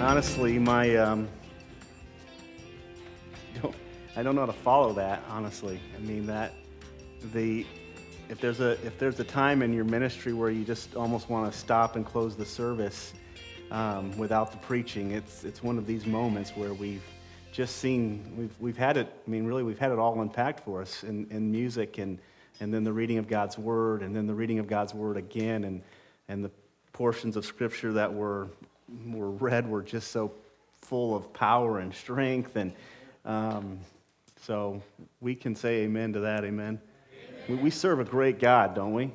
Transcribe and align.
honestly, 0.00 0.58
my 0.58 0.96
um, 0.96 1.28
don't, 3.60 3.74
I 4.16 4.22
don't 4.22 4.34
know 4.34 4.42
how 4.42 4.46
to 4.46 4.52
follow 4.52 4.92
that. 4.94 5.22
Honestly, 5.28 5.80
I 5.96 6.00
mean 6.00 6.26
that 6.26 6.52
the 7.32 7.66
if 8.28 8.40
there's 8.40 8.60
a 8.60 8.70
if 8.84 8.98
there's 8.98 9.20
a 9.20 9.24
time 9.24 9.62
in 9.62 9.72
your 9.72 9.84
ministry 9.84 10.32
where 10.32 10.50
you 10.50 10.64
just 10.64 10.96
almost 10.96 11.28
want 11.28 11.52
to 11.52 11.56
stop 11.56 11.96
and 11.96 12.06
close 12.06 12.34
the 12.36 12.46
service 12.46 13.12
um, 13.70 14.16
without 14.16 14.52
the 14.52 14.58
preaching, 14.58 15.10
it's 15.10 15.44
it's 15.44 15.62
one 15.62 15.76
of 15.76 15.86
these 15.86 16.06
moments 16.06 16.52
where 16.56 16.72
we've 16.72 17.04
just 17.52 17.76
seen 17.76 18.34
we've 18.36 18.54
we've 18.58 18.78
had 18.78 18.96
it. 18.96 19.12
I 19.26 19.30
mean, 19.30 19.44
really, 19.44 19.62
we've 19.62 19.78
had 19.78 19.92
it 19.92 19.98
all 19.98 20.20
unpacked 20.20 20.64
for 20.64 20.80
us 20.80 21.04
in, 21.04 21.26
in 21.30 21.52
music 21.52 21.98
and 21.98 22.18
and 22.60 22.72
then 22.72 22.84
the 22.84 22.92
reading 22.92 23.18
of 23.18 23.28
God's 23.28 23.58
word 23.58 24.02
and 24.02 24.14
then 24.16 24.26
the 24.26 24.34
reading 24.34 24.58
of 24.58 24.66
God's 24.66 24.94
word 24.94 25.16
again 25.16 25.64
and 25.64 25.82
and 26.28 26.42
the 26.44 26.50
portions 26.92 27.36
of 27.36 27.44
scripture 27.44 27.92
that 27.92 28.12
were 28.12 28.48
were 29.06 29.30
read 29.30 29.68
were 29.68 29.82
just 29.82 30.10
so 30.10 30.32
full 30.82 31.14
of 31.14 31.32
power 31.32 31.78
and 31.78 31.94
strength. 31.94 32.56
And 32.56 32.72
um, 33.24 33.78
so 34.42 34.82
we 35.20 35.34
can 35.34 35.54
say 35.54 35.82
amen 35.82 36.12
to 36.14 36.20
that. 36.20 36.44
Amen. 36.44 36.80
amen. 37.48 37.62
We, 37.62 37.70
serve 37.70 38.00
a 38.00 38.04
great 38.04 38.38
God, 38.38 38.74
don't 38.74 38.94
we? 38.94 39.10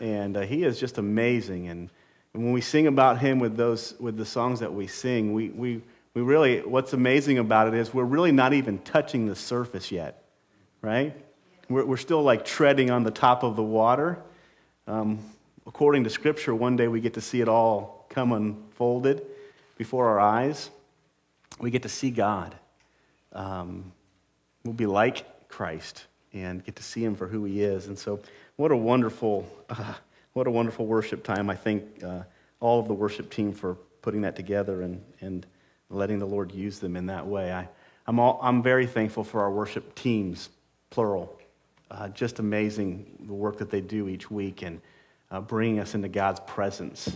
And 0.00 0.36
uh, 0.36 0.40
He 0.40 0.64
is 0.64 0.80
just 0.80 0.98
amazing. 0.98 1.68
And, 1.68 1.90
and 2.34 2.44
when 2.44 2.52
we 2.52 2.60
sing 2.60 2.86
about 2.86 3.18
Him 3.18 3.38
with, 3.38 3.56
those, 3.56 3.94
with 4.00 4.16
the 4.16 4.24
songs 4.24 4.60
that 4.60 4.72
we 4.72 4.86
sing, 4.86 5.32
we, 5.32 5.50
we, 5.50 5.82
we 6.14 6.22
really, 6.22 6.60
what's 6.60 6.92
amazing 6.92 7.38
about 7.38 7.68
it 7.68 7.74
is 7.74 7.94
we're 7.94 8.04
really 8.04 8.32
not 8.32 8.52
even 8.52 8.78
touching 8.80 9.26
the 9.26 9.36
surface 9.36 9.92
yet, 9.92 10.24
right? 10.82 11.14
We're, 11.68 11.84
we're 11.84 11.96
still 11.96 12.22
like 12.22 12.44
treading 12.44 12.90
on 12.90 13.04
the 13.04 13.10
top 13.10 13.42
of 13.42 13.56
the 13.56 13.62
water. 13.62 14.18
Um, 14.86 15.18
according 15.66 16.04
to 16.04 16.10
Scripture, 16.10 16.54
one 16.54 16.76
day 16.76 16.88
we 16.88 17.00
get 17.00 17.14
to 17.14 17.20
see 17.20 17.40
it 17.40 17.48
all 17.48 17.95
come 18.16 18.32
unfolded 18.32 19.26
before 19.76 20.08
our 20.08 20.18
eyes. 20.18 20.70
We 21.60 21.70
get 21.70 21.82
to 21.82 21.90
see 21.90 22.10
God. 22.10 22.56
Um, 23.34 23.92
we'll 24.64 24.72
be 24.72 24.86
like 24.86 25.48
Christ 25.50 26.06
and 26.32 26.64
get 26.64 26.76
to 26.76 26.82
see 26.82 27.04
Him 27.04 27.14
for 27.14 27.26
who 27.26 27.44
He 27.44 27.62
is. 27.62 27.88
And 27.88 27.98
so, 27.98 28.20
what 28.56 28.72
a 28.72 28.76
wonderful, 28.76 29.46
uh, 29.68 29.92
what 30.32 30.46
a 30.46 30.50
wonderful 30.50 30.86
worship 30.86 31.24
time. 31.24 31.50
I 31.50 31.56
thank 31.56 32.02
uh, 32.02 32.22
all 32.58 32.80
of 32.80 32.88
the 32.88 32.94
worship 32.94 33.28
team 33.28 33.52
for 33.52 33.74
putting 34.00 34.22
that 34.22 34.34
together 34.34 34.80
and, 34.80 35.04
and 35.20 35.46
letting 35.90 36.18
the 36.18 36.26
Lord 36.26 36.52
use 36.52 36.78
them 36.78 36.96
in 36.96 37.04
that 37.06 37.26
way. 37.26 37.52
I, 37.52 37.68
I'm, 38.06 38.18
all, 38.18 38.40
I'm 38.42 38.62
very 38.62 38.86
thankful 38.86 39.24
for 39.24 39.42
our 39.42 39.50
worship 39.50 39.94
teams, 39.94 40.48
plural. 40.88 41.38
Uh, 41.90 42.08
just 42.08 42.38
amazing 42.38 43.26
the 43.26 43.34
work 43.34 43.58
that 43.58 43.68
they 43.68 43.82
do 43.82 44.08
each 44.08 44.30
week 44.30 44.62
and 44.62 44.80
uh, 45.30 45.42
bringing 45.42 45.80
us 45.80 45.94
into 45.94 46.08
God's 46.08 46.40
presence. 46.46 47.14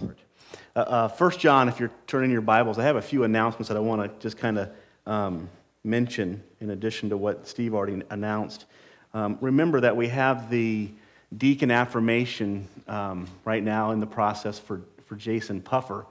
Uh, 0.75 0.79
uh, 0.79 1.09
First 1.09 1.41
John, 1.41 1.69
if 1.69 1.81
you're 1.81 1.91
turning 2.07 2.31
your 2.31 2.41
Bibles, 2.41 2.79
I 2.79 2.85
have 2.85 2.97
a 2.97 3.03
few 3.03 3.25
announcements 3.25 3.69
that 3.69 3.77
I 3.77 3.81
want 3.81 4.03
to 4.03 4.23
just 4.23 4.39
kind 4.39 4.59
of 4.59 4.71
um, 5.07 5.49
mention 5.85 6.43
in 6.61 6.71
addition 6.71 7.11
to 7.11 7.17
what 7.17 7.47
Steve 7.47 7.75
already 7.75 8.03
announced. 8.11 8.67
Um, 9.13 9.39
remember 9.41 9.81
that 9.81 9.97
we 9.97 10.09
have 10.09 10.51
the 10.51 10.91
deacon 11.37 11.71
affirmation 11.71 12.69
um, 12.89 13.27
right 13.45 13.63
now 13.63 13.91
in 13.91 14.01
the 14.01 14.07
process 14.07 14.59
for, 14.59 14.83
for 15.07 15.17
Jason 15.17 15.61
Puffer. 15.61 16.07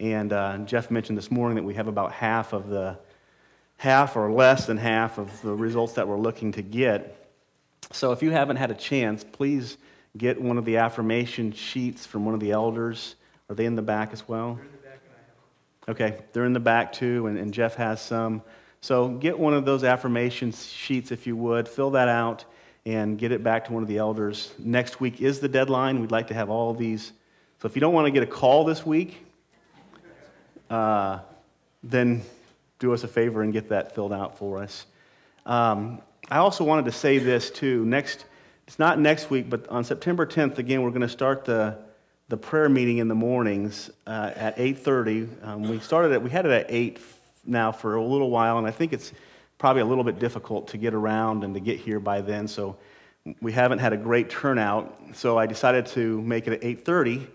And 0.00 0.32
uh, 0.32 0.58
Jeff 0.58 0.90
mentioned 0.90 1.16
this 1.16 1.30
morning 1.30 1.56
that 1.56 1.62
we 1.62 1.74
have 1.74 1.86
about 1.86 2.12
half 2.12 2.52
of 2.52 2.68
the, 2.68 2.98
half 3.76 4.16
or 4.16 4.32
less 4.32 4.66
than 4.66 4.76
half 4.76 5.18
of 5.18 5.42
the 5.42 5.52
results 5.52 5.92
that 5.94 6.08
we're 6.08 6.18
looking 6.18 6.52
to 6.52 6.62
get. 6.62 7.30
So 7.92 8.12
if 8.12 8.22
you 8.22 8.30
haven't 8.30 8.56
had 8.56 8.70
a 8.70 8.74
chance, 8.74 9.24
please 9.24 9.76
get 10.16 10.40
one 10.40 10.58
of 10.58 10.64
the 10.64 10.78
affirmation 10.78 11.52
sheets 11.52 12.04
from 12.06 12.24
one 12.24 12.34
of 12.34 12.40
the 12.40 12.50
elders. 12.50 13.16
Are 13.52 13.54
they 13.54 13.66
in 13.66 13.74
the 13.74 13.82
back 13.82 14.14
as 14.14 14.26
well? 14.26 14.58
Okay, 15.86 16.18
they're 16.32 16.46
in 16.46 16.54
the 16.54 16.58
back 16.58 16.90
too, 16.90 17.26
and, 17.26 17.36
and 17.36 17.52
Jeff 17.52 17.74
has 17.74 18.00
some. 18.00 18.40
So 18.80 19.08
get 19.08 19.38
one 19.38 19.52
of 19.52 19.66
those 19.66 19.84
affirmation 19.84 20.52
sheets 20.52 21.12
if 21.12 21.26
you 21.26 21.36
would, 21.36 21.68
fill 21.68 21.90
that 21.90 22.08
out, 22.08 22.46
and 22.86 23.18
get 23.18 23.30
it 23.30 23.44
back 23.44 23.66
to 23.66 23.74
one 23.74 23.82
of 23.82 23.90
the 23.90 23.98
elders. 23.98 24.54
Next 24.58 25.02
week 25.02 25.20
is 25.20 25.38
the 25.38 25.50
deadline. 25.50 26.00
We'd 26.00 26.10
like 26.10 26.28
to 26.28 26.34
have 26.34 26.48
all 26.48 26.72
these. 26.72 27.12
So 27.60 27.66
if 27.66 27.76
you 27.76 27.80
don't 27.80 27.92
want 27.92 28.06
to 28.06 28.10
get 28.10 28.22
a 28.22 28.26
call 28.26 28.64
this 28.64 28.86
week, 28.86 29.22
uh, 30.70 31.18
then 31.82 32.22
do 32.78 32.94
us 32.94 33.04
a 33.04 33.08
favor 33.08 33.42
and 33.42 33.52
get 33.52 33.68
that 33.68 33.94
filled 33.94 34.14
out 34.14 34.38
for 34.38 34.62
us. 34.62 34.86
Um, 35.44 36.00
I 36.30 36.38
also 36.38 36.64
wanted 36.64 36.86
to 36.86 36.92
say 36.92 37.18
this 37.18 37.50
too. 37.50 37.84
Next 37.84 38.24
it's 38.66 38.78
not 38.78 38.98
next 38.98 39.28
week, 39.28 39.50
but 39.50 39.68
on 39.68 39.84
September 39.84 40.24
10th, 40.24 40.56
again, 40.56 40.80
we're 40.80 40.88
going 40.88 41.02
to 41.02 41.08
start 41.10 41.44
the, 41.44 41.76
the 42.32 42.36
prayer 42.38 42.70
meeting 42.70 42.96
in 42.96 43.08
the 43.08 43.14
mornings 43.14 43.90
uh, 44.06 44.30
at 44.34 44.56
8.30. 44.56 45.46
Um, 45.46 45.62
we 45.64 45.78
started 45.80 46.12
it, 46.12 46.22
we 46.22 46.30
had 46.30 46.46
it 46.46 46.52
at 46.52 46.66
8 46.66 46.98
now 47.44 47.70
for 47.70 47.96
a 47.96 48.02
little 48.02 48.30
while, 48.30 48.56
and 48.56 48.66
I 48.66 48.70
think 48.70 48.94
it's 48.94 49.12
probably 49.58 49.82
a 49.82 49.84
little 49.84 50.02
bit 50.02 50.18
difficult 50.18 50.68
to 50.68 50.78
get 50.78 50.94
around 50.94 51.44
and 51.44 51.52
to 51.52 51.60
get 51.60 51.78
here 51.78 52.00
by 52.00 52.22
then, 52.22 52.48
so 52.48 52.78
we 53.42 53.52
haven't 53.52 53.80
had 53.80 53.92
a 53.92 53.98
great 53.98 54.30
turnout. 54.30 54.98
So 55.12 55.36
I 55.36 55.44
decided 55.44 55.84
to 55.88 56.22
make 56.22 56.46
it 56.46 56.54
at 56.54 56.62
8.30, 56.62 57.26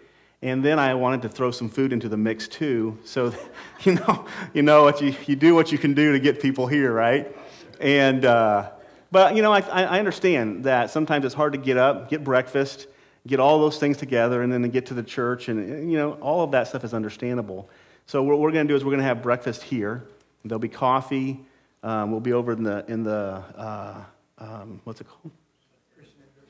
and 0.42 0.66
then 0.66 0.80
I 0.80 0.96
wanted 0.96 1.22
to 1.22 1.30
throw 1.30 1.52
some 1.52 1.70
food 1.70 1.94
into 1.94 2.10
the 2.10 2.18
mix 2.18 2.48
too. 2.48 2.98
So, 3.06 3.36
you 3.84 3.94
know, 3.94 4.26
you 4.56 4.64
know 4.64 4.82
what 4.82 5.00
you, 5.00 5.14
you 5.28 5.36
do 5.36 5.54
what 5.54 5.72
you 5.72 5.78
can 5.78 5.94
do 5.94 6.14
to 6.14 6.20
get 6.20 6.42
people 6.42 6.66
here, 6.66 6.92
right? 6.92 7.38
And... 7.80 8.26
Uh, 8.26 8.72
but, 9.10 9.38
you 9.38 9.42
know, 9.42 9.54
I, 9.54 9.62
I 9.62 10.00
understand 10.00 10.66
that 10.66 10.92
sometimes 10.92 11.24
it's 11.24 11.34
hard 11.34 11.54
to 11.54 11.58
get 11.58 11.78
up, 11.78 12.10
get 12.10 12.26
breakfast, 12.26 12.88
get 13.28 13.40
all 13.40 13.60
those 13.60 13.78
things 13.78 13.98
together, 13.98 14.42
and 14.42 14.52
then 14.52 14.62
to 14.62 14.68
get 14.68 14.86
to 14.88 14.94
the 14.94 15.04
church. 15.04 15.50
And, 15.50 15.92
you 15.92 15.98
know, 15.98 16.14
all 16.14 16.44
of 16.44 16.52
that 16.52 16.68
stuff 16.68 16.84
is 16.84 16.94
understandable. 16.94 17.70
So, 18.06 18.24
what 18.24 18.40
we're 18.40 18.52
going 18.52 18.68
to 18.68 18.72
do 18.72 18.76
is 18.76 18.84
we're 18.84 18.92
going 18.92 19.02
to 19.02 19.08
have 19.08 19.22
breakfast 19.22 19.64
here. 19.64 20.06
There'll 20.46 20.60
be 20.60 20.70
coffee. 20.70 21.40
Um, 21.84 22.12
we'll 22.12 22.22
be 22.22 22.34
over 22.34 22.54
in 22.54 22.64
the, 22.64 22.86
in 22.88 23.04
the 23.04 23.44
uh, 23.56 24.04
um, 24.38 24.82
what's 24.84 25.02
it 25.02 25.08
called? 25.08 25.32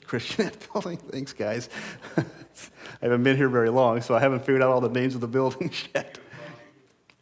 Christian 0.05 0.51
building. 0.73 0.97
Thanks, 1.11 1.33
guys. 1.33 1.69
I 2.17 2.23
haven't 3.01 3.23
been 3.23 3.37
here 3.37 3.49
very 3.49 3.69
long, 3.69 4.01
so 4.01 4.15
I 4.15 4.19
haven't 4.19 4.39
figured 4.39 4.63
out 4.63 4.69
all 4.69 4.81
the 4.81 4.89
names 4.89 5.15
of 5.15 5.21
the 5.21 5.27
buildings 5.27 5.83
yet. 5.95 6.17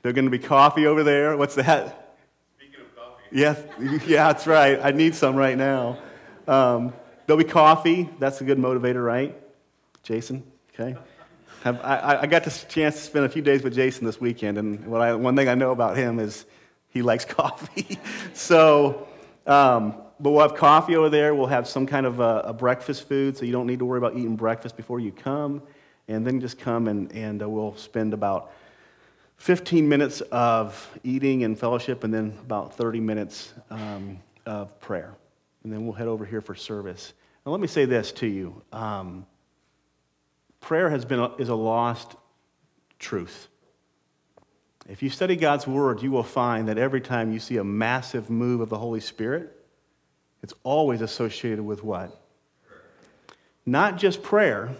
There's 0.01 0.13
going 0.13 0.25
to 0.25 0.31
be 0.31 0.39
coffee 0.39 0.85
over 0.85 1.03
there. 1.03 1.35
What's 1.35 1.55
that? 1.55 2.17
Speaking 2.57 2.81
of 2.81 2.95
coffee, 2.95 3.23
yes, 3.31 3.59
yeah, 4.07 4.31
that's 4.31 4.45
right. 4.45 4.79
I 4.81 4.91
need 4.91 5.15
some 5.15 5.35
right 5.35 5.57
now. 5.57 5.97
Um, 6.47 6.93
there'll 7.25 7.41
be 7.41 7.49
coffee. 7.49 8.09
That's 8.19 8.39
a 8.41 8.43
good 8.43 8.59
motivator, 8.59 9.03
right? 9.03 9.35
Jason, 10.05 10.43
okay? 10.71 10.95
Have, 11.63 11.81
I, 11.83 12.19
I, 12.21 12.25
got 12.27 12.43
the 12.43 12.51
chance 12.69 12.93
to 12.93 13.01
spend 13.01 13.25
a 13.25 13.29
few 13.29 13.41
days 13.41 13.63
with 13.63 13.73
Jason 13.73 14.05
this 14.05 14.21
weekend, 14.21 14.59
and 14.59 14.85
what 14.85 15.01
I, 15.01 15.15
one 15.15 15.35
thing 15.35 15.49
I 15.49 15.55
know 15.55 15.71
about 15.71 15.97
him 15.97 16.19
is 16.19 16.45
he 16.89 17.01
likes 17.01 17.25
coffee. 17.25 17.97
so, 18.35 19.07
um, 19.47 19.95
but 20.19 20.29
we'll 20.29 20.47
have 20.47 20.55
coffee 20.55 20.95
over 20.95 21.09
there. 21.09 21.33
We'll 21.33 21.47
have 21.47 21.67
some 21.67 21.87
kind 21.87 22.05
of 22.05 22.19
a, 22.19 22.43
a, 22.45 22.53
breakfast 22.53 23.07
food, 23.07 23.35
so 23.35 23.45
you 23.45 23.51
don't 23.51 23.65
need 23.65 23.79
to 23.79 23.85
worry 23.85 23.97
about 23.97 24.15
eating 24.15 24.35
breakfast 24.35 24.77
before 24.77 24.99
you 24.99 25.11
come. 25.11 25.63
And 26.07 26.25
then 26.25 26.39
just 26.39 26.59
come 26.59 26.87
and, 26.87 27.11
and 27.11 27.41
uh, 27.41 27.49
we'll 27.49 27.75
spend 27.75 28.13
about 28.13 28.51
15 29.37 29.89
minutes 29.89 30.21
of 30.21 30.87
eating 31.03 31.43
and 31.43 31.57
fellowship, 31.57 32.03
and 32.03 32.13
then 32.13 32.37
about 32.41 32.75
30 32.75 32.99
minutes 32.99 33.55
um, 33.71 34.19
of 34.45 34.79
prayer. 34.79 35.15
And 35.63 35.73
then 35.73 35.83
we'll 35.83 35.95
head 35.95 36.07
over 36.07 36.25
here 36.25 36.41
for 36.41 36.53
service. 36.53 37.13
Now, 37.43 37.53
let 37.53 37.59
me 37.59 37.67
say 37.67 37.85
this 37.85 38.11
to 38.13 38.27
you 38.27 38.61
um, 38.71 39.25
prayer 40.65 40.89
has 40.89 41.05
been 41.05 41.19
a, 41.19 41.33
is 41.35 41.49
a 41.49 41.55
lost 41.55 42.15
truth. 42.97 43.47
If 44.89 45.03
you 45.03 45.11
study 45.11 45.35
God's 45.35 45.67
Word, 45.67 46.01
you 46.01 46.09
will 46.09 46.23
find 46.23 46.67
that 46.67 46.79
every 46.79 47.01
time 47.01 47.31
you 47.31 47.39
see 47.39 47.57
a 47.57 47.63
massive 47.63 48.31
move 48.31 48.61
of 48.61 48.69
the 48.69 48.77
Holy 48.79 48.99
Spirit, 48.99 49.55
it's 50.41 50.53
always 50.63 51.01
associated 51.01 51.63
with 51.63 51.83
what? 51.83 52.19
Not 53.63 53.97
just 53.97 54.23
prayer, 54.23 54.71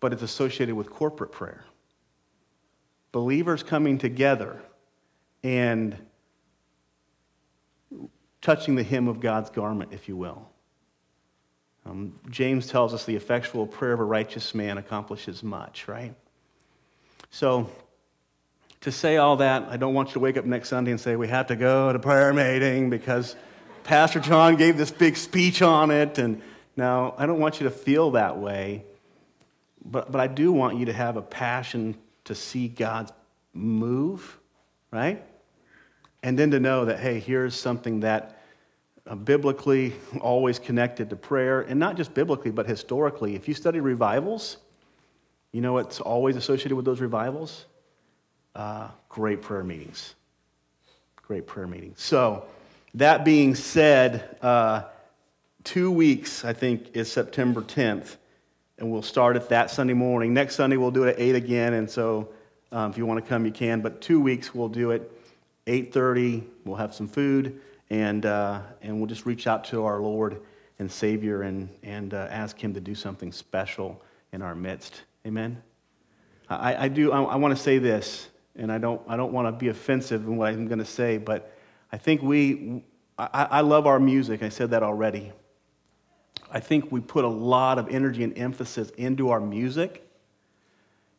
but 0.00 0.12
it's 0.12 0.22
associated 0.22 0.74
with 0.74 0.90
corporate 0.90 1.32
prayer 1.32 1.64
believers 3.12 3.62
coming 3.62 3.98
together 3.98 4.60
and 5.42 5.96
touching 8.40 8.76
the 8.76 8.84
hem 8.84 9.08
of 9.08 9.18
God's 9.18 9.50
garment, 9.50 9.92
if 9.92 10.08
you 10.08 10.16
will. 10.16 10.48
Um, 11.90 12.12
James 12.30 12.68
tells 12.68 12.94
us 12.94 13.04
the 13.04 13.16
effectual 13.16 13.66
prayer 13.66 13.92
of 13.92 13.98
a 13.98 14.04
righteous 14.04 14.54
man 14.54 14.78
accomplishes 14.78 15.42
much, 15.42 15.88
right? 15.88 16.14
So, 17.30 17.68
to 18.82 18.92
say 18.92 19.16
all 19.16 19.36
that, 19.38 19.64
I 19.68 19.76
don't 19.76 19.92
want 19.92 20.10
you 20.10 20.14
to 20.14 20.20
wake 20.20 20.36
up 20.36 20.44
next 20.44 20.68
Sunday 20.68 20.92
and 20.92 21.00
say, 21.00 21.16
we 21.16 21.26
have 21.26 21.48
to 21.48 21.56
go 21.56 21.92
to 21.92 21.98
prayer 21.98 22.32
meeting 22.32 22.90
because 22.90 23.34
Pastor 23.82 24.20
John 24.20 24.54
gave 24.54 24.76
this 24.76 24.92
big 24.92 25.16
speech 25.16 25.62
on 25.62 25.90
it. 25.90 26.18
And 26.18 26.42
now, 26.76 27.14
I 27.18 27.26
don't 27.26 27.40
want 27.40 27.60
you 27.60 27.64
to 27.64 27.70
feel 27.74 28.12
that 28.12 28.38
way, 28.38 28.84
but, 29.84 30.12
but 30.12 30.20
I 30.20 30.28
do 30.28 30.52
want 30.52 30.78
you 30.78 30.86
to 30.86 30.92
have 30.92 31.16
a 31.16 31.22
passion 31.22 31.96
to 32.24 32.36
see 32.36 32.68
God 32.68 33.10
move, 33.52 34.38
right? 34.92 35.24
And 36.22 36.38
then 36.38 36.52
to 36.52 36.60
know 36.60 36.84
that, 36.84 37.00
hey, 37.00 37.18
here's 37.18 37.56
something 37.56 38.00
that 38.00 38.39
biblically 39.16 39.94
always 40.20 40.58
connected 40.58 41.10
to 41.10 41.16
prayer, 41.16 41.62
and 41.62 41.78
not 41.80 41.96
just 41.96 42.14
biblically, 42.14 42.50
but 42.50 42.66
historically. 42.66 43.34
If 43.34 43.48
you 43.48 43.54
study 43.54 43.80
revivals, 43.80 44.58
you 45.52 45.60
know 45.60 45.72
what's 45.72 46.00
always 46.00 46.36
associated 46.36 46.76
with 46.76 46.84
those 46.84 47.00
revivals? 47.00 47.66
uh, 48.54 48.88
great 49.08 49.42
prayer 49.42 49.64
meetings. 49.64 50.14
Great 51.16 51.46
prayer 51.46 51.66
meetings. 51.66 52.00
So, 52.00 52.44
that 52.94 53.24
being 53.24 53.54
said, 53.54 54.36
uh, 54.42 54.82
two 55.62 55.90
weeks, 55.90 56.44
I 56.44 56.52
think, 56.52 56.96
is 56.96 57.10
September 57.10 57.62
10th, 57.62 58.16
and 58.78 58.90
we'll 58.90 59.02
start 59.02 59.36
at 59.36 59.48
that 59.50 59.70
Sunday 59.70 59.94
morning. 59.94 60.34
Next 60.34 60.56
Sunday, 60.56 60.76
we'll 60.76 60.90
do 60.90 61.04
it 61.04 61.10
at 61.10 61.20
8 61.20 61.36
again, 61.36 61.74
and 61.74 61.88
so 61.88 62.30
um, 62.72 62.90
if 62.90 62.98
you 62.98 63.06
want 63.06 63.22
to 63.22 63.28
come, 63.28 63.46
you 63.46 63.52
can. 63.52 63.80
But 63.80 64.00
two 64.00 64.20
weeks, 64.20 64.54
we'll 64.54 64.68
do 64.68 64.90
it 64.90 65.10
8.30. 65.66 66.42
We'll 66.64 66.76
have 66.76 66.94
some 66.94 67.06
food, 67.06 67.60
and, 67.90 68.24
uh, 68.24 68.62
and 68.82 68.98
we'll 68.98 69.08
just 69.08 69.26
reach 69.26 69.46
out 69.46 69.64
to 69.64 69.84
our 69.84 70.00
Lord 70.00 70.40
and 70.78 70.90
Savior 70.90 71.42
and, 71.42 71.68
and 71.82 72.14
uh, 72.14 72.28
ask 72.30 72.58
Him 72.58 72.72
to 72.74 72.80
do 72.80 72.94
something 72.94 73.32
special 73.32 74.02
in 74.32 74.42
our 74.42 74.54
midst. 74.54 75.02
Amen? 75.26 75.62
I, 76.48 76.84
I 76.84 76.88
do, 76.88 77.12
I, 77.12 77.22
I 77.22 77.36
want 77.36 77.56
to 77.56 77.62
say 77.62 77.78
this, 77.78 78.28
and 78.56 78.72
I 78.72 78.78
don't, 78.78 79.00
I 79.08 79.16
don't 79.16 79.32
want 79.32 79.46
to 79.48 79.52
be 79.52 79.68
offensive 79.68 80.26
in 80.26 80.36
what 80.36 80.48
I'm 80.48 80.66
going 80.66 80.78
to 80.78 80.84
say, 80.84 81.18
but 81.18 81.56
I 81.92 81.96
think 81.96 82.22
we, 82.22 82.82
I, 83.18 83.46
I 83.50 83.60
love 83.60 83.86
our 83.86 84.00
music. 84.00 84.42
I 84.42 84.48
said 84.48 84.70
that 84.70 84.82
already. 84.82 85.32
I 86.50 86.60
think 86.60 86.90
we 86.90 87.00
put 87.00 87.24
a 87.24 87.28
lot 87.28 87.78
of 87.78 87.88
energy 87.88 88.24
and 88.24 88.36
emphasis 88.36 88.90
into 88.90 89.30
our 89.30 89.40
music, 89.40 90.06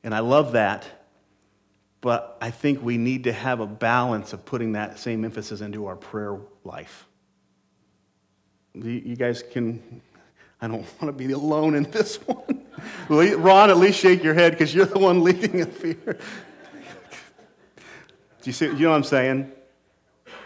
and 0.04 0.14
I 0.14 0.20
love 0.20 0.54
that. 0.54 0.86
But 2.02 2.38
I 2.42 2.50
think 2.50 2.82
we 2.82 2.98
need 2.98 3.26
to 3.26 3.32
have 3.32 3.60
a 3.60 3.68
balance 3.68 4.34
of 4.34 4.44
putting 4.44 4.72
that 4.74 4.98
same 5.00 5.24
emphasis 5.24 5.62
into 5.62 5.86
our 5.86 5.96
prayer 5.96 6.38
life. 6.64 7.08
You 8.74 9.16
guys 9.16 9.44
can, 9.44 10.02
I 10.60 10.68
don't 10.68 10.82
want 11.02 11.02
to 11.02 11.12
be 11.12 11.32
alone 11.32 11.76
in 11.76 11.84
this 11.84 12.16
one. 12.18 12.66
Ron, 13.10 13.70
at 13.70 13.78
least 13.78 14.00
shake 14.00 14.24
your 14.24 14.34
head 14.34 14.54
because 14.54 14.74
you're 14.74 14.86
the 14.86 15.00
one 15.00 15.24
leading 15.24 15.62
up 15.62 15.78
here. 15.82 16.18
Do 18.42 18.50
you 18.50 18.54
see, 18.54 18.66
you 18.66 18.74
know 18.74 18.90
what 18.90 18.96
I'm 18.96 19.04
saying? 19.04 19.52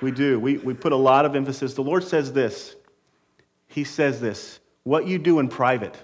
We 0.01 0.12
do. 0.12 0.38
We, 0.40 0.58
we 0.58 0.74
put 0.74 0.92
a 0.92 0.98
lot 0.98 1.25
of 1.25 1.36
emphasis. 1.36 1.74
The 1.74 1.84
Lord 1.84 2.04
says 2.04 2.34
this. 2.34 2.75
He 3.68 3.86
says 3.86 4.19
this 4.19 4.60
what 4.84 5.08
you 5.08 5.18
do 5.18 5.40
in 5.40 5.48
private 5.48 5.96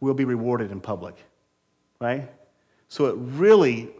will 0.00 0.14
be 0.14 0.24
rewarded 0.24 0.70
in 0.70 0.80
public, 0.80 1.16
right? 2.00 2.30
So 2.88 3.06
it 3.06 3.16
really, 3.16 3.90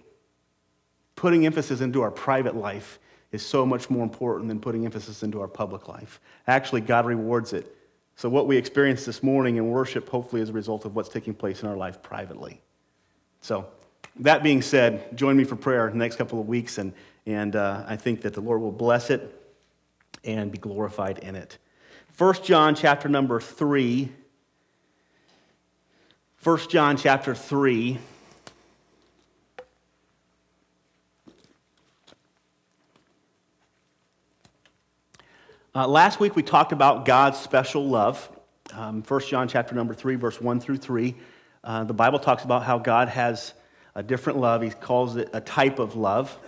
putting 1.17 1.47
emphasis 1.47 1.81
into 1.81 2.03
our 2.03 2.11
private 2.11 2.57
life 2.57 2.99
is 3.33 3.45
so 3.45 3.67
much 3.67 3.91
more 3.91 4.05
important 4.05 4.49
than 4.49 4.61
putting 4.61 4.85
emphasis 4.85 5.23
into 5.23 5.41
our 5.41 5.49
public 5.49 5.89
life. 5.89 6.21
Actually, 6.47 6.81
God 6.81 7.07
rewards 7.07 7.53
it. 7.53 7.77
So, 8.17 8.29
what 8.29 8.47
we 8.47 8.57
experienced 8.57 9.07
this 9.07 9.25
morning 9.25 9.57
in 9.57 9.69
worship, 9.69 10.09
hopefully, 10.09 10.41
is 10.41 10.51
a 10.51 10.53
result 10.53 10.85
of 10.85 10.95
what's 10.95 11.09
taking 11.09 11.35
place 11.35 11.63
in 11.63 11.69
our 11.69 11.77
life 11.77 12.01
privately. 12.01 12.61
So, 13.41 13.67
that 14.21 14.45
being 14.45 14.63
said, 14.63 15.17
join 15.17 15.37
me 15.37 15.43
for 15.43 15.57
prayer 15.57 15.91
the 15.91 15.97
next 15.97 16.15
couple 16.15 16.41
of 16.41 16.47
weeks, 16.47 16.79
and, 16.79 16.93
and 17.27 17.57
uh, 17.57 17.83
I 17.89 17.97
think 17.97 18.23
that 18.23 18.35
the 18.35 18.41
Lord 18.41 18.61
will 18.61 18.71
bless 18.71 19.11
it 19.11 19.41
and 20.23 20.53
be 20.53 20.59
glorified 20.59 21.19
in 21.19 21.35
it. 21.35 21.59
1 22.17 22.35
John 22.45 22.77
chapter 22.77 23.09
number 23.09 23.41
3. 23.41 24.13
1 26.45 26.59
John 26.69 26.97
chapter 26.97 27.35
3. 27.35 27.99
Uh, 35.76 35.88
last 35.88 36.21
week 36.21 36.37
we 36.37 36.43
talked 36.44 36.71
about 36.71 37.05
God's 37.05 37.37
special 37.37 37.85
love. 37.85 38.31
Um, 38.75 39.03
1 39.03 39.21
John 39.23 39.49
chapter 39.49 39.75
number 39.75 39.93
3, 39.93 40.15
verse 40.15 40.41
1 40.41 40.61
through 40.61 40.76
3. 40.76 41.17
Uh, 41.65 41.82
the 41.82 41.93
Bible 41.93 42.21
talks 42.21 42.44
about 42.44 42.62
how 42.62 42.79
God 42.79 43.09
has 43.09 43.55
a 43.97 44.00
different 44.00 44.38
love. 44.38 44.62
He 44.62 44.71
calls 44.71 45.17
it 45.17 45.31
a 45.32 45.41
type 45.41 45.81
of 45.81 45.97
love. 45.97 46.38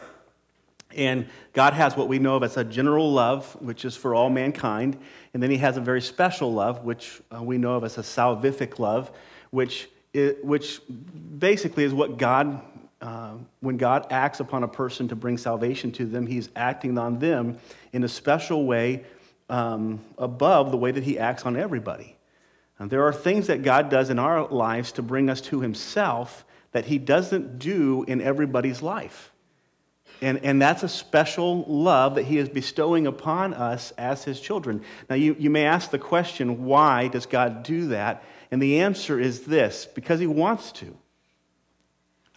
And 0.94 1.26
God 1.54 1.72
has 1.72 1.96
what 1.96 2.06
we 2.06 2.20
know 2.20 2.36
of 2.36 2.44
as 2.44 2.56
a 2.56 2.62
general 2.62 3.12
love, 3.12 3.60
which 3.60 3.84
is 3.84 3.96
for 3.96 4.14
all 4.14 4.30
mankind. 4.30 4.96
And 5.34 5.42
then 5.42 5.50
he 5.50 5.56
has 5.56 5.76
a 5.76 5.80
very 5.80 6.02
special 6.02 6.52
love, 6.52 6.84
which 6.84 7.20
uh, 7.34 7.42
we 7.42 7.58
know 7.58 7.74
of 7.74 7.82
as 7.82 7.98
a 7.98 8.02
salvific 8.02 8.78
love, 8.78 9.10
which, 9.50 9.88
which 10.14 10.80
basically 11.36 11.82
is 11.82 11.92
what 11.92 12.16
God, 12.16 12.62
uh, 13.00 13.32
when 13.58 13.76
God 13.76 14.06
acts 14.10 14.38
upon 14.38 14.62
a 14.62 14.68
person 14.68 15.08
to 15.08 15.16
bring 15.16 15.36
salvation 15.36 15.90
to 15.92 16.06
them, 16.06 16.28
he's 16.28 16.48
acting 16.54 16.96
on 16.96 17.18
them 17.18 17.58
in 17.92 18.04
a 18.04 18.08
special 18.08 18.66
way 18.66 19.04
um, 19.48 20.00
above 20.18 20.70
the 20.70 20.76
way 20.76 20.90
that 20.90 21.04
he 21.04 21.18
acts 21.18 21.44
on 21.44 21.56
everybody. 21.56 22.16
And 22.78 22.90
there 22.90 23.04
are 23.04 23.12
things 23.12 23.46
that 23.46 23.62
God 23.62 23.88
does 23.88 24.10
in 24.10 24.18
our 24.18 24.46
lives 24.48 24.92
to 24.92 25.02
bring 25.02 25.30
us 25.30 25.40
to 25.42 25.60
himself 25.60 26.44
that 26.72 26.86
he 26.86 26.98
doesn't 26.98 27.58
do 27.58 28.04
in 28.06 28.20
everybody's 28.20 28.82
life. 28.82 29.32
And, 30.22 30.44
and 30.44 30.60
that's 30.60 30.82
a 30.82 30.88
special 30.88 31.64
love 31.64 32.14
that 32.14 32.24
he 32.24 32.38
is 32.38 32.48
bestowing 32.48 33.06
upon 33.06 33.54
us 33.54 33.92
as 33.98 34.24
his 34.24 34.40
children. 34.40 34.82
Now, 35.08 35.16
you, 35.16 35.36
you 35.38 35.50
may 35.50 35.64
ask 35.64 35.90
the 35.90 35.98
question, 35.98 36.64
why 36.64 37.08
does 37.08 37.26
God 37.26 37.62
do 37.62 37.88
that? 37.88 38.24
And 38.50 38.60
the 38.62 38.80
answer 38.80 39.18
is 39.20 39.42
this 39.42 39.86
because 39.94 40.20
he 40.20 40.26
wants 40.26 40.72
to. 40.72 40.96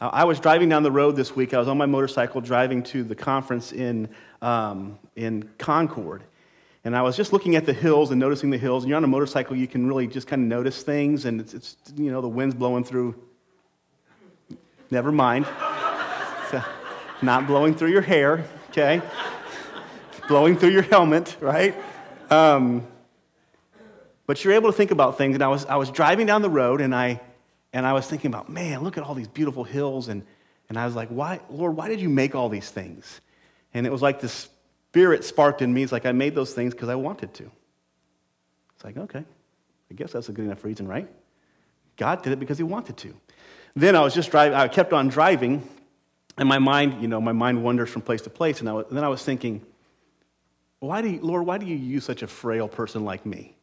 I 0.02 0.24
was 0.24 0.40
driving 0.40 0.70
down 0.70 0.84
the 0.84 0.92
road 0.92 1.18
this 1.18 1.36
week. 1.36 1.54
I 1.54 1.60
was 1.60 1.68
on 1.68 1.78
my 1.78 1.86
motorcycle 1.86 2.40
driving 2.40 2.84
to 2.84 3.04
the 3.04 3.16
conference 3.16 3.74
in, 3.74 4.08
um, 4.42 4.98
in 5.18 5.50
Concord. 5.58 6.24
And 6.86 6.96
I 6.96 7.02
was 7.02 7.18
just 7.18 7.34
looking 7.34 7.56
at 7.56 7.66
the 7.66 7.74
hills 7.74 8.12
and 8.12 8.20
noticing 8.20 8.50
the 8.50 8.58
hills. 8.58 8.84
And 8.84 8.90
you're 8.90 8.98
on 8.98 9.04
a 9.04 9.08
motorcycle, 9.08 9.56
you 9.56 9.68
can 9.68 9.86
really 9.88 10.08
just 10.08 10.28
kind 10.28 10.42
of 10.42 10.48
notice 10.48 10.82
things. 10.82 11.26
And 11.26 11.42
it's, 11.42 11.54
it's 11.54 11.76
you 11.96 12.12
know, 12.12 12.22
the 12.22 12.30
wind's 12.30 12.56
blowing 12.56 12.84
through. 12.84 13.16
Never 14.90 15.12
mind. 15.12 15.46
not 17.22 17.48
blowing 17.48 17.76
through 17.76 17.92
your 17.92 18.02
hair, 18.02 18.46
okay? 18.70 19.02
blowing 20.30 20.56
through 20.56 20.70
your 20.70 20.84
helmet, 20.84 21.36
right? 21.42 21.76
Um, 22.30 22.86
but 24.28 24.44
you're 24.44 24.54
able 24.54 24.72
to 24.72 24.78
think 24.78 24.92
about 24.92 25.18
things. 25.18 25.34
And 25.34 25.44
I 25.44 25.48
was, 25.48 25.66
I 25.66 25.76
was 25.76 25.90
driving 25.90 26.28
down 26.28 26.44
the 26.44 26.50
road 26.50 26.82
and 26.82 26.94
I, 26.94 27.20
and 27.74 27.86
I 27.86 27.94
was 27.94 28.08
thinking 28.08 28.30
about, 28.30 28.48
man, 28.48 28.84
look 28.84 28.98
at 28.98 29.04
all 29.04 29.16
these 29.16 29.28
beautiful 29.28 29.64
hills. 29.64 30.08
And, 30.08 30.24
and 30.70 30.78
I 30.78 30.86
was 30.86 30.96
like, 30.96 31.10
why, 31.10 31.40
Lord, 31.50 31.76
why 31.76 31.90
did 31.90 32.00
you 32.00 32.10
make 32.10 32.36
all 32.36 32.48
these 32.48 32.70
things? 32.70 33.22
And 33.74 33.88
it 33.88 33.92
was 33.92 34.04
like 34.04 34.22
this 34.22 34.50
spirit 34.90 35.24
sparked 35.24 35.62
in 35.62 35.72
me. 35.72 35.84
It's 35.84 35.92
like 35.92 36.08
I 36.08 36.12
made 36.12 36.34
those 36.34 36.54
things 36.54 36.74
because 36.74 36.90
I 36.90 36.96
wanted 36.96 37.34
to. 37.36 37.52
It's 38.76 38.84
like, 38.84 38.98
okay, 38.98 39.24
I 39.92 39.94
guess 39.94 40.12
that's 40.12 40.30
a 40.30 40.32
good 40.32 40.46
enough 40.46 40.64
reason, 40.64 40.88
right? 40.88 41.08
God 41.96 42.24
did 42.24 42.34
it 42.34 42.40
because 42.40 42.58
he 42.58 42.64
wanted 42.64 42.98
to. 42.98 43.14
Then 43.76 43.96
I 43.96 44.02
was 44.02 44.16
just 44.16 44.32
driving, 44.32 44.58
I 44.58 44.68
kept 44.68 44.94
on 44.94 45.10
driving, 45.10 45.68
and 46.38 46.50
my 46.50 46.58
mind, 46.58 47.02
you 47.02 47.08
know, 47.08 47.22
my 47.22 47.34
mind 47.34 47.64
wanders 47.64 47.90
from 47.90 48.02
place 48.02 48.22
to 48.22 48.30
place. 48.30 48.62
And, 48.62 48.70
I 48.70 48.74
was, 48.74 48.86
and 48.88 48.98
then 48.98 49.04
I 49.04 49.10
was 49.10 49.24
thinking, 49.24 49.62
why 50.80 51.02
do 51.02 51.10
you, 51.10 51.20
Lord, 51.22 51.46
why 51.46 51.58
do 51.58 51.66
you 51.66 51.76
use 51.76 52.06
such 52.06 52.24
a 52.24 52.28
frail 52.28 52.68
person 52.68 53.06
like 53.06 53.26
me? 53.26 53.56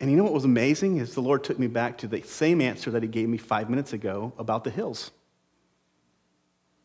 And 0.00 0.10
you 0.10 0.16
know 0.16 0.24
what 0.24 0.32
was 0.32 0.46
amazing 0.46 0.96
is 0.96 1.12
the 1.12 1.20
Lord 1.20 1.44
took 1.44 1.58
me 1.58 1.66
back 1.66 1.98
to 1.98 2.06
the 2.06 2.22
same 2.22 2.62
answer 2.62 2.90
that 2.92 3.02
he 3.02 3.08
gave 3.08 3.28
me 3.28 3.36
five 3.36 3.68
minutes 3.68 3.92
ago 3.92 4.32
about 4.38 4.64
the 4.64 4.70
hills. 4.70 5.10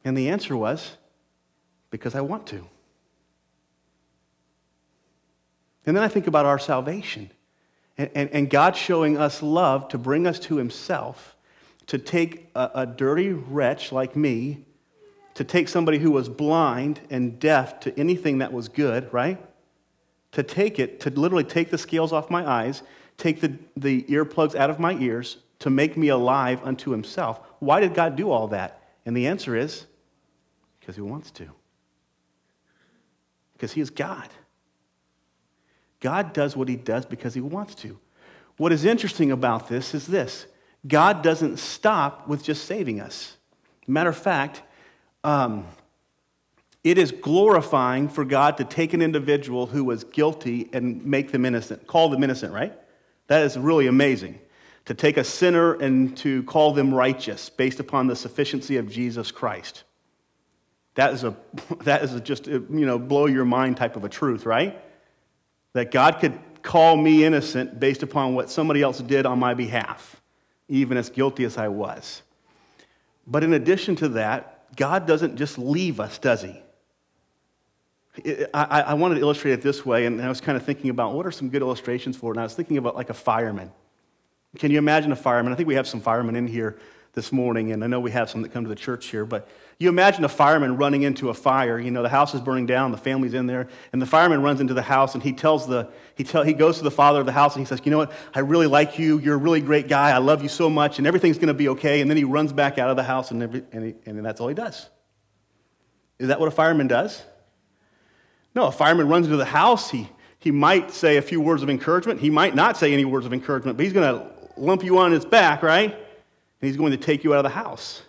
And 0.03 0.17
the 0.17 0.29
answer 0.29 0.57
was, 0.57 0.97
because 1.95 2.15
I 2.15 2.21
want 2.21 2.47
to. 2.47 2.67
And 5.85 5.95
then 5.95 6.03
I 6.03 6.07
think 6.07 6.27
about 6.27 6.45
our 6.45 6.59
salvation 6.59 7.29
and, 7.97 8.09
and, 8.13 8.29
and 8.31 8.49
God 8.49 8.75
showing 8.75 9.17
us 9.17 9.41
love 9.41 9.87
to 9.89 9.97
bring 9.97 10.27
us 10.27 10.39
to 10.39 10.57
Himself, 10.57 11.35
to 11.87 11.97
take 11.97 12.49
a, 12.55 12.71
a 12.75 12.85
dirty 12.85 13.29
wretch 13.31 13.91
like 13.91 14.15
me, 14.15 14.65
to 15.35 15.43
take 15.43 15.67
somebody 15.67 15.97
who 15.97 16.11
was 16.11 16.29
blind 16.29 16.99
and 17.09 17.39
deaf 17.39 17.79
to 17.81 17.97
anything 17.99 18.39
that 18.39 18.51
was 18.51 18.67
good, 18.67 19.11
right? 19.13 19.43
To 20.33 20.43
take 20.43 20.79
it, 20.79 20.99
to 21.01 21.09
literally 21.09 21.43
take 21.43 21.71
the 21.71 21.77
scales 21.77 22.11
off 22.11 22.29
my 22.29 22.45
eyes, 22.45 22.83
take 23.17 23.41
the, 23.41 23.57
the 23.77 24.03
earplugs 24.03 24.55
out 24.55 24.69
of 24.69 24.79
my 24.79 24.93
ears, 24.97 25.37
to 25.59 25.69
make 25.69 25.95
me 25.95 26.09
alive 26.09 26.59
unto 26.63 26.91
Himself. 26.91 27.39
Why 27.59 27.79
did 27.79 27.93
God 27.93 28.15
do 28.15 28.29
all 28.29 28.47
that? 28.49 28.81
And 29.05 29.15
the 29.15 29.27
answer 29.27 29.55
is 29.55 29.85
because 30.79 30.95
He 30.95 31.01
wants 31.01 31.31
to 31.31 31.49
because 33.55 33.73
he 33.73 33.81
is 33.81 33.89
God. 33.89 34.29
God 35.99 36.33
does 36.33 36.55
what 36.55 36.67
he 36.67 36.75
does 36.75 37.05
because 37.05 37.33
he 37.33 37.41
wants 37.41 37.73
to. 37.75 37.97
What 38.57 38.71
is 38.71 38.85
interesting 38.85 39.31
about 39.31 39.67
this 39.67 39.93
is 39.93 40.05
this 40.07 40.45
God 40.87 41.23
doesn't 41.23 41.57
stop 41.57 42.27
with 42.27 42.43
just 42.43 42.65
saving 42.65 43.01
us. 43.01 43.37
Matter 43.87 44.09
of 44.09 44.17
fact, 44.17 44.61
um, 45.23 45.65
it 46.83 46.99
is 46.99 47.11
glorifying 47.11 48.07
for 48.07 48.23
God 48.23 48.57
to 48.57 48.63
take 48.63 48.93
an 48.93 49.01
individual 49.01 49.65
who 49.65 49.83
was 49.83 50.03
guilty 50.03 50.69
and 50.71 51.03
make 51.03 51.31
them 51.31 51.43
innocent, 51.43 51.87
call 51.87 52.09
them 52.09 52.23
innocent, 52.23 52.53
right? 52.53 52.73
That 53.27 53.43
is 53.43 53.57
really 53.57 53.87
amazing. 53.87 54.39
To 54.85 54.93
take 54.93 55.17
a 55.17 55.23
sinner 55.23 55.73
and 55.73 56.15
to 56.17 56.43
call 56.43 56.73
them 56.73 56.93
righteous 56.93 57.49
based 57.49 57.79
upon 57.79 58.05
the 58.05 58.15
sufficiency 58.15 58.77
of 58.77 58.87
Jesus 58.87 59.31
Christ. 59.31 59.84
That 60.95 61.13
is, 61.13 61.23
a, 61.23 61.35
that 61.83 62.03
is 62.03 62.13
a 62.13 62.19
just, 62.19 62.47
uh, 62.47 62.51
you 62.69 62.85
know, 62.85 62.97
blow 62.97 63.27
your 63.27 63.45
mind 63.45 63.77
type 63.77 63.95
of 63.95 64.03
a 64.03 64.09
truth, 64.09 64.45
right? 64.45 64.81
That 65.73 65.91
God 65.91 66.19
could 66.19 66.39
call 66.61 66.97
me 66.97 67.23
innocent 67.23 67.79
based 67.79 68.01
upon 68.01 68.33
what 68.33 68.49
somebody 68.49 68.81
else 68.81 68.99
did 68.99 69.25
on 69.25 69.39
my 69.39 69.53
behalf. 69.53 70.21
even 70.67 70.97
as 70.97 71.09
guilty 71.09 71.43
as 71.43 71.57
I 71.57 71.67
was. 71.67 72.23
But 73.27 73.43
in 73.43 73.53
addition 73.53 73.95
to 73.97 74.09
that, 74.09 74.75
God 74.75 75.05
doesn't 75.05 75.35
just 75.37 75.57
leave 75.57 75.99
us, 75.99 76.17
does 76.17 76.41
He? 76.41 76.59
I, 78.53 78.81
I 78.81 78.93
wanted 78.93 79.15
to 79.15 79.21
illustrate 79.21 79.53
it 79.53 79.61
this 79.61 79.85
way, 79.85 80.05
and 80.05 80.21
I 80.21 80.29
was 80.29 80.41
kind 80.41 80.55
of 80.55 80.63
thinking 80.63 80.89
about 80.89 81.13
what 81.13 81.25
are 81.25 81.31
some 81.31 81.49
good 81.49 81.61
illustrations 81.61 82.15
for 82.15 82.31
it, 82.31 82.35
and 82.35 82.39
I 82.39 82.43
was 82.43 82.55
thinking 82.55 82.77
about 82.77 82.95
like 82.95 83.09
a 83.09 83.13
fireman. 83.13 83.71
Can 84.57 84.71
you 84.71 84.77
imagine 84.77 85.11
a 85.11 85.15
fireman? 85.15 85.51
I 85.51 85.55
think 85.55 85.67
we 85.67 85.75
have 85.75 85.87
some 85.87 85.99
firemen 85.99 86.35
in 86.35 86.47
here 86.47 86.79
this 87.15 87.31
morning, 87.31 87.71
and 87.71 87.83
I 87.83 87.87
know 87.87 87.99
we 88.01 88.11
have 88.11 88.29
some 88.29 88.41
that 88.41 88.51
come 88.51 88.63
to 88.63 88.69
the 88.69 88.75
church 88.75 89.07
here, 89.07 89.25
but 89.25 89.47
you 89.79 89.89
imagine 89.89 90.23
a 90.25 90.29
fireman 90.29 90.77
running 90.77 91.03
into 91.03 91.29
a 91.29 91.33
fire. 91.33 91.79
You 91.79 91.91
know, 91.91 92.01
the 92.01 92.09
house 92.09 92.33
is 92.33 92.41
burning 92.41 92.65
down, 92.65 92.91
the 92.91 92.97
family's 92.97 93.33
in 93.33 93.47
there, 93.47 93.69
and 93.93 94.01
the 94.01 94.05
fireman 94.05 94.41
runs 94.41 94.61
into 94.61 94.73
the 94.73 94.81
house 94.81 95.15
and 95.15 95.23
he 95.23 95.33
tells 95.33 95.67
the, 95.67 95.89
he, 96.15 96.23
tell, 96.23 96.43
he 96.43 96.53
goes 96.53 96.77
to 96.77 96.83
the 96.83 96.91
father 96.91 97.21
of 97.21 97.25
the 97.25 97.31
house 97.31 97.55
and 97.55 97.65
he 97.65 97.67
says, 97.67 97.81
You 97.83 97.91
know 97.91 97.97
what? 97.97 98.11
I 98.33 98.39
really 98.39 98.67
like 98.67 98.99
you. 98.99 99.17
You're 99.19 99.35
a 99.35 99.37
really 99.39 99.61
great 99.61 99.87
guy. 99.87 100.11
I 100.11 100.19
love 100.19 100.43
you 100.43 100.49
so 100.49 100.69
much, 100.69 100.97
and 100.97 101.07
everything's 101.07 101.37
going 101.37 101.47
to 101.47 101.53
be 101.53 101.69
okay. 101.69 102.01
And 102.01 102.09
then 102.09 102.17
he 102.17 102.25
runs 102.25 102.53
back 102.53 102.77
out 102.77 102.89
of 102.89 102.97
the 102.97 103.03
house, 103.03 103.31
and, 103.31 103.41
every, 103.41 103.63
and, 103.71 103.85
he, 103.85 103.95
and 104.05 104.25
that's 104.25 104.39
all 104.39 104.47
he 104.47 104.55
does. 104.55 104.89
Is 106.19 106.27
that 106.27 106.39
what 106.39 106.47
a 106.47 106.51
fireman 106.51 106.87
does? 106.87 107.23
No, 108.53 108.67
a 108.67 108.71
fireman 108.71 109.07
runs 109.09 109.25
into 109.25 109.37
the 109.37 109.45
house. 109.45 109.89
He, 109.89 110.09
he 110.39 110.51
might 110.51 110.91
say 110.91 111.17
a 111.17 111.21
few 111.21 111.41
words 111.41 111.63
of 111.63 111.69
encouragement. 111.69 112.19
He 112.19 112.29
might 112.29 112.55
not 112.55 112.77
say 112.77 112.93
any 112.93 113.03
words 113.03 113.25
of 113.25 113.33
encouragement, 113.33 113.77
but 113.77 113.83
he's 113.83 113.93
going 113.93 114.17
to 114.17 114.31
lump 114.57 114.83
you 114.83 114.97
on 114.99 115.11
his 115.11 115.25
back, 115.25 115.63
right? 115.63 115.97
And 116.61 116.67
he's 116.67 116.77
going 116.77 116.91
to 116.91 116.97
take 116.97 117.23
you 117.23 117.33
out 117.33 117.37
of 117.37 117.43
the 117.43 117.57
house. 117.57 118.01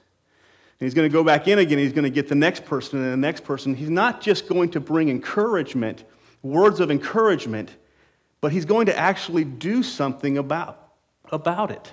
And 0.79 0.87
he's 0.87 0.95
going 0.95 1.09
to 1.09 1.13
go 1.13 1.25
back 1.25 1.49
in 1.49 1.59
again. 1.59 1.79
He's 1.79 1.93
going 1.93 2.05
to 2.05 2.11
get 2.11 2.29
the 2.29 2.35
next 2.35 2.65
person 2.65 3.03
and 3.03 3.13
the 3.13 3.17
next 3.17 3.45
person. 3.45 3.75
He's 3.75 3.91
not 3.91 4.21
just 4.21 4.49
going 4.49 4.71
to 4.71 4.81
bring 4.81 5.09
encouragement, 5.09 6.05
words 6.43 6.81
of 6.81 6.91
encouragement, 6.91 7.75
but 8.41 8.53
he's 8.53 8.67
going 8.67 8.87
to 8.87 8.97
actually 8.97 9.45
do 9.45 9.83
something 9.83 10.39
about, 10.39 10.93
about 11.33 11.71
it. 11.71 11.93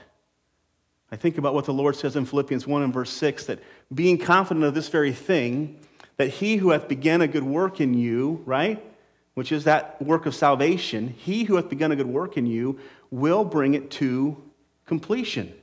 I 1.12 1.16
think 1.16 1.38
about 1.38 1.54
what 1.54 1.66
the 1.66 1.74
Lord 1.74 1.96
says 1.96 2.16
in 2.16 2.26
Philippians 2.26 2.68
1 2.68 2.82
and 2.82 2.94
verse 2.94 3.12
6 3.12 3.46
that 3.46 3.60
being 3.94 4.18
confident 4.18 4.66
of 4.66 4.74
this 4.74 4.90
very 4.90 5.14
thing, 5.14 5.80
that 6.18 6.30
he 6.30 6.58
who 6.58 6.72
hath 6.72 6.88
begun 6.88 7.22
a 7.22 7.28
good 7.28 7.44
work 7.44 7.80
in 7.80 7.94
you, 7.94 8.42
right, 8.46 8.84
which 9.36 9.52
is 9.52 9.64
that 9.64 10.02
work 10.02 10.26
of 10.26 10.36
salvation, 10.36 11.08
he 11.08 11.44
who 11.44 11.56
hath 11.56 11.70
begun 11.70 11.92
a 11.92 11.96
good 11.96 12.08
work 12.08 12.36
in 12.38 12.46
you 12.46 12.80
will 13.12 13.44
bring 13.44 13.76
it 13.76 13.92
to 13.92 14.42
completion. 14.86 15.54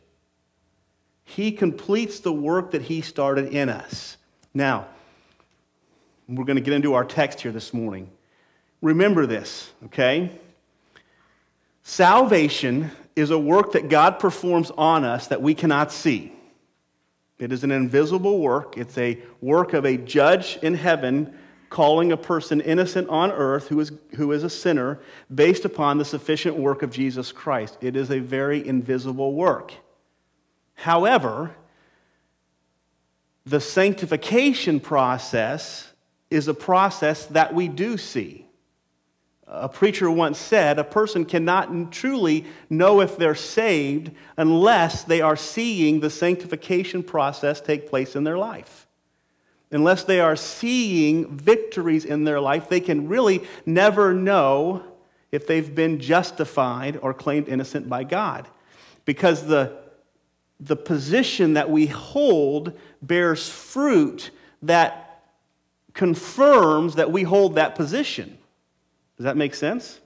He 1.30 1.52
completes 1.52 2.18
the 2.18 2.32
work 2.32 2.72
that 2.72 2.82
He 2.82 3.02
started 3.02 3.52
in 3.52 3.68
us. 3.68 4.16
Now, 4.52 4.88
we're 6.28 6.44
going 6.44 6.56
to 6.56 6.62
get 6.62 6.74
into 6.74 6.94
our 6.94 7.04
text 7.04 7.40
here 7.40 7.52
this 7.52 7.72
morning. 7.72 8.10
Remember 8.82 9.26
this, 9.26 9.70
okay? 9.86 10.32
Salvation 11.84 12.90
is 13.14 13.30
a 13.30 13.38
work 13.38 13.72
that 13.72 13.88
God 13.88 14.18
performs 14.18 14.72
on 14.72 15.04
us 15.04 15.28
that 15.28 15.40
we 15.40 15.54
cannot 15.54 15.92
see. 15.92 16.32
It 17.38 17.52
is 17.52 17.62
an 17.62 17.70
invisible 17.70 18.40
work. 18.40 18.76
It's 18.76 18.98
a 18.98 19.18
work 19.40 19.72
of 19.72 19.86
a 19.86 19.96
judge 19.96 20.58
in 20.62 20.74
heaven 20.74 21.32
calling 21.68 22.10
a 22.10 22.16
person 22.16 22.60
innocent 22.60 23.08
on 23.08 23.30
earth 23.30 23.68
who 23.68 23.78
is, 23.78 23.92
who 24.16 24.32
is 24.32 24.42
a 24.42 24.50
sinner 24.50 24.98
based 25.32 25.64
upon 25.64 25.98
the 25.98 26.04
sufficient 26.04 26.56
work 26.56 26.82
of 26.82 26.90
Jesus 26.90 27.30
Christ. 27.30 27.78
It 27.80 27.94
is 27.94 28.10
a 28.10 28.18
very 28.18 28.66
invisible 28.66 29.34
work. 29.34 29.72
However, 30.80 31.54
the 33.44 33.60
sanctification 33.60 34.80
process 34.80 35.92
is 36.30 36.48
a 36.48 36.54
process 36.54 37.26
that 37.26 37.52
we 37.52 37.68
do 37.68 37.98
see. 37.98 38.46
A 39.46 39.68
preacher 39.68 40.10
once 40.10 40.38
said, 40.38 40.78
a 40.78 40.84
person 40.84 41.26
cannot 41.26 41.92
truly 41.92 42.46
know 42.70 43.02
if 43.02 43.18
they're 43.18 43.34
saved 43.34 44.12
unless 44.38 45.04
they 45.04 45.20
are 45.20 45.36
seeing 45.36 46.00
the 46.00 46.08
sanctification 46.08 47.02
process 47.02 47.60
take 47.60 47.90
place 47.90 48.16
in 48.16 48.24
their 48.24 48.38
life. 48.38 48.86
Unless 49.70 50.04
they 50.04 50.18
are 50.20 50.36
seeing 50.36 51.36
victories 51.36 52.06
in 52.06 52.24
their 52.24 52.40
life, 52.40 52.70
they 52.70 52.80
can 52.80 53.06
really 53.06 53.42
never 53.66 54.14
know 54.14 54.82
if 55.30 55.46
they've 55.46 55.74
been 55.74 56.00
justified 56.00 56.98
or 57.02 57.12
claimed 57.12 57.48
innocent 57.48 57.86
by 57.86 58.02
God. 58.02 58.48
Because 59.04 59.46
the 59.46 59.79
the 60.60 60.76
position 60.76 61.54
that 61.54 61.70
we 61.70 61.86
hold 61.86 62.78
bears 63.02 63.48
fruit 63.48 64.30
that 64.62 65.22
confirms 65.94 66.96
that 66.96 67.10
we 67.10 67.22
hold 67.22 67.54
that 67.54 67.74
position. 67.74 68.38
Does 69.16 69.24
that 69.24 69.36
make 69.36 69.54
sense? 69.54 70.00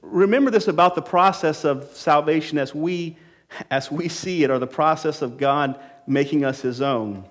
Remember 0.00 0.50
this 0.50 0.68
about 0.68 0.94
the 0.94 1.02
process 1.02 1.64
of 1.64 1.84
salvation 1.92 2.56
as 2.58 2.74
we, 2.74 3.16
as 3.70 3.90
we 3.90 4.08
see 4.08 4.42
it, 4.42 4.50
or 4.50 4.58
the 4.58 4.66
process 4.66 5.22
of 5.22 5.36
God 5.38 5.78
making 6.06 6.44
us 6.44 6.62
his 6.62 6.80
own. 6.80 7.24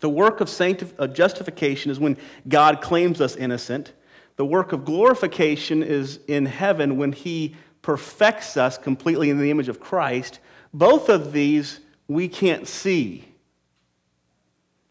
The 0.00 0.08
work 0.08 0.40
of, 0.40 0.48
sanctif- 0.48 1.14
justification 1.14 1.90
is 1.90 1.98
when 1.98 2.18
God 2.46 2.82
claims 2.82 3.20
us 3.20 3.36
innocent. 3.36 3.92
The 4.36 4.44
work 4.44 4.72
of 4.72 4.84
glorification 4.84 5.82
is 5.82 6.18
in 6.28 6.44
heaven 6.44 6.98
when 6.98 7.12
he 7.12 7.56
perfects 7.80 8.56
us 8.56 8.76
completely 8.76 9.30
in 9.30 9.38
the 9.38 9.50
image 9.50 9.68
of 9.68 9.80
Christ. 9.80 10.40
Both 10.74 11.08
of 11.08 11.32
these 11.32 11.78
we 12.08 12.28
can't 12.28 12.66
see. 12.66 13.24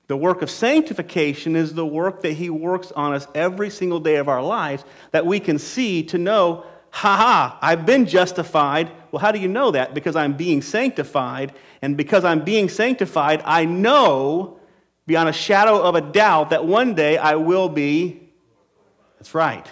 The 0.07 0.15
work 0.15 0.41
of 0.41 0.49
sanctification 0.49 1.55
is 1.55 1.73
the 1.73 1.85
work 1.85 2.21
that 2.21 2.33
He 2.33 2.49
works 2.49 2.91
on 2.93 3.13
us 3.13 3.27
every 3.35 3.69
single 3.69 3.99
day 3.99 4.15
of 4.15 4.29
our 4.29 4.41
lives 4.41 4.85
that 5.11 5.25
we 5.25 5.39
can 5.39 5.59
see 5.59 6.03
to 6.03 6.17
know, 6.17 6.65
ha 6.91 7.17
ha, 7.17 7.57
I've 7.61 7.85
been 7.85 8.05
justified. 8.05 8.91
Well, 9.11 9.19
how 9.19 9.31
do 9.31 9.39
you 9.39 9.47
know 9.47 9.71
that? 9.71 9.93
Because 9.93 10.15
I'm 10.15 10.33
being 10.33 10.61
sanctified. 10.61 11.53
And 11.81 11.97
because 11.97 12.23
I'm 12.23 12.43
being 12.43 12.69
sanctified, 12.69 13.41
I 13.43 13.65
know 13.65 14.59
beyond 15.05 15.27
a 15.27 15.33
shadow 15.33 15.81
of 15.81 15.95
a 15.95 16.01
doubt 16.01 16.51
that 16.51 16.65
one 16.65 16.95
day 16.95 17.17
I 17.17 17.35
will 17.35 17.67
be. 17.67 18.29
That's 19.17 19.35
right. 19.35 19.67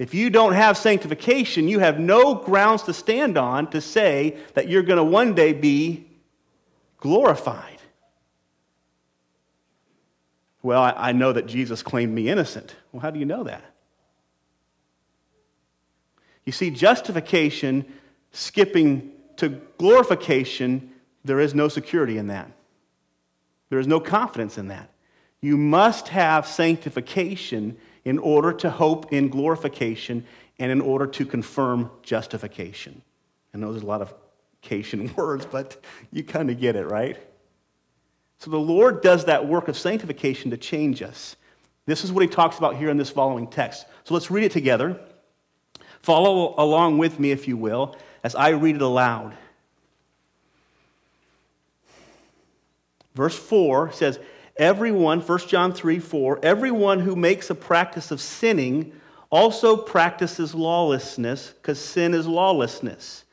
If 0.00 0.14
you 0.14 0.30
don't 0.30 0.54
have 0.54 0.78
sanctification, 0.78 1.68
you 1.68 1.80
have 1.80 2.00
no 2.00 2.34
grounds 2.34 2.84
to 2.84 2.94
stand 2.94 3.36
on 3.36 3.68
to 3.72 3.82
say 3.82 4.38
that 4.54 4.66
you're 4.66 4.82
going 4.82 4.96
to 4.96 5.04
one 5.04 5.34
day 5.34 5.52
be 5.52 6.06
glorified. 6.96 7.76
Well, 10.62 10.82
I, 10.96 11.12
know 11.12 11.34
that 11.34 11.46
Jesus 11.46 11.82
claimed 11.82 12.14
me 12.14 12.30
innocent. 12.30 12.74
Well, 12.92 13.02
how 13.02 13.10
do 13.10 13.18
you 13.18 13.26
know 13.26 13.44
that? 13.44 13.62
You 16.46 16.52
see, 16.52 16.70
justification, 16.70 17.84
skipping 18.32 19.12
to 19.36 19.60
glorification, 19.76 20.92
there 21.26 21.40
is 21.40 21.54
no 21.54 21.68
security 21.68 22.16
in 22.16 22.28
that. 22.28 22.50
There 23.68 23.78
is 23.78 23.86
no 23.86 24.00
confidence 24.00 24.56
in 24.56 24.68
that. 24.68 24.90
You 25.42 25.58
must 25.58 26.08
have 26.08 26.46
sanctification 26.46 27.76
in 28.04 28.18
order 28.18 28.52
to 28.52 28.70
hope 28.70 29.12
in 29.12 29.28
glorification 29.28 30.24
and 30.58 30.70
in 30.70 30.80
order 30.80 31.06
to 31.06 31.24
confirm 31.24 31.90
justification. 32.02 33.02
And 33.52 33.62
those 33.62 33.82
are 33.82 33.84
a 33.84 33.88
lot 33.88 34.02
of 34.02 34.14
cation 34.62 35.12
words, 35.16 35.46
but 35.46 35.82
you 36.12 36.22
kind 36.22 36.50
of 36.50 36.60
get 36.60 36.76
it, 36.76 36.86
right? 36.86 37.18
So 38.38 38.50
the 38.50 38.58
Lord 38.58 39.02
does 39.02 39.26
that 39.26 39.46
work 39.46 39.68
of 39.68 39.76
sanctification 39.76 40.50
to 40.50 40.56
change 40.56 41.02
us. 41.02 41.36
This 41.86 42.04
is 42.04 42.12
what 42.12 42.22
he 42.22 42.28
talks 42.28 42.58
about 42.58 42.76
here 42.76 42.88
in 42.88 42.96
this 42.96 43.10
following 43.10 43.46
text. 43.46 43.86
So 44.04 44.14
let's 44.14 44.30
read 44.30 44.44
it 44.44 44.52
together. 44.52 44.98
Follow 46.00 46.54
along 46.56 46.98
with 46.98 47.18
me, 47.18 47.30
if 47.30 47.46
you 47.46 47.56
will, 47.56 47.96
as 48.24 48.34
I 48.34 48.50
read 48.50 48.76
it 48.76 48.82
aloud. 48.82 49.36
Verse 53.14 53.36
4 53.36 53.92
says, 53.92 54.18
Everyone, 54.60 55.22
1 55.22 55.38
John 55.48 55.72
3 55.72 55.98
4, 55.98 56.40
everyone 56.42 57.00
who 57.00 57.16
makes 57.16 57.48
a 57.48 57.54
practice 57.54 58.10
of 58.10 58.20
sinning 58.20 58.92
also 59.30 59.74
practices 59.74 60.54
lawlessness, 60.54 61.54
because 61.56 61.80
sin 61.80 62.12
is 62.12 62.26
lawlessness. 62.26 63.24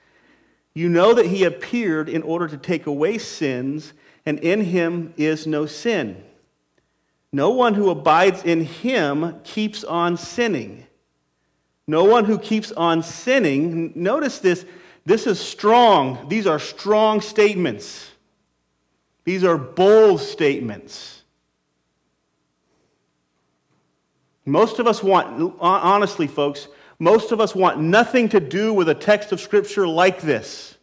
You 0.73 0.87
know 0.87 1.13
that 1.13 1.25
he 1.25 1.43
appeared 1.43 2.07
in 2.07 2.21
order 2.21 2.47
to 2.47 2.55
take 2.55 2.85
away 2.85 3.17
sins, 3.17 3.91
and 4.25 4.39
in 4.39 4.61
him 4.61 5.13
is 5.17 5.45
no 5.45 5.65
sin. 5.65 6.23
No 7.33 7.49
one 7.49 7.73
who 7.73 7.89
abides 7.89 8.45
in 8.45 8.63
him 8.63 9.41
keeps 9.43 9.83
on 9.83 10.15
sinning. 10.15 10.87
No 11.87 12.05
one 12.05 12.23
who 12.23 12.39
keeps 12.39 12.71
on 12.71 13.03
sinning, 13.03 13.91
notice 13.95 14.39
this, 14.39 14.65
this 15.05 15.27
is 15.27 15.41
strong. 15.41 16.29
These 16.29 16.47
are 16.47 16.57
strong 16.57 17.19
statements. 17.19 18.11
These 19.25 19.43
are 19.43 19.57
bold 19.57 20.21
statements. 20.21 21.16
Most 24.47 24.79
of 24.79 24.87
us 24.87 25.03
want, 25.03 25.57
honestly, 25.59 26.25
folks, 26.25 26.69
most 26.99 27.33
of 27.33 27.41
us 27.41 27.53
want 27.53 27.81
nothing 27.81 28.29
to 28.29 28.39
do 28.39 28.73
with 28.73 28.87
a 28.87 28.95
text 28.95 29.33
of 29.33 29.41
Scripture 29.41 29.85
like 29.85 30.21
this. 30.21 30.77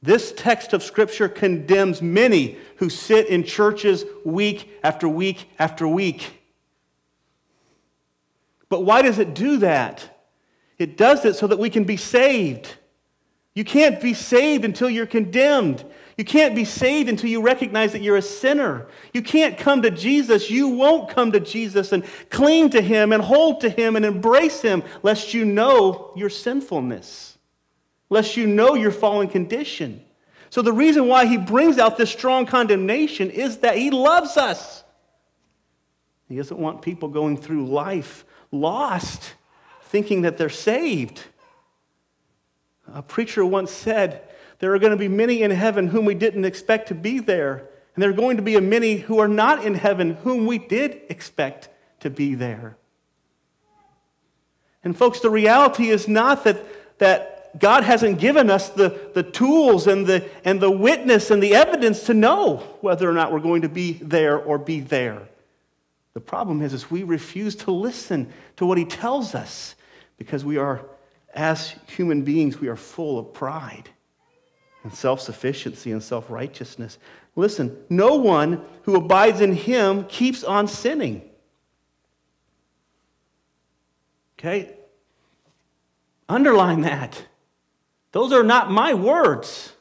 This 0.00 0.32
text 0.32 0.72
of 0.72 0.82
Scripture 0.82 1.28
condemns 1.28 2.00
many 2.00 2.56
who 2.76 2.88
sit 2.88 3.28
in 3.28 3.44
churches 3.44 4.06
week 4.24 4.70
after 4.82 5.06
week 5.06 5.46
after 5.58 5.86
week. 5.86 6.40
But 8.70 8.80
why 8.80 9.02
does 9.02 9.18
it 9.18 9.34
do 9.34 9.58
that? 9.58 10.24
It 10.78 10.96
does 10.96 11.26
it 11.26 11.36
so 11.36 11.46
that 11.48 11.58
we 11.58 11.68
can 11.68 11.84
be 11.84 11.98
saved. 11.98 12.76
You 13.54 13.64
can't 13.64 14.00
be 14.00 14.14
saved 14.14 14.64
until 14.64 14.88
you're 14.88 15.04
condemned. 15.04 15.84
You 16.22 16.26
can't 16.26 16.54
be 16.54 16.64
saved 16.64 17.08
until 17.08 17.30
you 17.30 17.42
recognize 17.42 17.90
that 17.90 18.02
you're 18.02 18.16
a 18.16 18.22
sinner. 18.22 18.86
You 19.12 19.22
can't 19.22 19.58
come 19.58 19.82
to 19.82 19.90
Jesus. 19.90 20.48
You 20.48 20.68
won't 20.68 21.08
come 21.10 21.32
to 21.32 21.40
Jesus 21.40 21.90
and 21.90 22.04
cling 22.30 22.70
to 22.70 22.80
Him 22.80 23.12
and 23.12 23.20
hold 23.20 23.62
to 23.62 23.68
Him 23.68 23.96
and 23.96 24.04
embrace 24.04 24.62
Him 24.62 24.84
lest 25.02 25.34
you 25.34 25.44
know 25.44 26.12
your 26.14 26.30
sinfulness, 26.30 27.36
lest 28.08 28.36
you 28.36 28.46
know 28.46 28.76
your 28.76 28.92
fallen 28.92 29.26
condition. 29.26 30.00
So, 30.48 30.62
the 30.62 30.72
reason 30.72 31.08
why 31.08 31.26
He 31.26 31.38
brings 31.38 31.76
out 31.76 31.96
this 31.96 32.12
strong 32.12 32.46
condemnation 32.46 33.28
is 33.28 33.58
that 33.58 33.76
He 33.76 33.90
loves 33.90 34.36
us. 34.36 34.84
He 36.28 36.36
doesn't 36.36 36.56
want 36.56 36.82
people 36.82 37.08
going 37.08 37.36
through 37.36 37.66
life 37.66 38.24
lost, 38.52 39.34
thinking 39.86 40.22
that 40.22 40.38
they're 40.38 40.48
saved. 40.50 41.24
A 42.94 43.02
preacher 43.02 43.44
once 43.44 43.72
said, 43.72 44.22
There 44.62 44.72
are 44.72 44.78
going 44.78 44.92
to 44.92 44.96
be 44.96 45.08
many 45.08 45.42
in 45.42 45.50
heaven 45.50 45.88
whom 45.88 46.04
we 46.04 46.14
didn't 46.14 46.44
expect 46.44 46.86
to 46.86 46.94
be 46.94 47.18
there. 47.18 47.68
And 47.94 48.02
there 48.02 48.10
are 48.10 48.14
going 48.14 48.36
to 48.36 48.44
be 48.44 48.54
a 48.54 48.60
many 48.60 48.94
who 48.94 49.18
are 49.18 49.26
not 49.26 49.64
in 49.64 49.74
heaven 49.74 50.14
whom 50.14 50.46
we 50.46 50.56
did 50.56 51.00
expect 51.08 51.68
to 51.98 52.10
be 52.10 52.36
there. 52.36 52.76
And, 54.84 54.96
folks, 54.96 55.18
the 55.18 55.30
reality 55.30 55.88
is 55.88 56.06
not 56.06 56.44
that, 56.44 56.98
that 57.00 57.58
God 57.58 57.82
hasn't 57.82 58.20
given 58.20 58.50
us 58.50 58.68
the, 58.68 59.10
the 59.14 59.24
tools 59.24 59.88
and 59.88 60.06
the, 60.06 60.30
and 60.44 60.60
the 60.60 60.70
witness 60.70 61.32
and 61.32 61.42
the 61.42 61.56
evidence 61.56 62.04
to 62.06 62.14
know 62.14 62.58
whether 62.82 63.10
or 63.10 63.14
not 63.14 63.32
we're 63.32 63.40
going 63.40 63.62
to 63.62 63.68
be 63.68 63.94
there 63.94 64.38
or 64.38 64.58
be 64.58 64.78
there. 64.78 65.22
The 66.14 66.20
problem 66.20 66.62
is, 66.62 66.72
is 66.72 66.88
we 66.88 67.02
refuse 67.02 67.56
to 67.56 67.72
listen 67.72 68.32
to 68.58 68.66
what 68.66 68.78
He 68.78 68.84
tells 68.84 69.34
us 69.34 69.74
because 70.18 70.44
we 70.44 70.56
are 70.56 70.86
as 71.34 71.74
human 71.88 72.22
beings, 72.22 72.60
we 72.60 72.68
are 72.68 72.76
full 72.76 73.18
of 73.18 73.34
pride 73.34 73.90
and 74.82 74.92
self 74.92 75.20
sufficiency 75.20 75.92
and 75.92 76.02
self 76.02 76.30
righteousness. 76.30 76.98
Listen, 77.36 77.76
no 77.88 78.16
one 78.16 78.62
who 78.82 78.96
abides 78.96 79.40
in 79.40 79.54
him 79.54 80.04
keeps 80.04 80.44
on 80.44 80.68
sinning. 80.68 81.22
Okay? 84.38 84.74
Underline 86.28 86.82
that. 86.82 87.26
Those 88.12 88.32
are 88.32 88.42
not 88.42 88.70
my 88.70 88.94
words, 88.94 89.72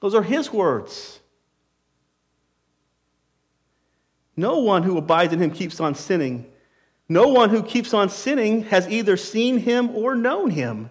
those 0.00 0.14
are 0.14 0.22
his 0.22 0.52
words. 0.52 1.20
No 4.36 4.60
one 4.60 4.84
who 4.84 4.96
abides 4.96 5.32
in 5.32 5.40
him 5.40 5.50
keeps 5.50 5.80
on 5.80 5.96
sinning. 5.96 6.46
No 7.08 7.26
one 7.26 7.50
who 7.50 7.60
keeps 7.60 7.92
on 7.92 8.08
sinning 8.08 8.64
has 8.64 8.86
either 8.86 9.16
seen 9.16 9.58
him 9.58 9.90
or 9.96 10.14
known 10.14 10.50
him. 10.50 10.90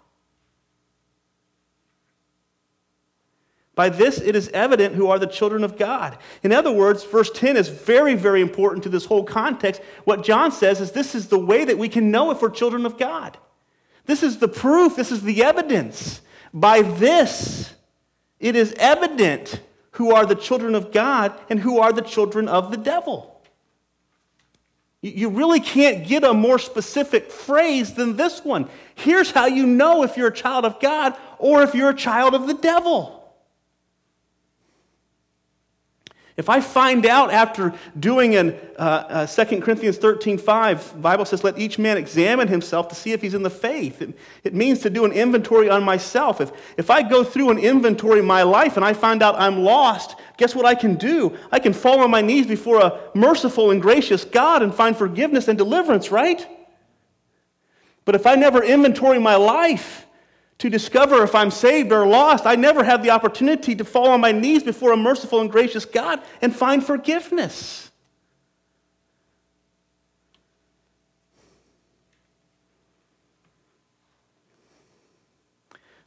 By 3.73 3.89
this, 3.89 4.19
it 4.19 4.35
is 4.35 4.49
evident 4.49 4.95
who 4.95 5.07
are 5.09 5.17
the 5.17 5.27
children 5.27 5.63
of 5.63 5.77
God. 5.77 6.17
In 6.43 6.51
other 6.51 6.71
words, 6.71 7.03
verse 7.05 7.31
10 7.31 7.55
is 7.55 7.69
very, 7.69 8.15
very 8.15 8.41
important 8.41 8.83
to 8.83 8.89
this 8.89 9.05
whole 9.05 9.23
context. 9.23 9.81
What 10.03 10.23
John 10.23 10.51
says 10.51 10.81
is 10.81 10.91
this 10.91 11.15
is 11.15 11.27
the 11.27 11.39
way 11.39 11.63
that 11.63 11.77
we 11.77 11.87
can 11.87 12.11
know 12.11 12.31
if 12.31 12.41
we're 12.41 12.49
children 12.49 12.85
of 12.85 12.97
God. 12.97 13.37
This 14.05 14.23
is 14.23 14.39
the 14.39 14.49
proof, 14.49 14.95
this 14.95 15.11
is 15.11 15.23
the 15.23 15.43
evidence. 15.43 16.21
By 16.53 16.81
this, 16.81 17.73
it 18.39 18.55
is 18.57 18.73
evident 18.77 19.61
who 19.91 20.13
are 20.13 20.25
the 20.25 20.35
children 20.35 20.75
of 20.75 20.91
God 20.91 21.33
and 21.49 21.59
who 21.59 21.79
are 21.79 21.93
the 21.93 22.01
children 22.01 22.49
of 22.49 22.71
the 22.71 22.77
devil. 22.77 23.41
You 25.01 25.29
really 25.29 25.59
can't 25.59 26.07
get 26.07 26.23
a 26.23 26.33
more 26.33 26.59
specific 26.59 27.31
phrase 27.31 27.93
than 27.93 28.17
this 28.17 28.43
one. 28.43 28.69
Here's 28.95 29.31
how 29.31 29.47
you 29.47 29.65
know 29.65 30.03
if 30.03 30.17
you're 30.17 30.27
a 30.27 30.33
child 30.33 30.65
of 30.65 30.79
God 30.79 31.15
or 31.39 31.63
if 31.63 31.73
you're 31.73 31.89
a 31.89 31.95
child 31.95 32.35
of 32.35 32.47
the 32.47 32.53
devil. 32.53 33.20
If 36.41 36.49
I 36.49 36.59
find 36.59 37.05
out 37.05 37.31
after 37.31 37.71
doing 37.99 38.33
in 38.33 38.59
uh, 38.75 39.27
uh, 39.27 39.45
2 39.45 39.61
Corinthians 39.61 39.99
13 39.99 40.39
5, 40.39 40.99
Bible 40.99 41.23
says, 41.23 41.43
let 41.43 41.59
each 41.59 41.77
man 41.77 41.97
examine 41.97 42.47
himself 42.47 42.87
to 42.87 42.95
see 42.95 43.11
if 43.11 43.21
he's 43.21 43.35
in 43.35 43.43
the 43.43 43.51
faith. 43.51 44.01
It, 44.01 44.17
it 44.43 44.55
means 44.55 44.79
to 44.79 44.89
do 44.89 45.05
an 45.05 45.11
inventory 45.11 45.69
on 45.69 45.83
myself. 45.83 46.41
If, 46.41 46.51
if 46.77 46.89
I 46.89 47.03
go 47.03 47.23
through 47.23 47.51
an 47.51 47.59
inventory 47.59 48.21
of 48.21 48.25
my 48.25 48.41
life 48.41 48.75
and 48.75 48.83
I 48.83 48.93
find 48.93 49.21
out 49.21 49.39
I'm 49.39 49.59
lost, 49.59 50.15
guess 50.37 50.55
what 50.55 50.65
I 50.65 50.73
can 50.73 50.95
do? 50.95 51.37
I 51.51 51.59
can 51.59 51.73
fall 51.73 51.99
on 51.99 52.09
my 52.09 52.21
knees 52.21 52.47
before 52.47 52.79
a 52.79 52.99
merciful 53.13 53.69
and 53.69 53.79
gracious 53.79 54.25
God 54.25 54.63
and 54.63 54.73
find 54.73 54.97
forgiveness 54.97 55.47
and 55.47 55.59
deliverance, 55.59 56.09
right? 56.09 56.43
But 58.03 58.15
if 58.15 58.25
I 58.25 58.33
never 58.33 58.63
inventory 58.63 59.19
my 59.19 59.35
life, 59.35 60.07
to 60.61 60.69
discover 60.69 61.23
if 61.23 61.33
I'm 61.33 61.49
saved 61.49 61.91
or 61.91 62.05
lost. 62.05 62.45
I 62.45 62.53
never 62.53 62.83
have 62.83 63.01
the 63.01 63.09
opportunity 63.09 63.73
to 63.73 63.83
fall 63.83 64.09
on 64.09 64.21
my 64.21 64.31
knees 64.31 64.61
before 64.61 64.91
a 64.91 64.97
merciful 64.97 65.41
and 65.41 65.51
gracious 65.51 65.85
God 65.85 66.21
and 66.39 66.55
find 66.55 66.85
forgiveness. 66.85 67.89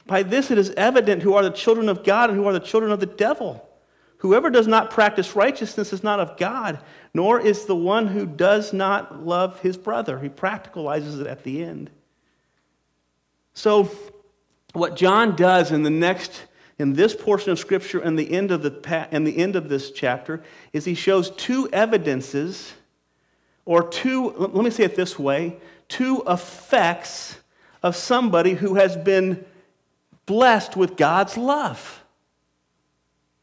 By 0.07 0.23
this 0.23 0.49
it 0.49 0.57
is 0.57 0.69
evident 0.77 1.21
who 1.21 1.33
are 1.33 1.43
the 1.43 1.49
children 1.49 1.89
of 1.89 2.05
God 2.05 2.29
and 2.29 2.39
who 2.39 2.47
are 2.47 2.53
the 2.53 2.61
children 2.61 2.93
of 2.93 3.01
the 3.01 3.05
devil. 3.05 3.67
Whoever 4.19 4.49
does 4.49 4.67
not 4.67 4.89
practice 4.89 5.35
righteousness 5.35 5.91
is 5.91 6.01
not 6.01 6.21
of 6.21 6.37
God, 6.37 6.79
nor 7.13 7.41
is 7.41 7.65
the 7.65 7.75
one 7.75 8.07
who 8.07 8.25
does 8.25 8.71
not 8.71 9.25
love 9.25 9.59
his 9.59 9.75
brother. 9.75 10.19
He 10.19 10.29
practicalizes 10.29 11.19
it 11.19 11.27
at 11.27 11.43
the 11.43 11.61
end. 11.61 11.89
So, 13.53 13.91
what 14.75 14.95
John 14.95 15.35
does 15.35 15.71
in 15.71 15.83
the 15.83 15.89
next 15.89 16.45
in 16.77 16.93
this 16.93 17.15
portion 17.15 17.51
of 17.51 17.59
scripture 17.59 17.99
and 17.99 18.19
the 18.19 18.33
end 18.33 18.51
of 18.51 18.61
the 18.61 19.07
and 19.11 19.25
the 19.25 19.37
end 19.37 19.55
of 19.55 19.69
this 19.69 19.91
chapter 19.91 20.43
is 20.73 20.85
he 20.85 20.93
shows 20.93 21.31
two 21.31 21.69
evidences 21.71 22.73
or 23.65 23.87
two 23.87 24.31
let 24.31 24.63
me 24.63 24.69
say 24.69 24.83
it 24.83 24.95
this 24.95 25.17
way 25.17 25.57
two 25.87 26.23
effects 26.27 27.37
of 27.81 27.95
somebody 27.95 28.53
who 28.53 28.75
has 28.75 28.97
been 28.97 29.45
blessed 30.25 30.75
with 30.75 30.97
God's 30.97 31.37
love. 31.37 32.03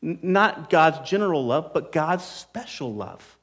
Not 0.03 0.69
God's 0.69 1.09
general 1.09 1.47
love 1.47 1.73
but 1.73 1.93
God's 1.93 2.25
special 2.25 2.93
love. 2.93 3.39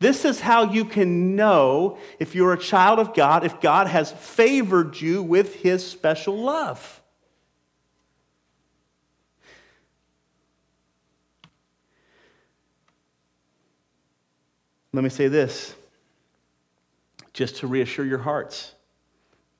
This 0.00 0.24
is 0.24 0.40
how 0.40 0.72
you 0.72 0.84
can 0.84 1.34
know 1.34 1.98
if 2.20 2.36
you're 2.36 2.52
a 2.52 2.58
child 2.58 3.00
of 3.00 3.14
God 3.14 3.44
if 3.44 3.60
God 3.60 3.88
has 3.88 4.12
favored 4.12 5.00
you 5.00 5.22
with 5.22 5.56
his 5.56 5.84
special 5.84 6.38
love 6.38 6.97
Let 14.92 15.04
me 15.04 15.10
say 15.10 15.28
this, 15.28 15.74
just 17.32 17.56
to 17.56 17.66
reassure 17.66 18.04
your 18.04 18.18
hearts. 18.18 18.74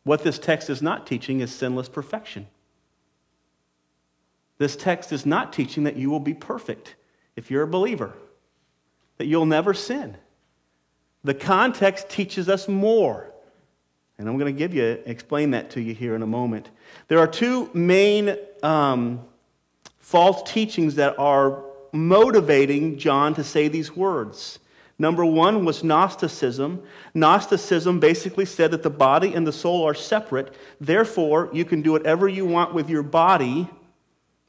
What 0.05 0.23
this 0.25 0.39
text 0.39 0.71
is 0.71 0.81
not 0.81 1.07
teaching 1.07 1.41
is 1.41 1.55
sinless 1.55 1.89
perfection. 1.89 2.47
This 4.57 4.75
text 4.75 5.13
is 5.13 5.27
not 5.27 5.53
teaching 5.53 5.85
that 5.85 5.97
you 5.97 6.11
will 6.11 6.21
be 6.21 6.35
perfect 6.35 6.97
if 7.37 7.51
you're 7.51 7.63
a 7.63 7.69
believer, 7.69 8.15
that 9.19 9.27
you'll 9.27 9.47
never 9.47 9.75
sin. 9.75 10.17
The 11.25 11.35
context 11.35 12.09
teaches 12.09 12.49
us 12.49 12.69
more. 12.69 13.31
And 14.19 14.29
I'm 14.29 14.37
going 14.37 14.53
to 14.53 14.59
give 14.59 14.75
you, 14.75 15.01
explain 15.07 15.53
that 15.53 15.71
to 15.71 15.81
you 15.81 15.95
here 15.95 16.17
in 16.17 16.23
a 16.23 16.27
moment. 16.27 16.71
There 17.07 17.21
are 17.21 17.29
two 17.29 17.71
main 17.73 18.37
um, 18.65 19.21
false 19.99 20.51
teachings 20.51 20.97
that 20.97 21.17
are 21.19 21.63
motivating 21.93 22.99
John 22.99 23.35
to 23.35 23.45
say 23.45 23.69
these 23.69 23.95
words. 23.95 24.59
Number 24.99 25.25
one 25.25 25.65
was 25.65 25.85
Gnosticism. 25.85 26.83
Gnosticism 27.15 28.01
basically 28.01 28.45
said 28.45 28.73
that 28.73 28.83
the 28.83 28.91
body 28.91 29.33
and 29.33 29.47
the 29.47 29.53
soul 29.53 29.87
are 29.87 29.95
separate. 29.95 30.55
Therefore, 30.81 31.51
you 31.53 31.65
can 31.65 31.83
do 31.83 31.93
whatever 31.93 32.29
you 32.29 32.45
want 32.45 32.75
with 32.75 32.91
your 32.91 33.05
body 33.05 33.69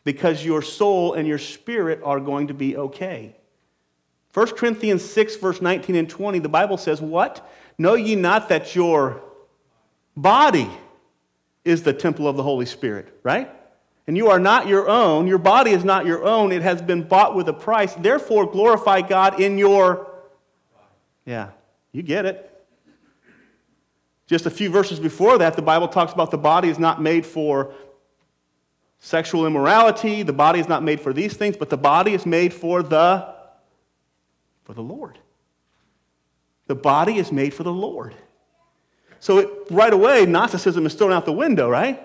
because 0.03 0.43
your 0.43 0.63
soul 0.63 1.13
and 1.13 1.27
your 1.27 1.37
spirit 1.37 2.01
are 2.03 2.19
going 2.19 2.47
to 2.47 2.53
be 2.55 2.75
okay. 2.75 3.35
1 4.33 4.47
Corinthians 4.55 5.03
6, 5.03 5.35
verse 5.35 5.61
19 5.61 5.95
and 5.95 6.09
20, 6.09 6.39
the 6.39 6.49
Bible 6.49 6.77
says, 6.77 6.99
What? 6.99 7.47
Know 7.77 7.93
ye 7.93 8.15
not 8.15 8.49
that 8.49 8.75
your 8.75 9.21
body 10.17 10.69
is 11.63 11.83
the 11.83 11.93
temple 11.93 12.27
of 12.27 12.37
the 12.37 12.43
Holy 12.43 12.65
Spirit, 12.65 13.19
right? 13.23 13.51
And 14.07 14.17
you 14.17 14.29
are 14.29 14.39
not 14.39 14.67
your 14.67 14.89
own. 14.89 15.27
Your 15.27 15.37
body 15.37 15.71
is 15.71 15.83
not 15.83 16.07
your 16.07 16.25
own. 16.25 16.51
It 16.51 16.63
has 16.63 16.81
been 16.81 17.03
bought 17.03 17.35
with 17.35 17.47
a 17.47 17.53
price. 17.53 17.93
Therefore, 17.93 18.49
glorify 18.49 19.01
God 19.01 19.39
in 19.39 19.59
your. 19.59 20.08
Yeah, 21.29 21.49
you 21.91 22.01
get 22.01 22.25
it. 22.25 22.51
Just 24.25 24.47
a 24.47 24.49
few 24.49 24.71
verses 24.71 24.99
before 24.99 25.37
that, 25.37 25.55
the 25.55 25.61
Bible 25.61 25.87
talks 25.87 26.11
about 26.11 26.31
the 26.31 26.39
body 26.39 26.69
is 26.69 26.79
not 26.79 27.03
made 27.03 27.23
for 27.23 27.71
sexual 28.97 29.45
immorality. 29.45 30.23
The 30.23 30.33
body 30.33 30.59
is 30.59 30.67
not 30.67 30.81
made 30.81 30.99
for 30.99 31.13
these 31.13 31.37
things, 31.37 31.55
but 31.55 31.69
the 31.69 31.77
body 31.77 32.15
is 32.15 32.25
made 32.25 32.51
for 32.51 32.81
the 32.81 33.31
for 34.63 34.73
the 34.73 34.81
Lord. 34.81 35.19
The 36.65 36.73
body 36.73 37.19
is 37.19 37.31
made 37.31 37.53
for 37.53 37.61
the 37.61 37.71
Lord. 37.71 38.15
So 39.19 39.37
it, 39.37 39.49
right 39.69 39.93
away, 39.93 40.25
Gnosticism 40.25 40.83
is 40.87 40.95
thrown 40.95 41.11
out 41.11 41.25
the 41.25 41.31
window, 41.31 41.69
right? 41.69 42.01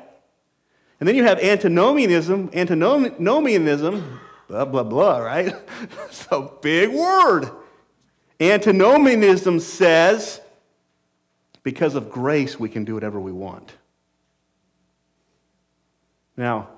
And 1.01 1.09
then 1.09 1.17
you 1.17 1.25
have 1.25 1.39
antinomianism, 1.39 2.51
antinomianism, 2.53 4.21
blah, 4.49 4.67
blah, 4.67 4.83
blah, 4.83 5.17
right? 5.17 5.55
so 6.11 6.59
big 6.61 6.91
word. 6.91 7.64
Antinomianism 8.53 9.61
says, 9.61 10.41
because 11.63 11.95
of 11.95 12.11
grace, 12.11 12.59
we 12.59 12.69
can 12.69 12.85
do 12.85 12.95
whatever 12.95 13.21
we 13.21 13.33
want. 13.33 13.73
Now, 16.37 16.69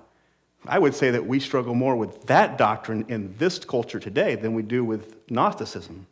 I 0.66 0.78
would 0.78 0.94
say 0.94 1.10
that 1.10 1.26
we 1.26 1.40
struggle 1.40 1.74
more 1.74 1.96
with 1.96 2.26
that 2.26 2.58
doctrine 2.58 3.04
in 3.08 3.34
this 3.38 3.58
culture 3.58 4.00
today 4.00 4.34
than 4.34 4.54
we 4.54 4.62
do 4.62 4.84
with 4.84 5.16
Gnosticism. 5.30 6.06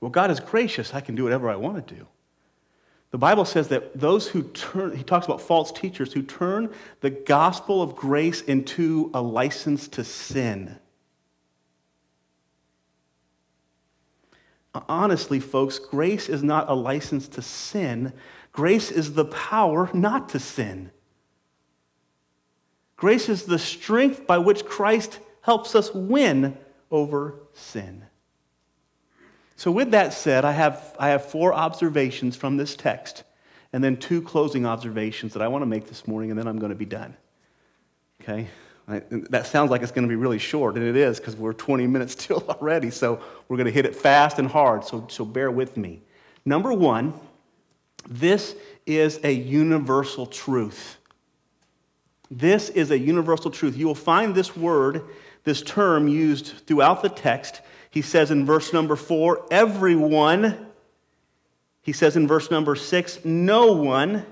Well, 0.00 0.10
God 0.10 0.30
is 0.30 0.40
gracious. 0.40 0.92
I 0.94 1.00
can 1.00 1.14
do 1.14 1.24
whatever 1.24 1.48
I 1.48 1.56
want 1.56 1.86
to 1.86 1.94
do. 1.94 2.06
The 3.12 3.18
Bible 3.18 3.44
says 3.44 3.68
that 3.68 3.98
those 3.98 4.26
who 4.26 4.42
turn, 4.42 4.96
he 4.96 5.04
talks 5.04 5.26
about 5.26 5.40
false 5.40 5.70
teachers 5.70 6.12
who 6.12 6.22
turn 6.22 6.72
the 7.00 7.10
gospel 7.10 7.82
of 7.82 7.94
grace 7.94 8.40
into 8.42 9.10
a 9.14 9.22
license 9.22 9.86
to 9.88 10.02
sin. 10.02 10.78
Honestly, 14.74 15.38
folks, 15.38 15.78
grace 15.78 16.28
is 16.28 16.42
not 16.42 16.68
a 16.70 16.74
license 16.74 17.28
to 17.28 17.42
sin. 17.42 18.12
Grace 18.52 18.90
is 18.90 19.14
the 19.14 19.26
power 19.26 19.90
not 19.92 20.30
to 20.30 20.38
sin. 20.38 20.90
Grace 22.96 23.28
is 23.28 23.44
the 23.44 23.58
strength 23.58 24.26
by 24.26 24.38
which 24.38 24.64
Christ 24.64 25.18
helps 25.42 25.74
us 25.74 25.92
win 25.92 26.56
over 26.90 27.40
sin. 27.52 28.04
So, 29.56 29.70
with 29.70 29.90
that 29.90 30.12
said, 30.12 30.44
I 30.44 30.52
have, 30.52 30.96
I 30.98 31.08
have 31.08 31.24
four 31.24 31.52
observations 31.52 32.36
from 32.36 32.56
this 32.56 32.74
text 32.74 33.24
and 33.72 33.82
then 33.82 33.96
two 33.96 34.22
closing 34.22 34.66
observations 34.66 35.32
that 35.32 35.42
I 35.42 35.48
want 35.48 35.62
to 35.62 35.66
make 35.66 35.88
this 35.88 36.06
morning, 36.06 36.30
and 36.30 36.38
then 36.38 36.46
I'm 36.46 36.58
going 36.58 36.70
to 36.70 36.76
be 36.76 36.84
done. 36.84 37.16
Okay? 38.20 38.48
That 39.30 39.46
sounds 39.46 39.70
like 39.70 39.82
it's 39.82 39.92
going 39.92 40.06
to 40.06 40.08
be 40.08 40.16
really 40.16 40.38
short, 40.38 40.76
and 40.76 40.84
it 40.84 40.96
is 40.96 41.18
because 41.18 41.36
we're 41.36 41.52
20 41.52 41.86
minutes 41.86 42.14
till 42.26 42.44
already, 42.48 42.90
so 42.90 43.20
we're 43.48 43.56
going 43.56 43.66
to 43.66 43.72
hit 43.72 43.86
it 43.86 43.96
fast 43.96 44.38
and 44.38 44.48
hard, 44.48 44.84
so, 44.84 45.06
so 45.08 45.24
bear 45.24 45.50
with 45.50 45.76
me. 45.76 46.00
Number 46.44 46.72
one, 46.72 47.14
this 48.08 48.54
is 48.86 49.20
a 49.22 49.32
universal 49.32 50.26
truth. 50.26 50.96
This 52.30 52.70
is 52.70 52.90
a 52.90 52.98
universal 52.98 53.50
truth. 53.50 53.76
You 53.76 53.86
will 53.86 53.94
find 53.94 54.34
this 54.34 54.56
word, 54.56 55.02
this 55.44 55.62
term 55.62 56.08
used 56.08 56.66
throughout 56.66 57.02
the 57.02 57.08
text. 57.08 57.60
He 57.90 58.02
says 58.02 58.30
in 58.30 58.46
verse 58.46 58.72
number 58.72 58.96
four, 58.96 59.46
everyone. 59.50 60.66
He 61.82 61.92
says 61.92 62.16
in 62.16 62.26
verse 62.26 62.50
number 62.50 62.74
six, 62.74 63.24
no 63.24 63.72
one. 63.72 64.24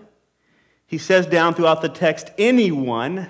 He 0.87 0.99
says 0.99 1.27
down 1.27 1.55
throughout 1.55 1.83
the 1.83 1.89
text, 1.89 2.31
anyone. 2.39 3.29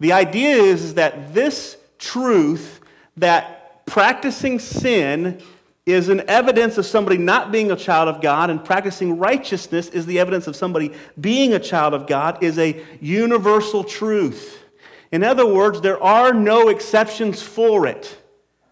The 0.00 0.12
idea 0.12 0.54
is, 0.54 0.82
is 0.82 0.94
that 0.94 1.34
this 1.34 1.76
truth, 1.98 2.80
that 3.16 3.84
practicing 3.86 4.58
sin 4.58 5.40
is 5.86 6.08
an 6.08 6.22
evidence 6.28 6.76
of 6.76 6.84
somebody 6.84 7.16
not 7.16 7.50
being 7.50 7.70
a 7.70 7.76
child 7.76 8.08
of 8.08 8.20
God, 8.20 8.50
and 8.50 8.62
practicing 8.62 9.18
righteousness 9.18 9.88
is 9.88 10.06
the 10.06 10.18
evidence 10.18 10.46
of 10.46 10.54
somebody 10.54 10.92
being 11.18 11.54
a 11.54 11.58
child 11.58 11.94
of 11.94 12.06
God, 12.06 12.42
is 12.42 12.58
a 12.58 12.84
universal 13.00 13.82
truth. 13.82 14.62
In 15.10 15.24
other 15.24 15.46
words, 15.46 15.80
there 15.80 16.00
are 16.02 16.34
no 16.34 16.68
exceptions 16.68 17.42
for 17.42 17.86
it. 17.86 18.18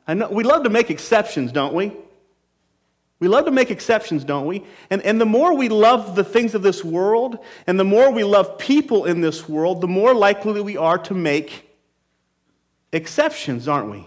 I 0.07 0.15
know, 0.15 0.29
we 0.29 0.45
love 0.45 0.63
to 0.65 0.71
make 0.71 0.91
exceptions, 0.91 1.51
don't 1.53 1.75
we? 1.75 1.93
We 3.19 3.29
love 3.29 3.47
to 3.47 3.51
make 3.51 3.71
exceptions, 3.71 4.25
don't 4.25 4.47
we? 4.47 4.65
And, 4.91 5.01
and 5.03 5.21
the 5.21 5.27
more 5.27 5.57
we 5.57 5.69
love 5.69 6.17
the 6.17 6.25
things 6.25 6.55
of 6.55 6.63
this 6.63 6.85
world, 6.85 7.39
and 7.67 7.81
the 7.81 7.85
more 7.85 8.11
we 8.11 8.25
love 8.25 8.59
people 8.59 9.07
in 9.07 9.23
this 9.23 9.49
world, 9.49 9.81
the 9.81 9.89
more 9.89 10.13
likely 10.13 10.61
we 10.61 10.77
are 10.77 10.99
to 10.99 11.15
make 11.15 11.67
exceptions, 12.93 13.69
aren't 13.69 13.91
we? 13.91 14.07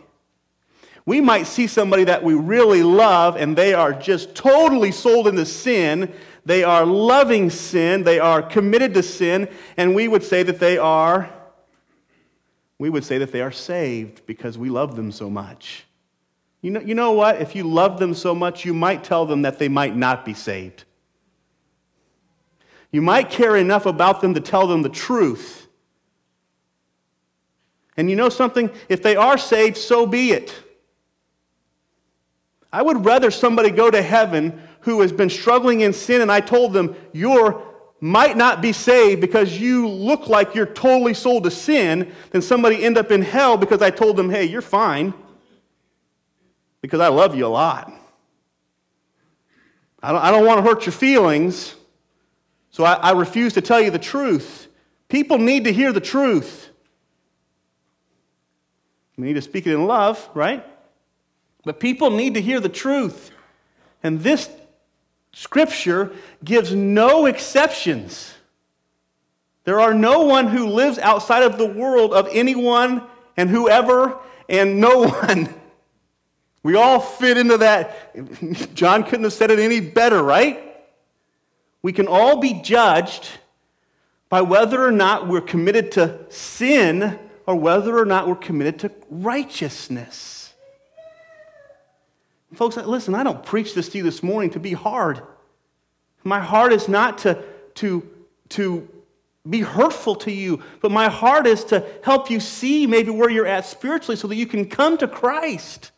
We 1.05 1.21
might 1.21 1.47
see 1.47 1.65
somebody 1.65 2.03
that 2.03 2.23
we 2.23 2.35
really 2.35 2.83
love 2.83 3.35
and 3.35 3.57
they 3.57 3.73
are 3.73 3.93
just 3.93 4.35
totally 4.35 4.91
sold 4.91 5.27
into 5.27 5.43
sin. 5.43 6.13
They 6.45 6.63
are 6.63 6.85
loving 6.85 7.49
sin. 7.49 8.03
They 8.03 8.19
are 8.19 8.43
committed 8.43 8.93
to 8.93 9.01
sin. 9.01 9.49
And 9.75 9.95
we 9.95 10.07
would 10.07 10.23
say 10.23 10.43
that 10.43 10.59
they 10.59 10.77
are, 10.77 11.33
we 12.77 12.91
would 12.91 13.03
say 13.03 13.17
that 13.17 13.31
they 13.31 13.41
are 13.41 13.51
saved 13.51 14.27
because 14.27 14.55
we 14.55 14.69
love 14.69 14.95
them 14.95 15.11
so 15.11 15.31
much. 15.31 15.85
You 16.61 16.71
know, 16.71 16.81
you 16.81 16.93
know 16.93 17.13
what? 17.13 17.41
If 17.41 17.55
you 17.55 17.63
love 17.63 17.99
them 17.99 18.13
so 18.13 18.35
much, 18.35 18.65
you 18.65 18.73
might 18.73 19.03
tell 19.03 19.25
them 19.25 19.43
that 19.43 19.59
they 19.59 19.69
might 19.69 19.95
not 19.95 20.25
be 20.25 20.33
saved. 20.33 20.83
You 22.91 23.01
might 23.01 23.29
care 23.29 23.55
enough 23.55 23.85
about 23.85 24.21
them 24.21 24.33
to 24.33 24.41
tell 24.41 24.67
them 24.67 24.81
the 24.81 24.89
truth. 24.89 25.67
And 27.95 28.09
you 28.09 28.15
know 28.15 28.29
something? 28.29 28.69
If 28.89 29.03
they 29.03 29.15
are 29.15 29.37
saved, 29.37 29.77
so 29.77 30.05
be 30.05 30.31
it. 30.31 30.53
I 32.71 32.81
would 32.81 33.05
rather 33.05 33.31
somebody 33.31 33.71
go 33.71 33.89
to 33.89 34.01
heaven 34.01 34.61
who 34.81 35.01
has 35.01 35.11
been 35.11 35.29
struggling 35.29 35.81
in 35.81 35.93
sin 35.93 36.21
and 36.21 36.31
I 36.31 36.39
told 36.39 36.73
them, 36.73 36.95
you're 37.13 37.65
might 38.01 38.37
not 38.37 38.61
be 38.61 38.71
saved 38.71 39.19
because 39.19 39.59
you 39.59 39.85
look 39.85 40.29
like 40.29 40.55
you're 40.55 40.65
totally 40.65 41.13
sold 41.13 41.43
to 41.43 41.51
sin 41.51 42.09
than 42.31 42.41
somebody 42.41 42.81
end 42.85 42.97
up 42.97 43.11
in 43.11 43.21
hell 43.21 43.57
because 43.57 43.81
I 43.81 43.89
told 43.89 44.15
them, 44.15 44.29
hey, 44.29 44.45
you're 44.45 44.61
fine 44.61 45.13
because 46.81 46.99
I 46.99 47.07
love 47.09 47.35
you 47.35 47.45
a 47.45 47.47
lot. 47.47 47.91
I 50.01 50.11
don't, 50.11 50.21
I 50.21 50.31
don't 50.31 50.45
want 50.45 50.63
to 50.63 50.69
hurt 50.69 50.85
your 50.85 50.93
feelings, 50.93 51.75
so 52.71 52.83
I, 52.83 52.93
I 52.93 53.11
refuse 53.11 53.53
to 53.53 53.61
tell 53.61 53.81
you 53.81 53.91
the 53.91 53.99
truth. 53.99 54.67
People 55.09 55.37
need 55.37 55.65
to 55.65 55.73
hear 55.73 55.91
the 55.91 55.99
truth. 55.99 56.69
We 59.17 59.27
need 59.27 59.33
to 59.33 59.41
speak 59.41 59.67
it 59.67 59.73
in 59.73 59.85
love, 59.85 60.29
right? 60.33 60.65
But 61.65 61.79
people 61.79 62.09
need 62.11 62.35
to 62.35 62.41
hear 62.41 62.61
the 62.61 62.69
truth. 62.69 63.31
And 64.01 64.21
this 64.21 64.49
scripture 65.33 66.13
gives 66.43 66.73
no 66.73 67.25
exceptions. 67.25 68.33
There 69.65 69.81
are 69.81 69.93
no 69.93 70.21
one 70.21 70.47
who 70.47 70.67
lives 70.67 70.97
outside 70.99 71.43
of 71.43 71.57
the 71.57 71.65
world 71.65 72.13
of 72.13 72.29
anyone 72.31 73.03
and 73.35 73.49
whoever 73.49 74.17
and 74.47 74.79
no 74.79 75.07
one. 75.09 75.53
We 76.63 76.75
all 76.75 76.99
fit 76.99 77.37
into 77.37 77.57
that. 77.57 78.75
John 78.75 79.03
couldn't 79.03 79.23
have 79.23 79.33
said 79.33 79.51
it 79.51 79.59
any 79.59 79.79
better, 79.79 80.21
right? 80.21 80.61
We 81.81 81.93
can 81.93 82.07
all 82.07 82.37
be 82.37 82.61
judged 82.61 83.29
by 84.27 84.41
whether 84.41 84.83
or 84.83 84.91
not 84.91 85.27
we're 85.27 85.41
committed 85.41 85.91
to 85.93 86.19
sin 86.29 87.17
or 87.45 87.55
whether 87.55 87.97
or 87.97 88.05
not 88.05 88.27
we're 88.27 88.35
committed 88.35 88.79
to 88.79 88.91
righteousness. 89.09 90.53
Folks, 92.53 92.77
listen, 92.77 93.15
I 93.15 93.23
don't 93.23 93.45
preach 93.45 93.73
this 93.73 93.89
to 93.89 93.99
you 93.99 94.03
this 94.03 94.21
morning 94.21 94.49
to 94.51 94.59
be 94.59 94.73
hard. 94.73 95.21
My 96.23 96.39
heart 96.39 96.73
is 96.73 96.89
not 96.89 97.19
to, 97.19 97.41
to, 97.75 98.07
to 98.49 98.87
be 99.49 99.61
hurtful 99.61 100.15
to 100.15 100.31
you, 100.31 100.61
but 100.81 100.91
my 100.91 101.07
heart 101.07 101.47
is 101.47 101.63
to 101.65 101.85
help 102.03 102.29
you 102.29 102.39
see 102.39 102.85
maybe 102.85 103.11
where 103.11 103.29
you're 103.29 103.45
at 103.45 103.65
spiritually 103.65 104.17
so 104.17 104.27
that 104.27 104.35
you 104.35 104.45
can 104.45 104.65
come 104.65 104.97
to 104.97 105.07
Christ 105.07 105.91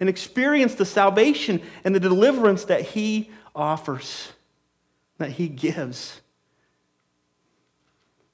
and 0.00 0.08
experience 0.08 0.74
the 0.74 0.84
salvation 0.84 1.60
and 1.84 1.94
the 1.94 2.00
deliverance 2.00 2.64
that 2.64 2.80
He 2.80 3.30
offers, 3.54 4.32
that 5.18 5.32
He 5.32 5.48
gives. 5.48 6.20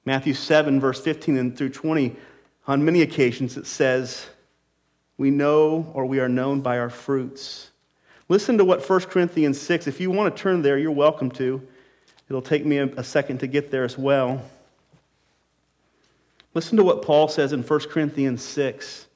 Matthew 0.05 0.33
7, 0.33 0.79
verse 0.79 1.01
15 1.01 1.37
and 1.37 1.57
through 1.57 1.69
20, 1.69 2.15
on 2.65 2.85
many 2.85 3.01
occasions 3.01 3.57
it 3.57 3.67
says, 3.67 4.27
we 5.17 5.31
know 5.31 5.91
or 5.93 6.05
we 6.05 6.19
are 6.19 6.29
known 6.29 6.61
by 6.61 6.79
our 6.79 6.89
fruits. 6.89 7.71
Listen 8.29 8.57
to 8.57 8.65
what 8.65 8.87
1 8.87 9.01
Corinthians 9.01 9.59
6, 9.59 9.87
if 9.87 9.99
you 9.99 10.11
want 10.11 10.35
to 10.35 10.41
turn 10.41 10.61
there, 10.61 10.77
you're 10.77 10.91
welcome 10.91 11.31
to. 11.31 11.61
It'll 12.29 12.41
take 12.41 12.65
me 12.65 12.77
a, 12.77 13.03
second 13.03 13.39
to 13.39 13.47
get 13.47 13.71
there 13.71 13.83
as 13.83 13.97
well. 13.97 14.41
Listen 16.53 16.77
to 16.77 16.83
what 16.83 17.01
Paul 17.01 17.27
says 17.27 17.53
in 17.53 17.63
1 17.63 17.79
Corinthians 17.89 18.43
6. 18.43 19.06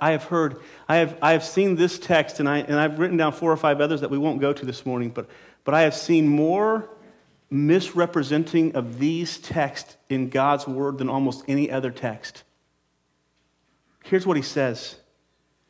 I 0.00 0.10
have 0.12 0.24
heard, 0.24 0.60
I 0.88 0.96
have, 0.96 1.16
I 1.22 1.32
have 1.32 1.44
seen 1.44 1.76
this 1.76 1.98
text, 1.98 2.40
and, 2.40 2.48
I, 2.48 2.58
and 2.58 2.74
I've 2.74 2.98
written 2.98 3.16
down 3.16 3.32
four 3.32 3.52
or 3.52 3.56
five 3.56 3.80
others 3.80 4.00
that 4.00 4.10
we 4.10 4.18
won't 4.18 4.40
go 4.40 4.52
to 4.52 4.66
this 4.66 4.84
morning, 4.84 5.10
but, 5.10 5.28
but 5.64 5.74
I 5.74 5.82
have 5.82 5.94
seen 5.94 6.28
more 6.28 6.88
misrepresenting 7.50 8.74
of 8.74 8.98
these 8.98 9.38
texts 9.38 9.96
in 10.08 10.28
God's 10.28 10.66
word 10.66 10.98
than 10.98 11.08
almost 11.08 11.44
any 11.48 11.70
other 11.70 11.90
text. 11.90 12.42
Here's 14.04 14.26
what 14.26 14.36
he 14.36 14.42
says 14.42 14.96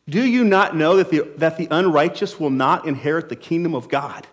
Do 0.08 0.24
you 0.24 0.44
not 0.44 0.76
know 0.76 0.96
that 0.96 1.10
the, 1.10 1.28
that 1.36 1.56
the 1.56 1.68
unrighteous 1.70 2.38
will 2.38 2.50
not 2.50 2.86
inherit 2.86 3.28
the 3.28 3.36
kingdom 3.36 3.74
of 3.74 3.88
God? 3.88 4.26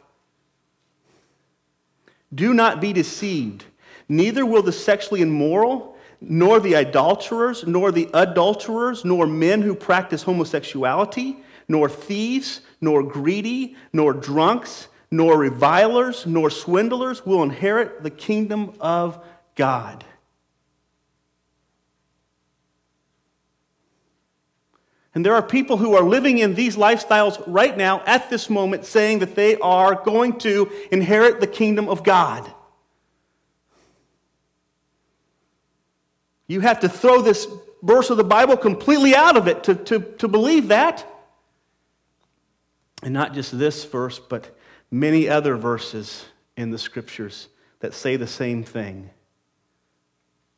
Do 2.33 2.53
not 2.53 2.81
be 2.81 2.93
deceived. 2.93 3.65
Neither 4.09 4.45
will 4.45 4.61
the 4.61 4.71
sexually 4.71 5.21
immoral, 5.21 5.94
nor 6.21 6.59
the 6.59 6.73
adulterers, 6.73 7.65
nor 7.65 7.91
the 7.91 8.09
adulterers, 8.13 9.05
nor 9.05 9.27
men 9.27 9.61
who 9.61 9.75
practice 9.75 10.23
homosexuality, 10.23 11.37
nor 11.67 11.89
thieves, 11.89 12.61
nor 12.81 13.03
greedy, 13.03 13.75
nor 13.93 14.13
drunks 14.13 14.87
nor 15.11 15.37
revilers, 15.37 16.25
nor 16.25 16.49
swindlers 16.49 17.25
will 17.25 17.43
inherit 17.43 18.03
the 18.03 18.09
kingdom 18.09 18.73
of 18.79 19.23
God. 19.55 20.03
And 25.13 25.25
there 25.25 25.35
are 25.35 25.41
people 25.41 25.77
who 25.77 25.95
are 25.95 26.03
living 26.03 26.39
in 26.39 26.55
these 26.55 26.75
lifestyles 26.75 27.41
right 27.47 27.75
now 27.77 28.01
at 28.05 28.29
this 28.29 28.49
moment 28.49 28.83
saying 28.83 29.19
that 29.19 29.35
they 29.35 29.55
are 29.59 29.95
going 30.03 30.37
to 30.39 30.69
inherit 30.91 31.39
the 31.39 31.47
kingdom 31.47 31.87
of 31.87 32.03
God. 32.03 32.51
You 36.47 36.59
have 36.61 36.81
to 36.81 36.89
throw 36.89 37.21
this 37.21 37.47
verse 37.81 38.09
of 38.09 38.17
the 38.17 38.23
Bible 38.23 38.57
completely 38.57 39.15
out 39.15 39.37
of 39.37 39.47
it 39.47 39.63
to, 39.65 39.75
to, 39.75 39.99
to 39.99 40.27
believe 40.27 40.69
that. 40.69 41.05
And 43.03 43.13
not 43.13 43.33
just 43.33 43.57
this 43.57 43.85
verse, 43.85 44.19
but 44.19 44.57
many 44.89 45.29
other 45.29 45.55
verses 45.55 46.25
in 46.57 46.71
the 46.71 46.77
scriptures 46.77 47.47
that 47.79 47.93
say 47.93 48.15
the 48.15 48.27
same 48.27 48.63
thing. 48.63 49.09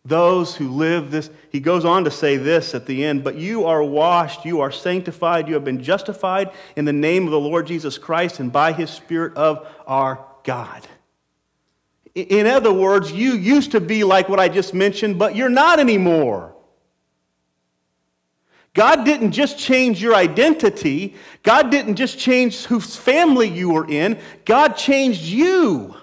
Those 0.05 0.55
who 0.55 0.69
live 0.69 1.11
this, 1.11 1.29
he 1.49 1.59
goes 1.59 1.83
on 1.83 2.05
to 2.05 2.11
say 2.11 2.37
this 2.37 2.73
at 2.73 2.85
the 2.85 3.03
end, 3.03 3.25
but 3.25 3.35
you 3.35 3.65
are 3.65 3.83
washed, 3.83 4.45
you 4.45 4.61
are 4.61 4.71
sanctified, 4.71 5.49
you 5.49 5.55
have 5.55 5.65
been 5.65 5.83
justified 5.83 6.51
in 6.77 6.85
the 6.85 6.93
name 6.93 7.25
of 7.25 7.31
the 7.31 7.39
Lord 7.39 7.67
Jesus 7.67 7.97
Christ 7.97 8.39
and 8.39 8.49
by 8.49 8.71
his 8.71 8.89
Spirit 8.89 9.35
of 9.35 9.67
our 9.85 10.25
God. 10.43 10.87
In 12.17 12.47
other 12.47 12.73
words, 12.73 13.11
you 13.11 13.33
used 13.33 13.71
to 13.73 13.79
be 13.79 14.03
like 14.03 14.27
what 14.27 14.39
I 14.39 14.49
just 14.49 14.73
mentioned, 14.73 15.19
but 15.19 15.35
you're 15.35 15.49
not 15.49 15.79
anymore. 15.79 16.55
God 18.73 19.05
didn't 19.05 19.33
just 19.33 19.59
change 19.59 20.01
your 20.01 20.15
identity, 20.15 21.15
God 21.43 21.69
didn't 21.69 21.95
just 21.95 22.17
change 22.17 22.65
whose 22.65 22.95
family 22.95 23.47
you 23.47 23.71
were 23.71 23.87
in, 23.87 24.19
God 24.45 24.73
changed 24.73 25.23
you 25.23 25.95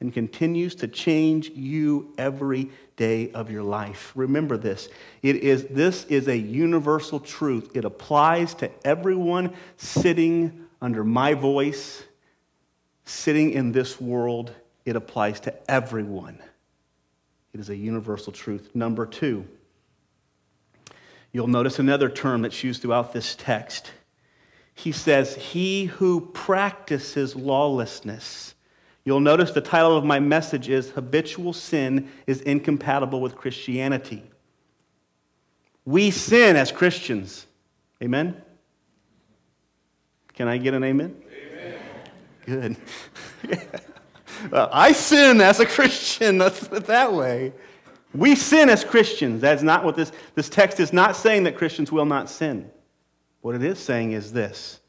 and 0.00 0.12
continues 0.12 0.74
to 0.76 0.88
change 0.88 1.48
you 1.50 2.12
every 2.18 2.70
day 2.96 3.30
of 3.32 3.50
your 3.50 3.62
life. 3.62 4.12
Remember 4.14 4.58
this. 4.58 4.90
It 5.22 5.36
is 5.36 5.64
this 5.66 6.04
is 6.04 6.28
a 6.28 6.36
universal 6.36 7.20
truth. 7.20 7.70
It 7.74 7.86
applies 7.86 8.54
to 8.56 8.70
everyone 8.86 9.54
sitting 9.78 10.66
under 10.82 11.04
my 11.04 11.32
voice, 11.32 12.02
sitting 13.06 13.52
in 13.52 13.72
this 13.72 13.98
world. 13.98 14.52
It 14.84 14.96
applies 14.96 15.40
to 15.40 15.70
everyone. 15.70 16.38
It 17.52 17.60
is 17.60 17.70
a 17.70 17.76
universal 17.76 18.32
truth. 18.32 18.70
Number 18.74 19.06
2, 19.06 19.46
You'll 21.34 21.48
notice 21.48 21.80
another 21.80 22.08
term 22.08 22.42
that's 22.42 22.62
used 22.62 22.80
throughout 22.80 23.12
this 23.12 23.34
text. 23.34 23.90
He 24.72 24.92
says, 24.92 25.34
He 25.34 25.86
who 25.86 26.20
practices 26.32 27.34
lawlessness. 27.34 28.54
You'll 29.04 29.18
notice 29.18 29.50
the 29.50 29.60
title 29.60 29.96
of 29.96 30.04
my 30.04 30.20
message 30.20 30.68
is 30.68 30.90
Habitual 30.90 31.52
Sin 31.52 32.08
is 32.28 32.40
Incompatible 32.40 33.20
with 33.20 33.34
Christianity. 33.34 34.22
We 35.84 36.12
sin 36.12 36.54
as 36.54 36.70
Christians. 36.70 37.46
Amen? 38.00 38.40
Can 40.34 40.46
I 40.46 40.56
get 40.56 40.72
an 40.72 40.84
amen? 40.84 41.20
Amen. 42.46 42.76
Good. 43.42 43.80
well, 44.50 44.68
I 44.72 44.92
sin 44.92 45.40
as 45.40 45.60
a 45.60 45.66
Christian. 45.76 46.38
Let's 46.38 46.66
put 46.66 46.78
it 46.78 46.86
that 46.86 47.12
way. 47.12 47.52
We 48.14 48.36
sin 48.36 48.68
as 48.68 48.84
Christians. 48.84 49.40
That's 49.40 49.62
not 49.62 49.84
what 49.84 49.96
this, 49.96 50.12
this 50.34 50.48
text 50.48 50.78
is 50.78 50.92
not 50.92 51.16
saying 51.16 51.44
that 51.44 51.56
Christians 51.56 51.90
will 51.90 52.04
not 52.04 52.30
sin. 52.30 52.70
What 53.40 53.54
it 53.54 53.62
is 53.62 53.78
saying 53.78 54.12
is 54.12 54.32
this 54.32 54.80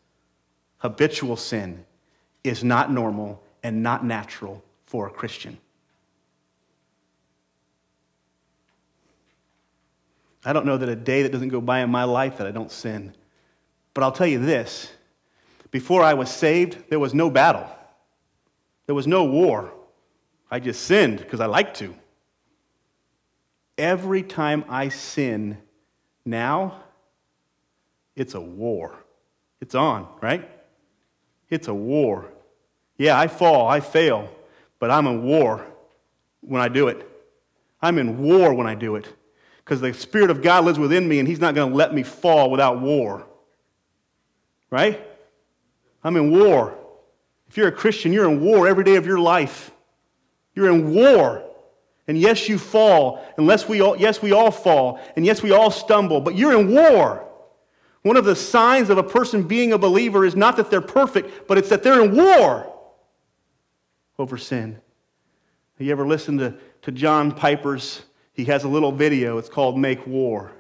habitual 0.78 1.36
sin 1.36 1.84
is 2.44 2.64
not 2.64 2.92
normal 2.92 3.42
and 3.64 3.82
not 3.82 4.06
natural 4.06 4.64
for 4.86 5.08
a 5.08 5.10
Christian. 5.10 5.58
I 10.46 10.54
don't 10.54 10.68
know 10.68 10.78
that 10.78 10.88
a 10.88 10.96
day 10.96 11.24
that 11.24 11.32
doesn't 11.32 11.50
go 11.50 11.60
by 11.60 11.80
in 11.80 11.90
my 11.90 12.04
life 12.04 12.38
that 12.38 12.46
I 12.46 12.52
don't 12.52 12.72
sin. 12.72 13.14
But 13.96 14.04
I'll 14.04 14.12
tell 14.12 14.28
you 14.28 14.40
this 14.40 14.92
before 15.72 16.04
I 16.04 16.14
was 16.14 16.30
saved, 16.30 16.90
there 16.90 17.00
was 17.00 17.14
no 17.14 17.30
battle, 17.30 17.68
there 18.86 18.96
was 18.96 19.08
no 19.08 19.24
war. 19.24 19.74
I 20.50 20.60
just 20.60 20.84
sinned 20.84 21.20
because 21.20 21.40
I 21.40 21.48
like 21.48 21.74
to. 21.76 21.96
Every 23.78 24.24
time 24.24 24.64
I 24.70 24.90
sin 24.90 25.58
now, 26.26 26.84
it's 28.16 28.34
a 28.34 28.42
war. 28.42 28.96
It's 29.60 29.76
on, 29.76 30.08
right? 30.22 30.50
It's 31.50 31.68
a 31.68 31.74
war. 31.74 32.32
Yeah, 32.98 33.20
I 33.20 33.28
fall, 33.28 33.68
I 33.68 33.80
fail, 33.80 34.34
but 34.80 34.92
I'm 34.92 35.08
in 35.08 35.24
war 35.24 35.66
when 36.42 36.62
I 36.62 36.68
do 36.68 36.88
it. 36.88 37.10
I'm 37.82 37.98
in 37.98 38.20
war 38.20 38.54
when 38.54 38.68
I 38.68 38.76
do 38.76 38.96
it 38.96 39.12
because 39.58 39.82
the 39.82 39.94
Spirit 39.94 40.30
of 40.30 40.42
God 40.42 40.64
lives 40.64 40.80
within 40.80 41.08
me 41.08 41.20
and 41.20 41.28
He's 41.28 41.40
not 41.40 41.56
going 41.56 41.72
to 41.72 41.76
let 41.76 41.94
me 41.94 42.04
fall 42.04 42.50
without 42.50 42.80
war. 42.80 43.26
Right? 44.70 45.02
I'm 46.04 46.16
in 46.18 46.32
war. 46.32 46.78
If 47.56 47.60
you're 47.60 47.70
a 47.70 47.72
Christian, 47.72 48.12
you're 48.12 48.30
in 48.30 48.42
war 48.42 48.68
every 48.68 48.84
day 48.84 48.98
of 48.98 49.06
your 49.06 49.18
life. 49.18 49.72
You're 50.56 50.70
in 50.70 50.94
war. 50.94 51.42
And 52.06 52.20
yes, 52.20 52.50
you 52.50 52.58
fall. 52.58 53.26
Unless 53.38 53.70
we 53.70 53.80
all, 53.80 53.96
yes, 53.96 54.22
we 54.22 54.34
all 54.34 54.52
fall. 54.52 55.00
And 55.16 55.26
yes, 55.26 55.42
we 55.42 55.54
all 55.54 55.72
stumble. 55.72 56.20
But 56.20 56.36
you're 56.36 56.60
in 56.60 56.70
war. 56.70 57.26
One 58.02 58.18
of 58.18 58.26
the 58.26 58.36
signs 58.36 58.90
of 58.90 58.98
a 58.98 59.04
person 59.04 59.44
being 59.44 59.72
a 59.72 59.78
believer 59.78 60.26
is 60.26 60.36
not 60.36 60.58
that 60.58 60.70
they're 60.70 60.82
perfect, 60.82 61.48
but 61.48 61.58
it's 61.58 61.70
that 61.70 61.82
they're 61.82 62.04
in 62.04 62.14
war 62.14 62.74
over 64.20 64.38
sin. 64.38 64.78
Have 65.78 65.88
you 65.88 65.94
ever 65.94 66.06
listened 66.06 66.40
to, 66.40 66.56
to 66.82 66.92
John 66.92 67.32
Piper's? 67.32 68.02
He 68.34 68.44
has 68.44 68.66
a 68.66 68.68
little 68.68 68.92
video. 68.92 69.38
It's 69.38 69.48
called 69.48 69.78
Make 69.78 70.06
War. 70.06 70.52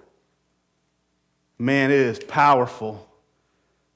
Man, 1.59 1.91
it 1.91 1.99
is 1.99 2.19
powerful. 2.19 3.05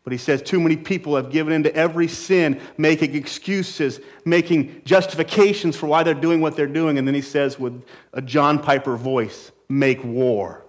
But 0.10 0.14
he 0.14 0.18
says 0.18 0.42
too 0.42 0.60
many 0.60 0.76
people 0.76 1.18
have 1.18 1.30
given 1.30 1.54
in 1.54 1.62
to 1.62 1.76
every 1.76 2.08
sin, 2.08 2.60
making 2.80 3.14
excuses, 3.14 4.00
making 4.26 4.82
justifications 4.84 5.76
for 5.76 5.86
why 5.86 6.02
they're 6.02 6.16
doing 6.16 6.42
what 6.42 6.56
they're 6.56 6.66
doing. 6.66 6.98
And 6.98 7.08
then 7.08 7.14
he 7.14 7.22
says 7.22 7.60
with 7.60 7.84
a 8.12 8.20
John 8.20 8.58
Piper 8.58 8.98
voice, 8.98 9.52
make 9.70 10.04
war. 10.04 10.66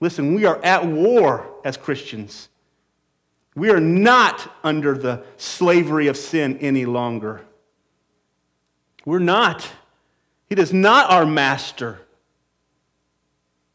Listen, 0.00 0.34
we 0.34 0.44
are 0.44 0.62
at 0.62 0.84
war 0.84 1.50
as 1.64 1.78
Christians. 1.78 2.50
We 3.54 3.70
are 3.70 3.80
not 3.80 4.52
under 4.62 4.92
the 4.92 5.24
slavery 5.38 6.08
of 6.08 6.18
sin 6.18 6.58
any 6.58 6.84
longer. 6.84 7.40
We're 9.06 9.18
not. 9.18 9.66
He 10.50 10.56
is 10.56 10.74
not 10.74 11.10
our 11.10 11.24
master. 11.24 12.00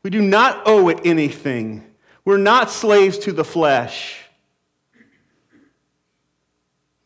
We 0.03 0.11
do 0.11 0.21
not 0.21 0.61
owe 0.67 0.89
it 0.89 0.99
anything. 1.03 1.92
We're 2.25 2.37
not 2.37 2.71
slaves 2.71 3.17
to 3.19 3.33
the 3.33 3.43
flesh. 3.43 4.19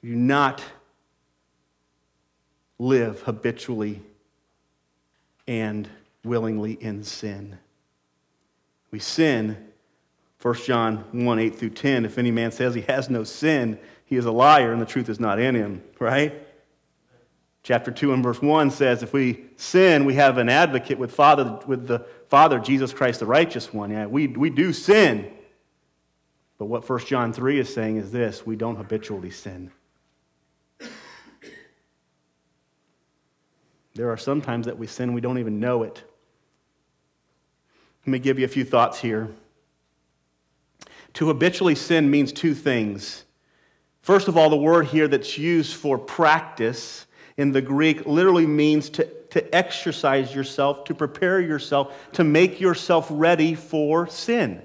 Do 0.02 0.16
not 0.16 0.64
live 2.80 3.22
habitually 3.24 4.02
and 5.48 5.90
willingly 6.24 6.74
in 6.74 7.04
sin. 7.04 7.58
We 8.92 9.00
sin, 9.00 9.58
1 10.42 10.54
John 10.66 11.04
1 11.12 11.40
8 11.40 11.56
through 11.56 11.72
10. 11.72 12.06
If 12.06 12.18
any 12.18 12.32
man 12.32 12.52
says 12.52 12.76
he 12.76 12.82
has 12.82 13.10
no 13.10 13.24
sin, 13.24 13.80
he 14.06 14.16
is 14.16 14.26
a 14.26 14.32
liar 14.32 14.72
and 14.72 14.82
the 14.82 14.86
truth 14.86 15.10
is 15.10 15.20
not 15.20 15.40
in 15.40 15.56
him, 15.56 15.84
right? 16.00 16.47
Chapter 17.68 17.92
2 17.92 18.14
and 18.14 18.24
verse 18.24 18.42
1 18.42 18.72
says, 18.72 19.04
If 19.04 19.12
we 19.12 19.44
sin, 19.58 20.06
we 20.06 20.14
have 20.14 20.38
an 20.38 20.48
advocate 20.48 20.98
with, 20.98 21.12
Father, 21.12 21.60
with 21.68 21.86
the 21.86 22.00
Father, 22.30 22.60
Jesus 22.60 22.94
Christ, 22.94 23.20
the 23.20 23.26
righteous 23.26 23.74
one. 23.74 23.92
Yeah, 23.92 24.06
we, 24.06 24.28
we 24.28 24.50
do 24.50 24.72
sin. 24.72 25.30
But 26.58 26.68
what 26.68 26.90
1 26.90 27.00
John 27.00 27.34
3 27.34 27.60
is 27.60 27.74
saying 27.74 27.98
is 27.98 28.10
this 28.10 28.46
we 28.46 28.56
don't 28.56 28.78
habitually 28.78 29.32
sin. 29.32 29.70
There 33.96 34.10
are 34.10 34.16
some 34.16 34.42
times 34.42 34.68
that 34.68 34.78
we 34.78 34.88
sin, 34.88 35.12
we 35.12 35.20
don't 35.20 35.40
even 35.40 35.60
know 35.60 35.84
it. 35.84 36.02
Let 38.06 38.12
me 38.12 38.20
give 38.20 38.40
you 38.40 38.46
a 38.46 38.48
few 38.48 38.64
thoughts 38.64 38.98
here. 38.98 39.30
To 41.16 41.28
habitually 41.28 41.76
sin 41.76 42.10
means 42.10 42.32
two 42.32 42.56
things 42.56 43.26
First 44.08 44.30
of 44.30 44.38
all, 44.38 44.50
the 44.50 44.56
word 44.56 44.86
here 44.86 45.10
that's 45.10 45.38
used 45.38 45.76
for 45.76 45.98
practice 45.98 47.07
in 47.38 47.52
the 47.52 47.62
Greek 47.62 48.06
literally 48.06 48.48
means 48.48 48.90
to, 48.90 49.06
to 49.30 49.56
exercise 49.56 50.34
yourself, 50.34 50.86
to 50.86 50.96
prepare 50.96 51.40
yourself, 51.40 51.94
to 52.14 52.24
make 52.24 52.60
yourself 52.60 53.08
ready 53.10 53.54
for 53.54 54.08
sin. 54.08 54.62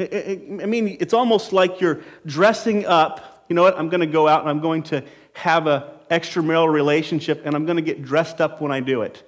I 0.00 0.66
mean, 0.66 0.96
it's 1.00 1.12
almost 1.12 1.52
like 1.52 1.80
you're 1.80 2.00
dressing 2.24 2.86
up. 2.86 3.44
You 3.48 3.54
know 3.54 3.62
what? 3.62 3.78
I'm 3.78 3.88
going 3.88 4.00
to 4.00 4.06
go 4.06 4.28
out 4.28 4.40
and 4.40 4.48
I'm 4.48 4.60
going 4.60 4.84
to 4.84 5.04
have 5.34 5.66
an 5.66 5.82
extramarital 6.10 6.72
relationship 6.72 7.42
and 7.44 7.54
I'm 7.54 7.66
going 7.66 7.76
to 7.76 7.82
get 7.82 8.02
dressed 8.02 8.40
up 8.40 8.60
when 8.60 8.72
I 8.72 8.80
do 8.80 9.02
it. 9.02 9.22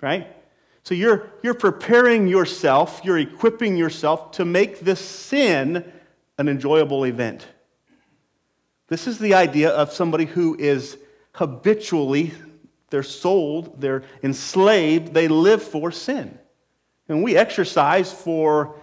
Right? 0.00 0.26
So 0.82 0.94
you're, 0.94 1.30
you're 1.42 1.54
preparing 1.54 2.26
yourself, 2.26 3.02
you're 3.04 3.18
equipping 3.18 3.76
yourself 3.76 4.32
to 4.32 4.44
make 4.44 4.80
this 4.80 5.00
sin 5.00 5.84
an 6.38 6.48
enjoyable 6.48 7.04
event. 7.04 7.46
This 8.88 9.06
is 9.06 9.18
the 9.18 9.34
idea 9.34 9.70
of 9.70 9.92
somebody 9.92 10.24
who 10.24 10.56
is 10.58 10.96
habitually, 11.40 12.34
they're 12.90 13.02
sold, 13.02 13.80
they're 13.80 14.02
enslaved, 14.22 15.14
they 15.14 15.26
live 15.26 15.62
for 15.62 15.90
sin. 15.90 16.38
And 17.08 17.22
we 17.22 17.34
exercise 17.34 18.12
for, 18.12 18.76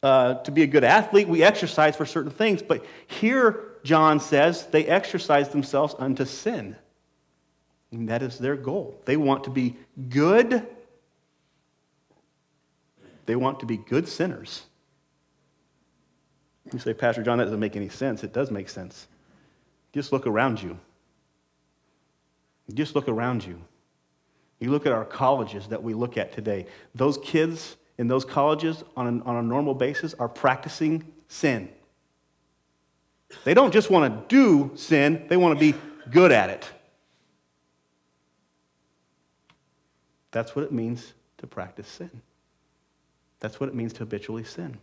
uh, 0.00 0.34
to 0.34 0.52
be 0.52 0.62
a 0.62 0.66
good 0.68 0.84
athlete, 0.84 1.26
we 1.26 1.42
exercise 1.42 1.96
for 1.96 2.06
certain 2.06 2.30
things. 2.30 2.62
But 2.62 2.84
here, 3.08 3.72
John 3.82 4.20
says, 4.20 4.64
they 4.66 4.86
exercise 4.86 5.48
themselves 5.48 5.96
unto 5.98 6.24
sin. 6.24 6.76
And 7.90 8.08
that 8.08 8.22
is 8.22 8.38
their 8.38 8.54
goal. 8.54 9.00
They 9.06 9.16
want 9.16 9.42
to 9.44 9.50
be 9.50 9.74
good, 10.08 10.64
they 13.26 13.34
want 13.34 13.58
to 13.58 13.66
be 13.66 13.76
good 13.76 14.06
sinners. 14.06 14.62
You 16.72 16.78
say, 16.78 16.94
Pastor 16.94 17.24
John, 17.24 17.38
that 17.38 17.44
doesn't 17.44 17.58
make 17.58 17.74
any 17.74 17.88
sense. 17.88 18.22
It 18.22 18.32
does 18.32 18.52
make 18.52 18.68
sense. 18.68 19.08
Just 19.92 20.12
look 20.12 20.28
around 20.28 20.62
you. 20.62 20.78
Just 22.72 22.94
look 22.94 23.08
around 23.08 23.44
you. 23.44 23.60
You 24.60 24.70
look 24.70 24.86
at 24.86 24.92
our 24.92 25.04
colleges 25.04 25.68
that 25.68 25.82
we 25.82 25.92
look 25.92 26.16
at 26.16 26.32
today. 26.32 26.66
Those 26.94 27.18
kids 27.18 27.76
in 27.98 28.08
those 28.08 28.24
colleges 28.24 28.82
on 28.96 29.20
a, 29.20 29.24
on 29.24 29.36
a 29.36 29.42
normal 29.42 29.74
basis 29.74 30.14
are 30.14 30.28
practicing 30.28 31.12
sin. 31.28 31.68
They 33.44 33.54
don't 33.54 33.72
just 33.72 33.90
want 33.90 34.28
to 34.28 34.34
do 34.34 34.70
sin, 34.76 35.26
they 35.28 35.36
want 35.36 35.58
to 35.58 35.72
be 35.72 35.78
good 36.10 36.32
at 36.32 36.50
it. 36.50 36.68
That's 40.30 40.56
what 40.56 40.64
it 40.64 40.72
means 40.72 41.12
to 41.38 41.46
practice 41.46 41.86
sin. 41.86 42.10
That's 43.40 43.60
what 43.60 43.68
it 43.68 43.74
means 43.74 43.92
to 43.94 44.00
habitually 44.00 44.44
sin. 44.44 44.78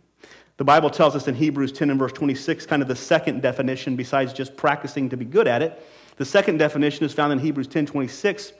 The 0.56 0.64
Bible 0.64 0.90
tells 0.90 1.16
us 1.16 1.28
in 1.28 1.34
Hebrews 1.34 1.72
10 1.72 1.90
and 1.90 1.98
verse 1.98 2.12
26, 2.12 2.66
kind 2.66 2.80
of 2.80 2.88
the 2.88 2.96
second 2.96 3.42
definition, 3.42 3.96
besides 3.96 4.32
just 4.32 4.56
practicing 4.56 5.08
to 5.08 5.16
be 5.16 5.24
good 5.24 5.48
at 5.48 5.60
it. 5.60 5.84
The 6.16 6.24
second 6.24 6.58
definition 6.58 7.04
is 7.04 7.12
found 7.12 7.32
in 7.32 7.38
Hebrews 7.38 7.68
10 7.68 7.86
26. 7.86 8.52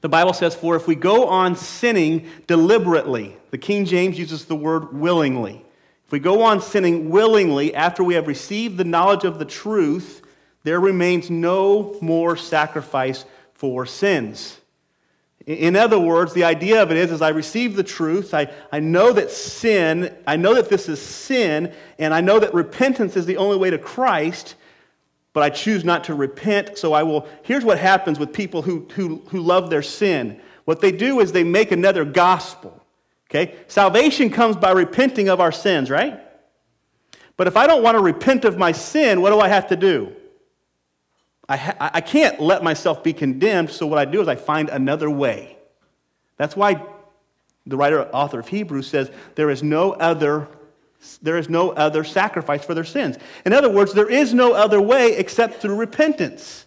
The 0.00 0.08
Bible 0.08 0.32
says, 0.32 0.54
For 0.54 0.76
if 0.76 0.86
we 0.86 0.94
go 0.94 1.28
on 1.28 1.56
sinning 1.56 2.28
deliberately, 2.46 3.36
the 3.50 3.58
King 3.58 3.84
James 3.84 4.18
uses 4.18 4.44
the 4.44 4.56
word 4.56 4.92
willingly. 4.92 5.64
If 6.06 6.12
we 6.12 6.18
go 6.18 6.42
on 6.42 6.60
sinning 6.60 7.10
willingly 7.10 7.74
after 7.74 8.04
we 8.04 8.14
have 8.14 8.26
received 8.26 8.76
the 8.76 8.84
knowledge 8.84 9.24
of 9.24 9.38
the 9.38 9.44
truth, 9.44 10.22
there 10.62 10.80
remains 10.80 11.30
no 11.30 11.96
more 12.00 12.36
sacrifice 12.36 13.24
for 13.54 13.86
sins. 13.86 14.58
In 15.46 15.76
other 15.76 15.98
words, 15.98 16.32
the 16.32 16.44
idea 16.44 16.82
of 16.82 16.90
it 16.90 16.96
is, 16.96 17.12
as 17.12 17.20
I 17.20 17.28
receive 17.28 17.76
the 17.76 17.82
truth, 17.82 18.32
I, 18.32 18.50
I 18.72 18.80
know 18.80 19.12
that 19.12 19.30
sin, 19.30 20.14
I 20.26 20.36
know 20.36 20.54
that 20.54 20.70
this 20.70 20.88
is 20.88 21.00
sin, 21.00 21.72
and 21.98 22.14
I 22.14 22.22
know 22.22 22.38
that 22.38 22.54
repentance 22.54 23.14
is 23.16 23.26
the 23.26 23.36
only 23.36 23.58
way 23.58 23.68
to 23.68 23.78
Christ, 23.78 24.54
but 25.34 25.42
I 25.42 25.50
choose 25.50 25.84
not 25.84 26.04
to 26.04 26.14
repent. 26.14 26.78
So 26.78 26.94
I 26.94 27.02
will, 27.02 27.28
here's 27.42 27.64
what 27.64 27.78
happens 27.78 28.18
with 28.18 28.32
people 28.32 28.62
who, 28.62 28.86
who, 28.94 29.22
who 29.28 29.40
love 29.40 29.68
their 29.68 29.82
sin. 29.82 30.40
What 30.64 30.80
they 30.80 30.92
do 30.92 31.20
is 31.20 31.32
they 31.32 31.44
make 31.44 31.72
another 31.72 32.06
gospel. 32.06 32.82
Okay? 33.28 33.56
Salvation 33.66 34.30
comes 34.30 34.56
by 34.56 34.70
repenting 34.70 35.28
of 35.28 35.40
our 35.40 35.52
sins, 35.52 35.90
right? 35.90 36.20
But 37.36 37.48
if 37.48 37.56
I 37.56 37.66
don't 37.66 37.82
want 37.82 37.96
to 37.96 38.00
repent 38.00 38.44
of 38.44 38.56
my 38.56 38.72
sin, 38.72 39.20
what 39.20 39.30
do 39.30 39.40
I 39.40 39.48
have 39.48 39.66
to 39.68 39.76
do? 39.76 40.12
I, 41.48 41.56
ha- 41.56 41.76
I 41.92 42.00
can't 42.00 42.40
let 42.40 42.62
myself 42.62 43.02
be 43.02 43.12
condemned, 43.12 43.70
so 43.70 43.86
what 43.86 43.98
I 43.98 44.04
do 44.04 44.22
is 44.22 44.28
I 44.28 44.36
find 44.36 44.70
another 44.70 45.10
way. 45.10 45.58
That's 46.36 46.56
why 46.56 46.80
the 47.66 47.76
writer, 47.76 48.04
author 48.12 48.38
of 48.38 48.48
Hebrews 48.48 48.86
says, 48.86 49.10
there 49.34 49.50
is 49.50 49.62
no 49.62 49.92
other 49.92 50.48
there 51.22 51.38
is 51.38 51.48
no 51.48 51.70
other 51.70 52.04
sacrifice 52.04 52.64
for 52.64 52.74
their 52.74 52.84
sins. 52.84 53.16
In 53.44 53.52
other 53.52 53.70
words, 53.70 53.92
there 53.92 54.10
is 54.10 54.34
no 54.34 54.52
other 54.52 54.80
way 54.80 55.16
except 55.16 55.60
through 55.60 55.76
repentance. 55.76 56.66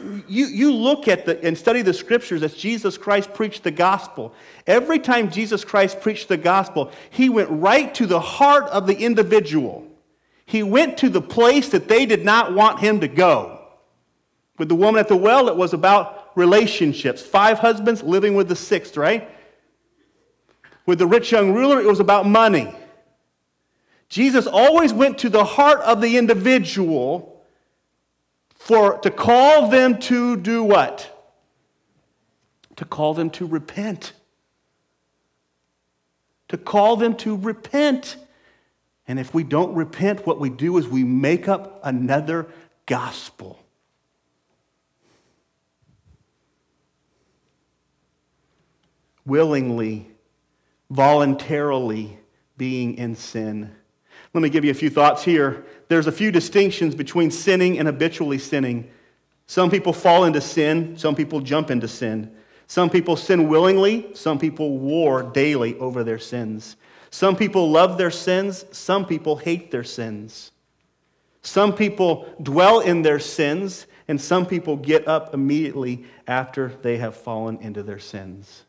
You, 0.00 0.46
you 0.46 0.72
look 0.72 1.06
at 1.06 1.24
the, 1.24 1.42
and 1.44 1.56
study 1.56 1.82
the 1.82 1.94
scriptures 1.94 2.42
as 2.42 2.54
Jesus 2.54 2.98
Christ 2.98 3.32
preached 3.32 3.62
the 3.62 3.70
gospel. 3.70 4.34
Every 4.66 4.98
time 4.98 5.30
Jesus 5.30 5.64
Christ 5.64 6.00
preached 6.00 6.28
the 6.28 6.36
gospel, 6.36 6.90
he 7.10 7.28
went 7.28 7.48
right 7.50 7.94
to 7.94 8.06
the 8.06 8.20
heart 8.20 8.64
of 8.64 8.86
the 8.86 8.96
individual. 8.96 9.86
He 10.46 10.62
went 10.62 10.98
to 10.98 11.08
the 11.08 11.20
place 11.20 11.68
that 11.70 11.88
they 11.88 12.06
did 12.06 12.24
not 12.24 12.54
want 12.54 12.80
him 12.80 13.00
to 13.00 13.08
go. 13.08 13.60
With 14.58 14.68
the 14.68 14.74
woman 14.74 14.98
at 14.98 15.08
the 15.08 15.16
well, 15.16 15.48
it 15.48 15.56
was 15.56 15.72
about 15.72 16.36
relationships. 16.36 17.22
Five 17.22 17.60
husbands 17.60 18.02
living 18.02 18.34
with 18.34 18.48
the 18.48 18.56
sixth, 18.56 18.96
right? 18.96 19.30
With 20.86 20.98
the 20.98 21.06
rich 21.06 21.30
young 21.30 21.52
ruler, 21.52 21.80
it 21.80 21.86
was 21.86 22.00
about 22.00 22.26
money. 22.26 22.74
Jesus 24.08 24.46
always 24.46 24.92
went 24.92 25.18
to 25.18 25.28
the 25.28 25.44
heart 25.44 25.80
of 25.80 26.00
the 26.00 26.16
individual 26.16 27.44
for 28.54 28.98
to 28.98 29.10
call 29.10 29.68
them 29.68 29.98
to 30.00 30.36
do 30.36 30.62
what? 30.62 31.14
To 32.76 32.84
call 32.84 33.14
them 33.14 33.30
to 33.30 33.46
repent. 33.46 34.12
To 36.48 36.56
call 36.56 36.96
them 36.96 37.16
to 37.16 37.36
repent. 37.36 38.16
And 39.06 39.18
if 39.18 39.34
we 39.34 39.42
don't 39.42 39.74
repent, 39.74 40.26
what 40.26 40.40
we 40.40 40.50
do 40.50 40.78
is 40.78 40.88
we 40.88 41.04
make 41.04 41.48
up 41.48 41.80
another 41.82 42.46
gospel. 42.86 43.58
willingly, 49.28 50.10
voluntarily 50.90 52.18
being 52.56 52.96
in 52.96 53.14
sin. 53.14 53.70
Let 54.34 54.42
me 54.42 54.50
give 54.50 54.64
you 54.64 54.70
a 54.70 54.74
few 54.74 54.90
thoughts 54.90 55.24
here. 55.24 55.64
There's 55.88 56.06
a 56.06 56.12
few 56.12 56.30
distinctions 56.30 56.94
between 56.94 57.30
sinning 57.30 57.78
and 57.78 57.86
habitually 57.86 58.38
sinning. 58.38 58.90
Some 59.46 59.70
people 59.70 59.92
fall 59.92 60.24
into 60.24 60.40
sin, 60.40 60.96
some 60.98 61.14
people 61.14 61.40
jump 61.40 61.70
into 61.70 61.88
sin. 61.88 62.34
Some 62.66 62.90
people 62.90 63.16
sin 63.16 63.48
willingly, 63.48 64.14
some 64.14 64.38
people 64.38 64.78
war 64.78 65.22
daily 65.22 65.78
over 65.78 66.04
their 66.04 66.18
sins. 66.18 66.76
Some 67.10 67.34
people 67.34 67.70
love 67.70 67.96
their 67.96 68.10
sins, 68.10 68.66
some 68.72 69.06
people 69.06 69.36
hate 69.36 69.70
their 69.70 69.84
sins. 69.84 70.52
Some 71.40 71.74
people 71.74 72.28
dwell 72.42 72.80
in 72.80 73.00
their 73.00 73.18
sins, 73.18 73.86
and 74.06 74.20
some 74.20 74.44
people 74.44 74.76
get 74.76 75.08
up 75.08 75.32
immediately 75.32 76.04
after 76.26 76.68
they 76.82 76.98
have 76.98 77.16
fallen 77.16 77.56
into 77.62 77.82
their 77.82 77.98
sins. 77.98 78.64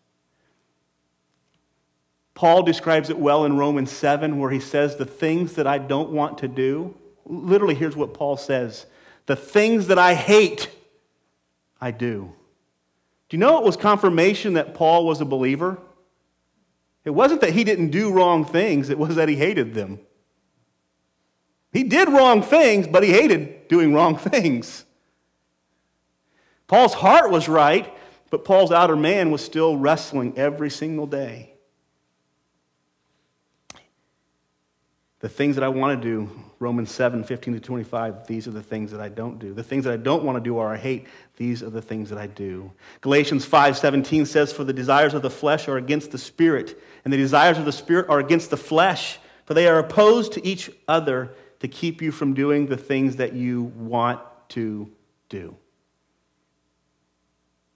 Paul 2.40 2.64
describes 2.64 3.10
it 3.10 3.20
well 3.20 3.44
in 3.44 3.58
Romans 3.58 3.92
7, 3.92 4.40
where 4.40 4.50
he 4.50 4.62
says, 4.62 4.96
The 4.96 5.04
things 5.04 5.56
that 5.56 5.68
I 5.68 5.78
don't 5.78 6.12
want 6.12 6.38
to 6.38 6.48
do. 6.48 6.96
Literally, 7.26 7.76
here's 7.76 7.98
what 7.98 8.14
Paul 8.14 8.38
says 8.38 8.86
The 9.26 9.36
things 9.36 9.88
that 9.88 10.00
I 10.00 10.14
hate, 10.14 10.74
I 11.82 11.92
do. 11.92 12.32
Do 13.28 13.36
you 13.36 13.40
know 13.40 13.58
it 13.58 13.66
was 13.66 13.76
confirmation 13.76 14.54
that 14.54 14.74
Paul 14.74 15.06
was 15.06 15.20
a 15.20 15.26
believer? 15.26 15.80
It 17.04 17.10
wasn't 17.10 17.42
that 17.42 17.52
he 17.52 17.66
didn't 17.66 17.90
do 17.90 18.10
wrong 18.14 18.46
things, 18.46 18.90
it 18.90 18.98
was 18.98 19.16
that 19.16 19.28
he 19.28 19.36
hated 19.36 19.74
them. 19.74 20.00
He 21.74 21.84
did 21.84 22.08
wrong 22.08 22.42
things, 22.42 22.88
but 22.88 23.04
he 23.04 23.12
hated 23.12 23.68
doing 23.68 23.94
wrong 23.94 24.16
things. 24.18 24.86
Paul's 26.68 26.94
heart 26.94 27.32
was 27.32 27.50
right, 27.50 27.94
but 28.30 28.46
Paul's 28.46 28.72
outer 28.72 28.96
man 28.96 29.30
was 29.30 29.44
still 29.44 29.76
wrestling 29.76 30.38
every 30.38 30.70
single 30.70 31.06
day. 31.06 31.50
The 35.20 35.30
things 35.30 35.56
that 35.56 35.66
I 35.66 35.68
want 35.68 36.02
to 36.02 36.08
do, 36.08 36.30
Romans 36.60 36.92
7, 36.92 37.26
15 37.26 37.56
to 37.56 37.60
25, 37.60 38.26
these 38.26 38.48
are 38.48 38.52
the 38.52 38.64
things 38.64 38.92
that 38.92 39.02
I 39.02 39.10
don't 39.10 39.38
do. 39.38 39.54
The 39.54 39.64
things 39.64 39.84
that 39.84 39.94
I 39.94 39.98
don't 39.98 40.24
want 40.24 40.38
to 40.38 40.42
do 40.42 40.56
or 40.56 40.74
I 40.74 40.78
hate, 40.78 41.08
these 41.36 41.62
are 41.62 41.70
the 41.70 41.82
things 41.82 42.10
that 42.10 42.18
I 42.18 42.28
do. 42.28 42.72
Galatians 43.02 43.44
5, 43.44 43.78
17 43.78 44.26
says, 44.26 44.54
For 44.54 44.64
the 44.64 44.72
desires 44.72 45.14
of 45.14 45.22
the 45.22 45.30
flesh 45.30 45.68
are 45.68 45.76
against 45.76 46.12
the 46.12 46.18
spirit, 46.18 46.82
and 47.04 47.12
the 47.12 47.18
desires 47.18 47.58
of 47.58 47.66
the 47.66 47.74
spirit 47.74 48.08
are 48.10 48.20
against 48.20 48.50
the 48.50 48.58
flesh, 48.58 49.20
for 49.46 49.54
they 49.54 49.68
are 49.68 49.80
opposed 49.80 50.34
to 50.34 50.46
each 50.46 50.72
other 50.88 51.32
to 51.60 51.68
keep 51.68 52.02
you 52.02 52.12
from 52.12 52.34
doing 52.34 52.68
the 52.68 52.78
things 52.78 53.18
that 53.18 53.34
you 53.34 53.64
want 53.76 54.22
to 54.50 54.90
do. 55.28 55.54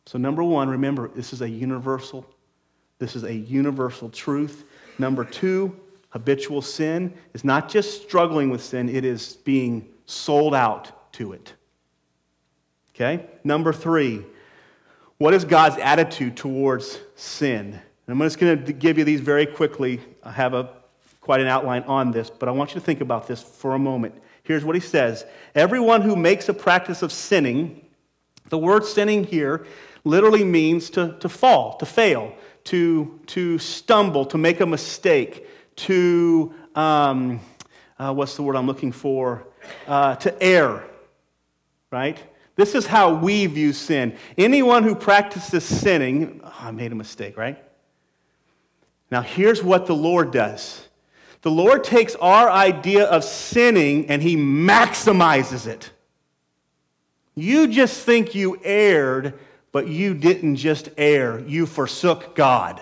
So, 0.05 0.17
number 0.17 0.43
one, 0.43 0.69
remember, 0.69 1.09
this 1.09 1.33
is 1.33 1.41
a 1.41 1.49
universal, 1.49 2.25
this 2.99 3.17
is 3.17 3.23
a 3.23 3.33
universal 3.33 4.09
truth. 4.09 4.63
Number 4.97 5.25
two, 5.25 5.77
habitual 6.13 6.61
sin 6.61 7.11
is 7.33 7.43
not 7.43 7.67
just 7.67 8.03
struggling 8.03 8.51
with 8.51 8.63
sin, 8.63 8.87
it 8.87 9.03
is 9.03 9.37
being 9.37 9.89
sold 10.05 10.53
out 10.53 11.11
to 11.13 11.33
it. 11.33 11.53
Okay? 12.93 13.25
Number 13.43 13.73
three, 13.73 14.23
what 15.17 15.33
is 15.33 15.43
God's 15.43 15.77
attitude 15.77 16.37
towards 16.37 16.99
sin? 17.15 17.73
And 17.73 17.81
I'm 18.07 18.19
just 18.19 18.37
going 18.37 18.63
to 18.63 18.73
give 18.73 18.99
you 18.99 19.03
these 19.03 19.21
very 19.21 19.47
quickly. 19.47 20.01
I 20.23 20.31
have 20.31 20.53
a, 20.53 20.69
quite 21.19 21.41
an 21.41 21.47
outline 21.47 21.81
on 21.83 22.11
this, 22.11 22.29
but 22.29 22.47
I 22.47 22.51
want 22.51 22.69
you 22.69 22.79
to 22.79 22.85
think 22.85 23.01
about 23.01 23.27
this 23.27 23.41
for 23.41 23.73
a 23.73 23.79
moment. 23.79 24.13
Here's 24.43 24.63
what 24.63 24.75
he 24.75 24.81
says 24.81 25.25
Everyone 25.55 26.01
who 26.01 26.15
makes 26.15 26.47
a 26.47 26.53
practice 26.53 27.01
of 27.01 27.11
sinning, 27.11 27.83
the 28.49 28.57
word 28.59 28.85
sinning 28.85 29.23
here 29.23 29.65
literally 30.03 30.43
means 30.43 30.91
to, 30.91 31.17
to 31.21 31.27
fall, 31.27 31.77
to 31.77 31.87
fail, 31.87 32.35
to, 32.65 33.19
to 33.25 33.57
stumble, 33.57 34.25
to 34.25 34.37
make 34.37 34.59
a 34.59 34.65
mistake, 34.67 35.47
to, 35.77 36.53
um, 36.75 37.39
uh, 37.99 38.13
what's 38.13 38.35
the 38.35 38.43
word 38.43 38.55
I'm 38.55 38.67
looking 38.67 38.91
for? 38.91 39.47
Uh, 39.87 40.15
to 40.17 40.43
err, 40.43 40.83
right? 41.91 42.17
This 42.55 42.75
is 42.75 42.85
how 42.85 43.13
we 43.13 43.45
view 43.45 43.73
sin. 43.73 44.15
Anyone 44.37 44.83
who 44.83 44.95
practices 44.95 45.63
sinning, 45.63 46.41
oh, 46.43 46.53
I 46.59 46.71
made 46.71 46.91
a 46.91 46.95
mistake, 46.95 47.37
right? 47.37 47.61
Now, 49.09 49.21
here's 49.21 49.63
what 49.63 49.85
the 49.87 49.95
Lord 49.95 50.31
does 50.31 50.87
the 51.43 51.51
Lord 51.51 51.83
takes 51.83 52.15
our 52.15 52.49
idea 52.49 53.03
of 53.03 53.23
sinning 53.25 54.09
and 54.09 54.23
he 54.23 54.37
maximizes 54.37 55.67
it. 55.67 55.91
You 57.35 57.67
just 57.67 58.05
think 58.05 58.33
you 58.33 58.59
erred, 58.63 59.37
but 59.73 59.87
you 59.87 60.13
didn't 60.13 60.55
just 60.55 60.87
err, 60.97 61.39
you 61.39 61.65
forsook 61.65 62.33
God. 62.33 62.81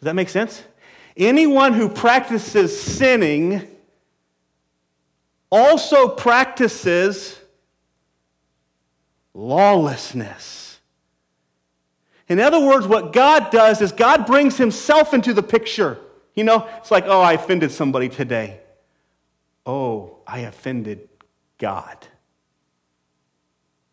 Does 0.00 0.06
that 0.06 0.14
make 0.14 0.30
sense? 0.30 0.62
Anyone 1.16 1.74
who 1.74 1.88
practices 1.88 2.80
sinning 2.80 3.68
also 5.50 6.08
practices 6.08 7.38
lawlessness. 9.34 10.80
In 12.28 12.40
other 12.40 12.60
words, 12.60 12.86
what 12.86 13.12
God 13.12 13.50
does 13.50 13.82
is 13.82 13.92
God 13.92 14.24
brings 14.24 14.56
himself 14.56 15.12
into 15.12 15.34
the 15.34 15.42
picture. 15.42 15.98
You 16.34 16.44
know, 16.44 16.66
it's 16.78 16.90
like, 16.90 17.04
oh, 17.06 17.20
I 17.20 17.34
offended 17.34 17.72
somebody 17.72 18.08
today. 18.08 18.60
Oh, 19.66 20.18
I 20.26 20.40
offended 20.40 21.08
God. 21.58 22.06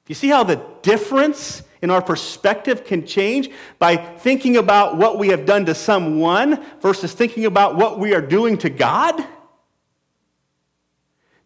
You 0.08 0.16
see 0.16 0.30
how 0.30 0.44
the 0.44 0.64
difference 0.84 1.64
in 1.82 1.90
our 1.90 2.02
perspective 2.02 2.86
can 2.86 3.06
change 3.06 3.50
by 3.80 3.96
thinking 3.96 4.58
about 4.58 4.98
what 4.98 5.18
we 5.18 5.30
have 5.30 5.46
done 5.46 5.66
to 5.66 5.76
someone 5.76 6.64
versus 6.82 7.14
thinking 7.14 7.46
about 7.46 7.76
what 7.76 8.00
we 8.00 8.14
are 8.14 8.22
doing 8.22 8.58
to 8.60 8.70
God? 8.70 9.26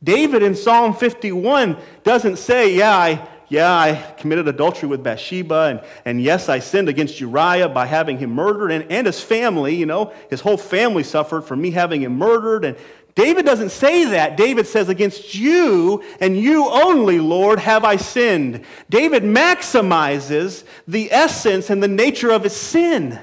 David 0.04 0.42
in 0.42 0.56
Psalm 0.56 0.94
51 0.94 1.78
doesn't 2.04 2.38
say, 2.38 2.76
Yeah, 2.76 2.96
I, 2.96 3.28
yeah, 3.50 3.72
I 3.72 4.14
committed 4.18 4.48
adultery 4.48 4.88
with 4.88 5.04
Bathsheba, 5.04 5.64
and, 5.66 5.82
and 6.06 6.22
yes, 6.22 6.48
I 6.50 6.60
sinned 6.60 6.88
against 6.88 7.20
Uriah 7.20 7.70
by 7.70 7.86
having 7.86 8.18
him 8.18 8.32
murdered, 8.32 8.72
and, 8.72 8.90
and 8.90 9.06
his 9.06 9.22
family, 9.22 9.76
you 9.76 9.86
know, 9.86 10.14
his 10.30 10.40
whole 10.40 10.58
family 10.58 11.04
suffered 11.04 11.42
from 11.42 11.62
me 11.62 11.72
having 11.72 12.02
him 12.02 12.18
murdered. 12.18 12.64
And 12.64 12.78
David 13.16 13.46
doesn't 13.46 13.72
say 13.72 14.06
that. 14.06 14.38
David 14.38 14.68
says, 14.68 14.90
Against 14.90 15.36
you 15.36 16.04
and 16.20 16.38
you 16.38 16.70
only, 16.70 17.20
Lord, 17.20 17.60
have 17.60 17.84
I 17.84 17.98
sinned. 17.98 18.64
David 18.90 19.24
maximizes 19.24 20.64
the 20.88 21.12
essence 21.12 21.70
and 21.70 21.82
the 21.84 21.88
nature 21.88 22.32
of 22.32 22.44
his 22.44 22.56
sin. 22.56 23.20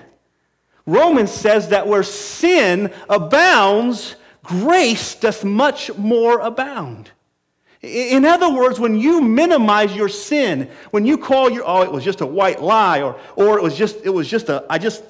Romans 0.86 1.30
says 1.30 1.68
that 1.68 1.86
where 1.86 2.03
sin 2.03 2.93
abounds, 3.09 4.16
grace 4.43 5.14
doth 5.14 5.45
much 5.45 5.95
more 5.97 6.41
abound. 6.41 7.11
In 7.80 8.24
other 8.24 8.53
words, 8.53 8.80
when 8.80 8.99
you 8.99 9.20
minimize 9.20 9.95
your 9.95 10.09
sin, 10.09 10.68
when 10.91 11.07
you 11.07 11.16
call 11.16 11.49
your, 11.49 11.62
oh, 11.64 11.82
it 11.82 11.93
was 11.93 12.03
just 12.05 12.20
a 12.22 12.26
white 12.26 12.61
lie, 12.61 13.03
or, 13.03 13.16
or 13.36 13.57
it 13.57 13.62
was 13.62 13.76
just, 13.76 13.99
it 14.05 14.11
was 14.11 14.28
just 14.28 14.49
a, 14.49 14.64
I 14.68 14.78
just 14.78 15.05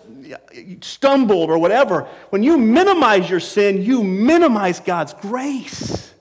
stumbled, 0.80 1.50
or 1.50 1.58
whatever, 1.58 2.02
when 2.30 2.42
you 2.42 2.58
minimize 2.58 3.28
your 3.28 3.40
sin, 3.40 3.82
you 3.82 4.02
minimize 4.02 4.80
God's 4.80 5.14
grace. 5.14 6.12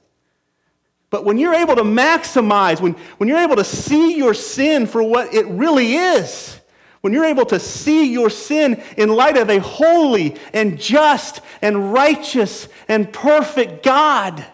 But 1.10 1.24
when 1.24 1.38
you're 1.38 1.54
able 1.54 1.76
to 1.76 1.84
maximize, 1.84 2.82
when, 2.82 2.94
when 3.18 3.30
you're 3.30 3.40
able 3.40 3.56
to 3.56 3.64
see 3.64 4.18
your 4.18 4.34
sin 4.34 4.88
for 4.88 5.02
what 5.02 5.34
it 5.34 5.46
really 5.48 5.96
is, 5.96 6.60
when 7.02 7.14
you're 7.14 7.26
able 7.26 7.46
to 7.46 7.60
see 7.60 8.12
your 8.12 8.30
sin 8.30 8.82
in 8.98 9.10
light 9.10 9.38
of 9.38 9.50
a 9.50 9.60
holy 9.60 10.36
and 10.54 10.80
just 10.80 11.42
and 11.62 11.94
righteous 11.94 12.68
and 12.88 13.12
perfect 13.14 13.84
God, 13.84 14.46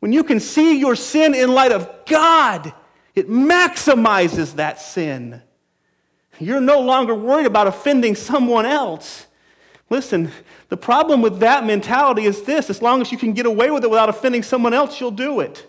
when 0.00 0.12
you 0.12 0.24
can 0.24 0.40
see 0.40 0.78
your 0.78 0.96
sin 0.96 1.34
in 1.34 1.52
light 1.52 1.72
of 1.72 2.06
God, 2.06 2.72
it 3.14 3.28
maximizes 3.28 4.54
that 4.54 4.80
sin. 4.80 5.42
You're 6.38 6.60
no 6.60 6.80
longer 6.80 7.14
worried 7.14 7.46
about 7.46 7.66
offending 7.66 8.14
someone 8.14 8.66
else. 8.66 9.26
Listen, 9.90 10.30
the 10.68 10.76
problem 10.76 11.22
with 11.22 11.40
that 11.40 11.64
mentality 11.64 12.24
is 12.24 12.42
this 12.42 12.70
as 12.70 12.82
long 12.82 13.00
as 13.00 13.10
you 13.10 13.18
can 13.18 13.32
get 13.32 13.46
away 13.46 13.70
with 13.70 13.84
it 13.84 13.90
without 13.90 14.08
offending 14.08 14.42
someone 14.42 14.74
else, 14.74 15.00
you'll 15.00 15.10
do 15.10 15.40
it. 15.40 15.66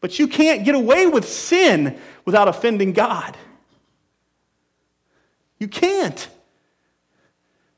But 0.00 0.18
you 0.18 0.26
can't 0.26 0.64
get 0.64 0.74
away 0.74 1.06
with 1.06 1.28
sin 1.28 1.98
without 2.24 2.48
offending 2.48 2.92
God. 2.92 3.36
You 5.58 5.68
can't. 5.68 6.28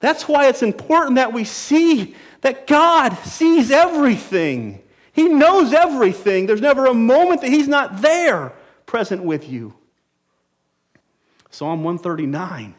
That's 0.00 0.28
why 0.28 0.48
it's 0.48 0.62
important 0.62 1.16
that 1.16 1.32
we 1.32 1.44
see 1.44 2.14
that 2.40 2.66
God 2.66 3.16
sees 3.24 3.70
everything. 3.70 4.82
He 5.12 5.28
knows 5.28 5.72
everything. 5.72 6.46
There's 6.46 6.60
never 6.60 6.86
a 6.86 6.94
moment 6.94 7.40
that 7.40 7.50
He's 7.50 7.68
not 7.68 8.02
there 8.02 8.52
present 8.86 9.22
with 9.22 9.48
you. 9.48 9.74
Psalm 11.56 11.84
139 11.84 12.74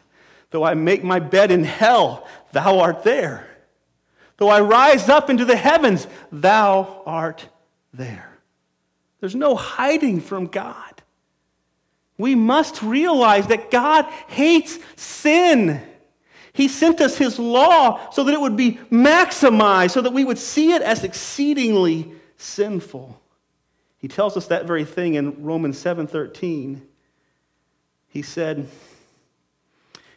Though 0.50 0.62
I 0.62 0.74
make 0.74 1.02
my 1.02 1.18
bed 1.18 1.50
in 1.50 1.64
hell, 1.64 2.26
thou 2.52 2.78
art 2.78 3.02
there. 3.02 3.46
Though 4.36 4.48
I 4.48 4.60
rise 4.60 5.08
up 5.08 5.28
into 5.28 5.44
the 5.44 5.56
heavens, 5.56 6.06
thou 6.30 7.02
art 7.04 7.48
there. 7.92 8.38
There's 9.20 9.34
no 9.34 9.56
hiding 9.56 10.20
from 10.20 10.46
God. 10.46 11.02
We 12.16 12.36
must 12.36 12.80
realize 12.80 13.48
that 13.48 13.70
God 13.70 14.04
hates 14.28 14.78
sin. 14.94 15.82
He 16.52 16.68
sent 16.68 17.00
us 17.00 17.18
His 17.18 17.38
law 17.38 18.10
so 18.10 18.24
that 18.24 18.32
it 18.32 18.40
would 18.40 18.56
be 18.56 18.78
maximized, 18.90 19.90
so 19.90 20.00
that 20.00 20.12
we 20.12 20.24
would 20.24 20.38
see 20.38 20.72
it 20.72 20.82
as 20.82 21.02
exceedingly 21.02 22.12
sinful. 22.36 23.20
He 23.98 24.08
tells 24.08 24.36
us 24.36 24.46
that 24.46 24.66
very 24.66 24.84
thing 24.84 25.14
in 25.14 25.42
Romans 25.42 25.76
7:13. 25.82 26.87
He 28.08 28.22
said, 28.22 28.68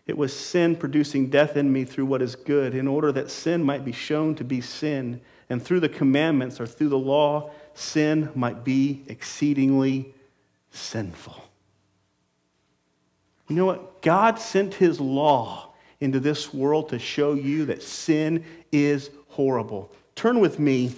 "It 0.07 0.17
was 0.17 0.33
sin 0.33 0.75
producing 0.75 1.29
death 1.29 1.55
in 1.55 1.71
me 1.71 1.83
through 1.83 2.05
what 2.05 2.21
is 2.21 2.35
good, 2.35 2.73
in 2.73 2.87
order 2.87 3.11
that 3.11 3.29
sin 3.29 3.63
might 3.63 3.85
be 3.85 3.91
shown 3.91 4.35
to 4.35 4.43
be 4.43 4.61
sin, 4.61 5.21
and 5.49 5.61
through 5.61 5.81
the 5.81 5.89
commandments 5.89 6.59
or 6.59 6.65
through 6.65 6.89
the 6.89 6.97
law, 6.97 7.51
sin 7.73 8.29
might 8.33 8.63
be 8.63 9.03
exceedingly 9.07 10.13
sinful." 10.71 11.49
You 13.49 13.57
know 13.57 13.65
what? 13.65 14.01
God 14.01 14.39
sent 14.39 14.75
his 14.75 15.01
law 15.01 15.73
into 15.99 16.19
this 16.19 16.53
world 16.53 16.89
to 16.89 16.97
show 16.97 17.33
you 17.33 17.65
that 17.65 17.83
sin 17.83 18.45
is 18.71 19.09
horrible. 19.27 19.91
Turn 20.15 20.39
with 20.39 20.57
me 20.57 20.95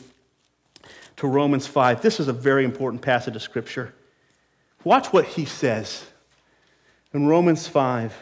to 1.17 1.27
Romans 1.27 1.65
5. 1.65 2.01
This 2.01 2.19
is 2.19 2.27
a 2.27 2.33
very 2.33 2.63
important 2.63 3.01
passage 3.01 3.35
of 3.35 3.41
Scripture. 3.41 3.93
Watch 4.83 5.11
what 5.11 5.25
he 5.25 5.45
says 5.45 6.05
in 7.13 7.27
Romans 7.27 7.67
5. 7.67 8.15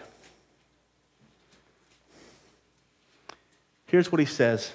Here's 3.85 4.11
what 4.11 4.19
he 4.19 4.25
says 4.25 4.73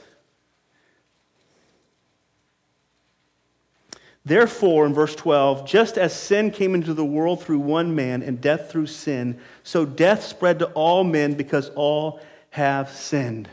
Therefore, 4.27 4.87
in 4.87 4.93
verse 4.93 5.15
12, 5.15 5.67
just 5.67 5.97
as 5.97 6.13
sin 6.13 6.51
came 6.51 6.75
into 6.75 6.93
the 6.93 7.05
world 7.05 7.43
through 7.43 7.61
one 7.61 7.95
man 7.95 8.23
and 8.23 8.41
death 8.41 8.71
through 8.71 8.89
sin, 8.89 9.39
so 9.63 9.87
death 9.87 10.25
spread 10.25 10.59
to 10.59 10.67
all 10.73 11.05
men 11.05 11.35
because 11.35 11.69
all 11.77 12.21
have 12.51 12.91
sinned. 12.91 13.49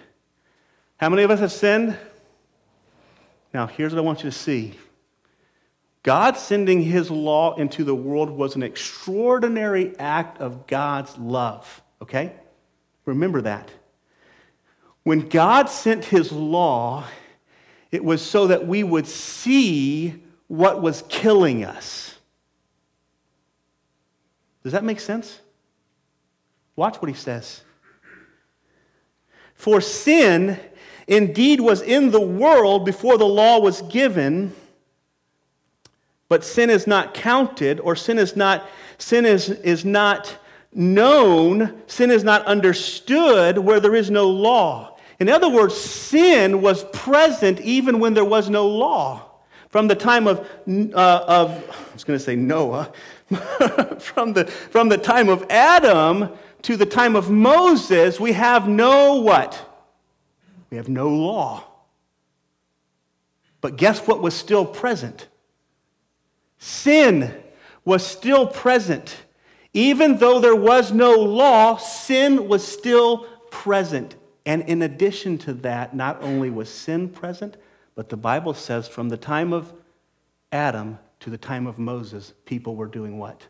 How 0.97 1.09
many 1.09 1.21
of 1.21 1.29
us 1.29 1.41
have 1.41 1.51
sinned? 1.51 1.95
Now, 3.53 3.67
here's 3.67 3.93
what 3.93 3.99
I 3.99 4.01
want 4.01 4.23
you 4.23 4.31
to 4.31 4.35
see 4.35 4.73
God 6.03 6.37
sending 6.37 6.81
his 6.81 7.09
law 7.09 7.55
into 7.55 7.85
the 7.85 7.95
world 7.95 8.29
was 8.29 8.55
an 8.55 8.63
extraordinary 8.63 9.97
act 9.97 10.39
of 10.39 10.67
God's 10.67 11.17
love, 11.17 11.81
okay? 12.01 12.33
Remember 13.05 13.41
that. 13.41 13.71
When 15.03 15.29
God 15.29 15.69
sent 15.69 16.05
his 16.05 16.31
law, 16.31 17.05
it 17.89 18.03
was 18.03 18.21
so 18.21 18.47
that 18.47 18.67
we 18.67 18.83
would 18.83 19.07
see 19.07 20.23
what 20.47 20.81
was 20.81 21.03
killing 21.07 21.63
us. 21.63 22.15
Does 24.63 24.73
that 24.73 24.83
make 24.83 24.99
sense? 24.99 25.39
Watch 26.75 27.01
what 27.01 27.09
he 27.09 27.15
says. 27.15 27.61
For 29.55 29.79
sin 29.79 30.59
indeed 31.07 31.61
was 31.61 31.81
in 31.81 32.11
the 32.11 32.21
world 32.21 32.85
before 32.85 33.17
the 33.17 33.25
law 33.25 33.59
was 33.59 33.81
given, 33.83 34.53
but 36.33 36.43
sin 36.43 36.71
is 36.71 36.87
not 36.87 37.13
counted, 37.13 37.79
or 37.81 37.95
sin 37.95 38.17
is 38.17 38.35
not, 38.35 38.67
sin 38.97 39.23
is, 39.23 39.51
is 39.51 39.85
not 39.85 40.35
known, 40.73 41.79
sin 41.85 42.09
is 42.09 42.23
not 42.23 42.43
understood 42.47 43.59
where 43.59 43.79
there 43.79 43.93
is 43.93 44.09
no 44.09 44.27
law. 44.27 44.97
In 45.19 45.29
other 45.29 45.47
words, 45.47 45.75
sin 45.75 46.59
was 46.59 46.85
present 46.85 47.61
even 47.61 47.99
when 47.99 48.15
there 48.15 48.25
was 48.25 48.49
no 48.49 48.67
law. 48.67 49.29
From 49.69 49.87
the 49.87 49.93
time 49.93 50.25
of, 50.25 50.39
uh, 50.67 51.23
of 51.27 51.51
I 51.69 51.93
was 51.93 52.03
going 52.03 52.17
to 52.17 52.25
say 52.25 52.35
Noah, 52.35 52.91
from, 53.99 54.33
the, 54.33 54.47
from 54.71 54.89
the 54.89 54.97
time 54.97 55.29
of 55.29 55.45
Adam 55.51 56.29
to 56.63 56.75
the 56.75 56.87
time 56.87 57.15
of 57.15 57.29
Moses, 57.29 58.19
we 58.19 58.31
have 58.31 58.67
no 58.67 59.17
what? 59.21 59.85
We 60.71 60.77
have 60.77 60.89
no 60.89 61.09
law. 61.09 61.63
But 63.61 63.75
guess 63.75 64.07
what 64.07 64.19
was 64.19 64.33
still 64.33 64.65
present? 64.65 65.27
Sin 66.63 67.43
was 67.83 68.07
still 68.07 68.47
present. 68.47 69.17
Even 69.73 70.19
though 70.19 70.39
there 70.39 70.55
was 70.55 70.93
no 70.93 71.11
law, 71.11 71.75
sin 71.75 72.47
was 72.47 72.65
still 72.65 73.25
present. 73.51 74.15
And 74.45 74.61
in 74.61 74.81
addition 74.81 75.37
to 75.39 75.53
that, 75.55 75.93
not 75.93 76.23
only 76.23 76.49
was 76.49 76.69
sin 76.69 77.09
present, 77.09 77.57
but 77.95 78.07
the 78.07 78.15
Bible 78.15 78.53
says 78.53 78.87
from 78.87 79.09
the 79.09 79.17
time 79.17 79.51
of 79.51 79.73
Adam 80.53 80.99
to 81.19 81.29
the 81.29 81.37
time 81.37 81.67
of 81.67 81.79
Moses, 81.79 82.31
people 82.45 82.77
were 82.77 82.87
doing 82.87 83.17
what? 83.17 83.45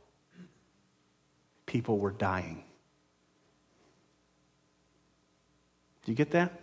People 1.68 2.00
were 2.00 2.10
dying. 2.10 2.64
Do 6.04 6.12
you 6.12 6.16
get 6.16 6.32
that? 6.32 6.63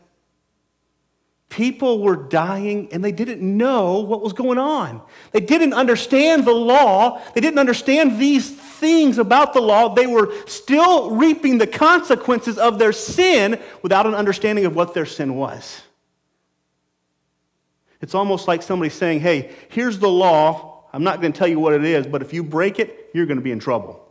People 1.51 2.01
were 2.01 2.15
dying 2.15 2.89
and 2.93 3.05
they 3.05 3.11
didn't 3.11 3.43
know 3.43 3.99
what 3.99 4.23
was 4.23 4.33
going 4.33 4.57
on. 4.57 5.03
They 5.33 5.41
didn't 5.41 5.73
understand 5.73 6.45
the 6.45 6.53
law. 6.53 7.21
They 7.35 7.41
didn't 7.41 7.59
understand 7.59 8.21
these 8.21 8.49
things 8.49 9.19
about 9.19 9.53
the 9.53 9.61
law. 9.61 9.93
They 9.93 10.07
were 10.07 10.33
still 10.47 11.11
reaping 11.11 11.59
the 11.59 11.67
consequences 11.67 12.57
of 12.57 12.79
their 12.79 12.93
sin 12.93 13.61
without 13.83 14.07
an 14.07 14.15
understanding 14.15 14.65
of 14.65 14.77
what 14.77 14.95
their 14.95 15.05
sin 15.05 15.35
was. 15.35 15.83
It's 18.01 18.15
almost 18.15 18.47
like 18.47 18.63
somebody 18.63 18.91
saying, 18.91 19.19
Hey, 19.19 19.51
here's 19.71 19.99
the 19.99 20.09
law. 20.09 20.85
I'm 20.93 21.03
not 21.03 21.21
going 21.21 21.33
to 21.33 21.39
tell 21.39 21.49
you 21.49 21.59
what 21.59 21.75
it 21.75 21.85
is, 21.85 22.07
but 22.07 22.23
if 22.23 22.33
you 22.33 22.45
break 22.45 22.79
it, 22.79 23.11
you're 23.13 23.27
going 23.27 23.39
to 23.39 23.45
be 23.45 23.53
in 23.53 23.59
trouble. 23.59 24.10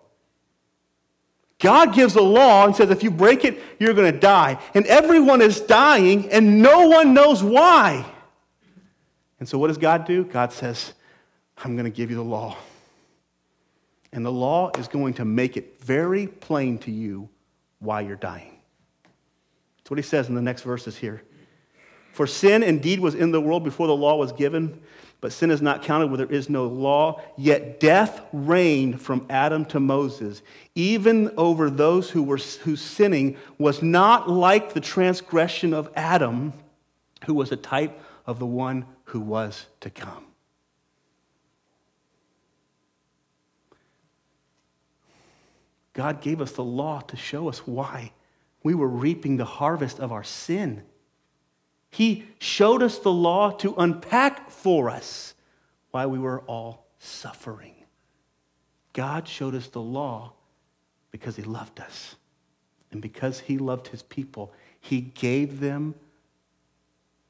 God 1.59 1.93
gives 1.93 2.15
a 2.15 2.21
law 2.21 2.65
and 2.65 2.75
says 2.75 2.89
if 2.89 3.03
you 3.03 3.11
break 3.11 3.43
it, 3.43 3.59
you're 3.79 3.93
going 3.93 4.11
to 4.11 4.17
die. 4.17 4.59
And 4.73 4.85
everyone 4.87 5.41
is 5.41 5.59
dying, 5.59 6.29
and 6.31 6.61
no 6.61 6.87
one 6.87 7.13
knows 7.13 7.43
why. 7.43 8.05
And 9.39 9.47
so, 9.47 9.57
what 9.57 9.67
does 9.67 9.77
God 9.77 10.05
do? 10.05 10.23
God 10.23 10.53
says, 10.53 10.93
I'm 11.57 11.75
going 11.75 11.85
to 11.85 11.95
give 11.95 12.09
you 12.09 12.15
the 12.15 12.23
law. 12.23 12.57
And 14.11 14.25
the 14.25 14.31
law 14.31 14.71
is 14.77 14.87
going 14.87 15.15
to 15.15 15.25
make 15.25 15.57
it 15.57 15.81
very 15.81 16.27
plain 16.27 16.77
to 16.79 16.91
you 16.91 17.29
why 17.79 18.01
you're 18.01 18.15
dying. 18.15 18.59
That's 19.77 19.91
what 19.91 19.97
he 19.97 20.03
says 20.03 20.29
in 20.29 20.35
the 20.35 20.41
next 20.41 20.63
verses 20.63 20.97
here. 20.97 21.23
For 22.13 22.25
sin 22.25 22.63
indeed 22.63 22.99
was 22.99 23.15
in 23.15 23.31
the 23.31 23.39
world 23.39 23.63
before 23.63 23.87
the 23.87 23.95
law 23.95 24.15
was 24.15 24.31
given, 24.31 24.81
but 25.21 25.33
sin 25.33 25.51
is 25.51 25.61
not 25.61 25.83
counted 25.83 26.07
where 26.07 26.17
there 26.17 26.31
is 26.31 26.49
no 26.49 26.67
law. 26.67 27.21
Yet 27.37 27.79
death 27.79 28.21
reigned 28.31 29.01
from 29.01 29.25
Adam 29.29 29.65
to 29.65 29.79
Moses, 29.79 30.41
even 30.75 31.31
over 31.37 31.69
those 31.69 32.09
who 32.09 32.23
were 32.23 32.37
whose 32.37 32.81
sinning 32.81 33.37
was 33.57 33.81
not 33.81 34.29
like 34.29 34.73
the 34.73 34.79
transgression 34.79 35.73
of 35.73 35.89
Adam, 35.95 36.53
who 37.25 37.33
was 37.33 37.51
a 37.51 37.57
type 37.57 38.01
of 38.25 38.39
the 38.39 38.45
one 38.45 38.85
who 39.05 39.19
was 39.19 39.65
to 39.81 39.89
come. 39.89 40.25
God 45.93 46.21
gave 46.21 46.39
us 46.39 46.53
the 46.53 46.63
law 46.63 47.01
to 47.01 47.17
show 47.17 47.49
us 47.49 47.67
why 47.67 48.13
we 48.63 48.73
were 48.73 48.87
reaping 48.87 49.35
the 49.35 49.45
harvest 49.45 49.99
of 49.99 50.13
our 50.13 50.23
sin. 50.23 50.83
He 51.89 52.25
showed 52.39 52.83
us 52.83 52.99
the 52.99 53.11
law 53.11 53.51
to 53.51 53.73
unpack 53.75 54.51
for 54.51 54.89
us 54.89 55.33
why 55.91 56.05
we 56.05 56.19
were 56.19 56.41
all 56.41 56.85
suffering. 56.99 57.73
God 58.93 59.27
showed 59.27 59.55
us 59.55 59.67
the 59.67 59.81
law 59.81 60.33
because 61.11 61.35
He 61.35 61.43
loved 61.43 61.79
us. 61.79 62.15
And 62.91 63.01
because 63.01 63.39
He 63.39 63.57
loved 63.57 63.87
His 63.87 64.03
people, 64.03 64.51
He 64.79 65.01
gave 65.01 65.59
them 65.59 65.95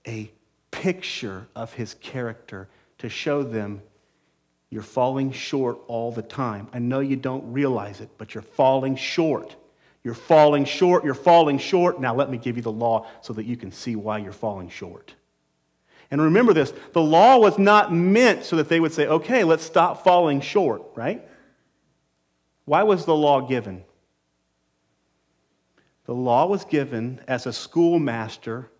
a 0.07 0.31
picture 0.71 1.47
of 1.55 1.73
His 1.73 1.93
character 1.95 2.67
to 2.97 3.09
show 3.09 3.43
them 3.43 3.81
you're 4.69 4.83
falling 4.83 5.31
short 5.31 5.79
all 5.87 6.11
the 6.11 6.21
time. 6.21 6.67
I 6.73 6.79
know 6.79 6.99
you 6.99 7.15
don't 7.15 7.51
realize 7.51 8.01
it, 8.01 8.09
but 8.17 8.35
you're 8.35 8.43
falling 8.43 8.95
short. 8.95 9.55
You're 10.09 10.15
falling 10.15 10.65
short, 10.65 11.05
you're 11.05 11.13
falling 11.13 11.59
short. 11.59 12.01
Now 12.01 12.15
let 12.15 12.31
me 12.31 12.39
give 12.39 12.57
you 12.57 12.63
the 12.63 12.71
law 12.71 13.05
so 13.21 13.31
that 13.33 13.45
you 13.45 13.55
can 13.55 13.71
see 13.71 13.95
why 13.95 14.17
you're 14.17 14.31
falling 14.31 14.67
short. 14.67 15.13
And 16.09 16.19
remember 16.19 16.51
this 16.51 16.73
the 16.93 17.01
law 17.01 17.37
was 17.37 17.59
not 17.59 17.93
meant 17.93 18.43
so 18.43 18.55
that 18.55 18.69
they 18.69 18.79
would 18.79 18.91
say, 18.91 19.05
okay, 19.05 19.43
let's 19.43 19.63
stop 19.63 20.03
falling 20.03 20.41
short, 20.41 20.81
right? 20.95 21.23
Why 22.65 22.81
was 22.81 23.05
the 23.05 23.15
law 23.15 23.41
given? 23.41 23.83
The 26.05 26.15
law 26.15 26.47
was 26.47 26.65
given 26.65 27.21
as 27.27 27.45
a 27.45 27.53
schoolmaster, 27.53 28.71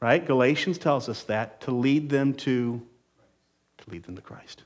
right? 0.00 0.26
Galatians 0.26 0.78
tells 0.78 1.08
us 1.08 1.22
that, 1.22 1.60
to 1.60 1.70
lead 1.70 2.10
them 2.10 2.34
to, 2.34 2.82
to 3.78 3.90
lead 3.90 4.02
them 4.02 4.16
to 4.16 4.22
Christ. 4.22 4.64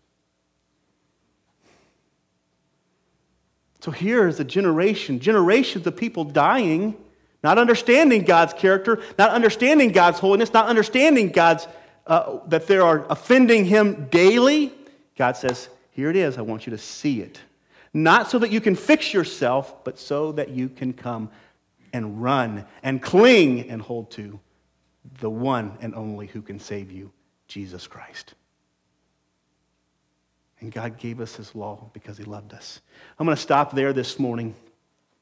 So 3.81 3.91
here 3.91 4.29
is 4.29 4.39
a 4.41 4.45
generation, 4.45 5.21
generations 5.21 5.87
of 5.87 5.97
people 5.97 6.25
dying, 6.25 6.97
not 7.43 7.57
understanding 7.57 8.25
God's 8.25 8.53
character, 8.53 9.03
not 9.19 9.31
understanding 9.31 9.93
God's 9.93 10.19
holiness, 10.19 10.53
not 10.53 10.67
understanding 10.67 11.31
God's 11.31 11.67
uh, 12.07 12.41
that 12.49 12.67
they 12.67 12.79
are 12.79 13.07
offending 13.09 13.65
Him 13.65 14.09
daily. 14.11 14.73
God 15.17 15.37
says, 15.37 15.69
"Here 15.93 16.11
it 16.11 16.17
is. 16.17 16.37
I 16.37 16.43
want 16.43 16.67
you 16.67 16.73
to 16.73 16.79
see 16.79 17.21
it, 17.21 17.41
not 17.95 18.31
so 18.31 18.39
that 18.41 18.51
you 18.51 18.61
can 18.61 18.75
fix 18.75 19.15
yourself, 19.15 19.85
but 19.85 19.99
so 19.99 20.33
that 20.33 20.51
you 20.51 20.69
can 20.69 20.93
come 20.93 21.31
and 21.93 22.23
run 22.23 22.67
and 22.83 23.01
cling 23.01 23.71
and 23.71 23.81
hold 23.81 24.11
to 24.13 24.41
the 25.21 25.31
one 25.31 25.79
and 25.81 25.95
only 25.95 26.27
who 26.27 26.43
can 26.43 26.59
save 26.59 26.91
you, 26.91 27.13
Jesus 27.49 27.87
Christ." 27.87 28.35
And 30.61 30.71
God 30.71 30.99
gave 30.99 31.21
us 31.21 31.37
His 31.37 31.55
law 31.55 31.91
because 31.93 32.19
He 32.19 32.25
loved 32.25 32.53
us. 32.53 32.81
I'm 33.19 33.27
going 33.27 33.37
to 33.37 33.43
stop 33.43 33.73
there 33.75 33.93
this 33.93 34.19
morning. 34.19 34.55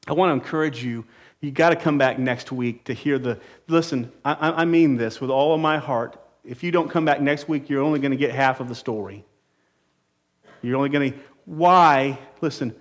I 0.07 0.13
want 0.13 0.29
to 0.29 0.33
encourage 0.33 0.83
you. 0.83 1.05
You 1.41 1.51
got 1.51 1.69
to 1.69 1.75
come 1.75 1.97
back 1.97 2.19
next 2.19 2.51
week 2.51 2.85
to 2.85 2.93
hear 2.93 3.17
the. 3.17 3.39
Listen, 3.67 4.11
I, 4.25 4.51
I 4.61 4.65
mean 4.65 4.97
this 4.97 5.21
with 5.21 5.29
all 5.29 5.53
of 5.53 5.61
my 5.61 5.77
heart. 5.77 6.21
If 6.43 6.63
you 6.63 6.71
don't 6.71 6.89
come 6.89 7.05
back 7.05 7.21
next 7.21 7.47
week, 7.47 7.69
you're 7.69 7.81
only 7.81 7.99
going 7.99 8.11
to 8.11 8.17
get 8.17 8.31
half 8.31 8.59
of 8.59 8.67
the 8.67 8.75
story. 8.75 9.23
You're 10.61 10.75
only 10.75 10.89
going 10.89 11.13
to. 11.13 11.19
Why? 11.45 12.19
Listen, 12.41 12.75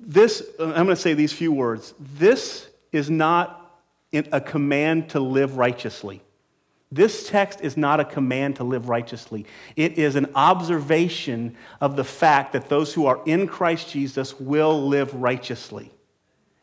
this, 0.00 0.42
I'm 0.58 0.72
going 0.72 0.88
to 0.88 0.96
say 0.96 1.14
these 1.14 1.32
few 1.32 1.52
words. 1.52 1.94
This 1.98 2.68
is 2.90 3.08
not 3.08 3.58
a 4.12 4.40
command 4.40 5.10
to 5.10 5.20
live 5.20 5.56
righteously. 5.56 6.22
This 6.92 7.26
text 7.26 7.62
is 7.62 7.78
not 7.78 8.00
a 8.00 8.04
command 8.04 8.56
to 8.56 8.64
live 8.64 8.90
righteously. 8.90 9.46
It 9.76 9.96
is 9.96 10.14
an 10.14 10.26
observation 10.34 11.56
of 11.80 11.96
the 11.96 12.04
fact 12.04 12.52
that 12.52 12.68
those 12.68 12.92
who 12.92 13.06
are 13.06 13.22
in 13.24 13.48
Christ 13.48 13.90
Jesus 13.90 14.38
will 14.38 14.88
live 14.88 15.14
righteously. 15.14 15.90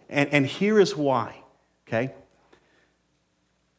And, 0.08 0.30
and 0.32 0.46
here 0.46 0.80
is 0.80 0.96
why, 0.96 1.36
okay? 1.88 2.14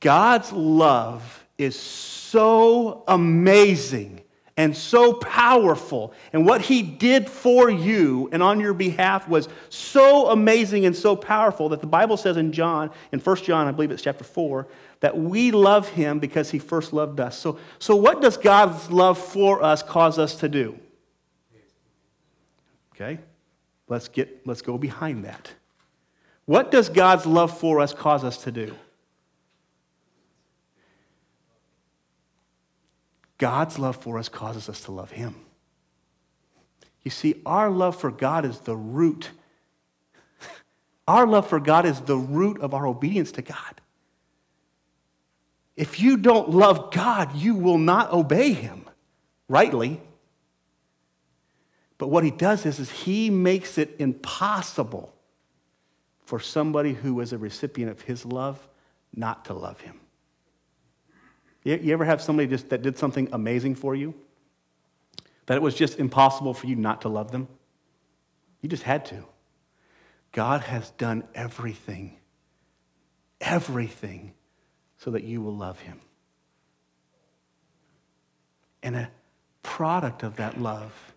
God's 0.01 0.53
love 0.53 1.46
is 1.57 1.78
so 1.78 3.05
amazing 3.07 4.22
and 4.61 4.77
so 4.77 5.15
powerful. 5.15 6.13
And 6.35 6.45
what 6.45 6.61
he 6.61 6.83
did 6.83 7.31
for 7.31 7.71
you 7.71 8.29
and 8.31 8.43
on 8.43 8.61
your 8.61 8.75
behalf 8.75 9.27
was 9.27 9.49
so 9.71 10.29
amazing 10.29 10.85
and 10.85 10.95
so 10.95 11.17
powerful 11.17 11.71
that 11.71 11.81
the 11.81 11.87
Bible 11.87 12.19
says 12.19 12.37
in 12.37 12.53
John, 12.53 12.91
in 13.11 13.21
1 13.21 13.37
John, 13.37 13.67
I 13.67 13.73
believe 13.73 13.91
it's 13.91 14.03
chapter 14.03 14.23
4, 14.23 14.69
that 15.01 15.17
we 15.17 15.51
love 15.51 15.89
him 15.89 16.19
because 16.19 16.51
he 16.51 16.59
first 16.59 16.93
loved 16.93 17.21
us. 17.21 17.39
So, 17.39 17.59
so 17.79 17.97
what 17.97 18.21
does 18.21 18.37
God's 18.37 18.91
love 18.91 19.17
for 19.17 19.63
us 19.63 19.83
cause 19.83 20.19
us 20.19 20.37
to 20.41 20.49
do? 20.51 20.79
Okay, 22.95 23.19
let's, 23.89 24.09
get, 24.09 24.47
let's 24.47 24.61
go 24.61 24.77
behind 24.77 25.25
that. 25.25 25.51
What 26.45 26.71
does 26.71 26.91
God's 26.91 27.25
love 27.25 27.59
for 27.59 27.81
us 27.81 27.95
cause 27.95 28.25
us 28.25 28.43
to 28.45 28.53
do? 28.53 28.75
God's 33.41 33.78
love 33.78 33.97
for 33.97 34.18
us 34.18 34.28
causes 34.28 34.68
us 34.68 34.82
to 34.82 34.93
love 34.93 35.11
him. 35.11 35.34
You 37.03 37.11
see, 37.11 37.41
our 37.47 37.70
love 37.70 37.99
for 37.99 38.11
God 38.11 38.45
is 38.45 38.61
the 38.61 38.76
root. 38.76 39.30
Our 41.09 41.26
love 41.26 41.49
for 41.49 41.59
God 41.59 41.86
is 41.86 42.03
the 42.03 42.18
root 42.18 42.61
of 42.61 42.74
our 42.74 42.86
obedience 42.86 43.32
to 43.32 43.43
God. 43.43 43.80
If 45.74 45.99
you 45.99 46.18
don't 46.18 46.51
love 46.51 46.93
God, 46.93 47.34
you 47.34 47.55
will 47.55 47.78
not 47.78 48.12
obey 48.12 48.53
him 48.53 48.84
rightly. 49.49 50.01
But 51.97 52.09
what 52.09 52.22
he 52.22 52.30
does 52.30 52.66
is, 52.66 52.78
is 52.78 52.91
he 52.91 53.30
makes 53.30 53.78
it 53.78 53.97
impossible 53.99 55.14
for 56.26 56.38
somebody 56.38 56.93
who 56.93 57.18
is 57.20 57.32
a 57.32 57.38
recipient 57.38 57.91
of 57.91 58.03
his 58.03 58.26
love 58.26 58.68
not 59.16 59.47
to 59.47 59.55
love 59.55 59.80
him. 59.80 59.99
You, 61.63 61.93
ever 61.93 62.05
have 62.05 62.23
somebody 62.23 62.49
just 62.49 62.71
that 62.71 62.83
did 62.83 62.97
something 62.97 63.29
amazing 63.33 63.75
for 63.75 63.95
you? 63.95 64.15
That 65.47 65.57
it 65.57 65.63
was 65.63 65.75
just 65.75 65.99
impossible 65.99 66.55
for 66.55 66.67
you 66.67 66.77
not 66.77 67.03
to 67.03 67.09
love 67.09 67.33
them? 67.33 67.49
You 68.63 68.69
just 68.69 68.83
had 68.83 69.05
to. 69.07 69.25
God 70.33 70.63
has 70.63 70.91
done 70.93 71.25
everything, 71.35 72.17
everything, 73.41 74.33
so 74.99 75.11
that 75.11 75.25
you 75.25 75.43
will 75.43 75.57
love 75.57 75.81
him. 75.81 76.01
And 78.83 78.97
a 78.97 79.11
product 79.63 80.23
of 80.23 80.37
that 80.37 80.61
love 80.61 81.15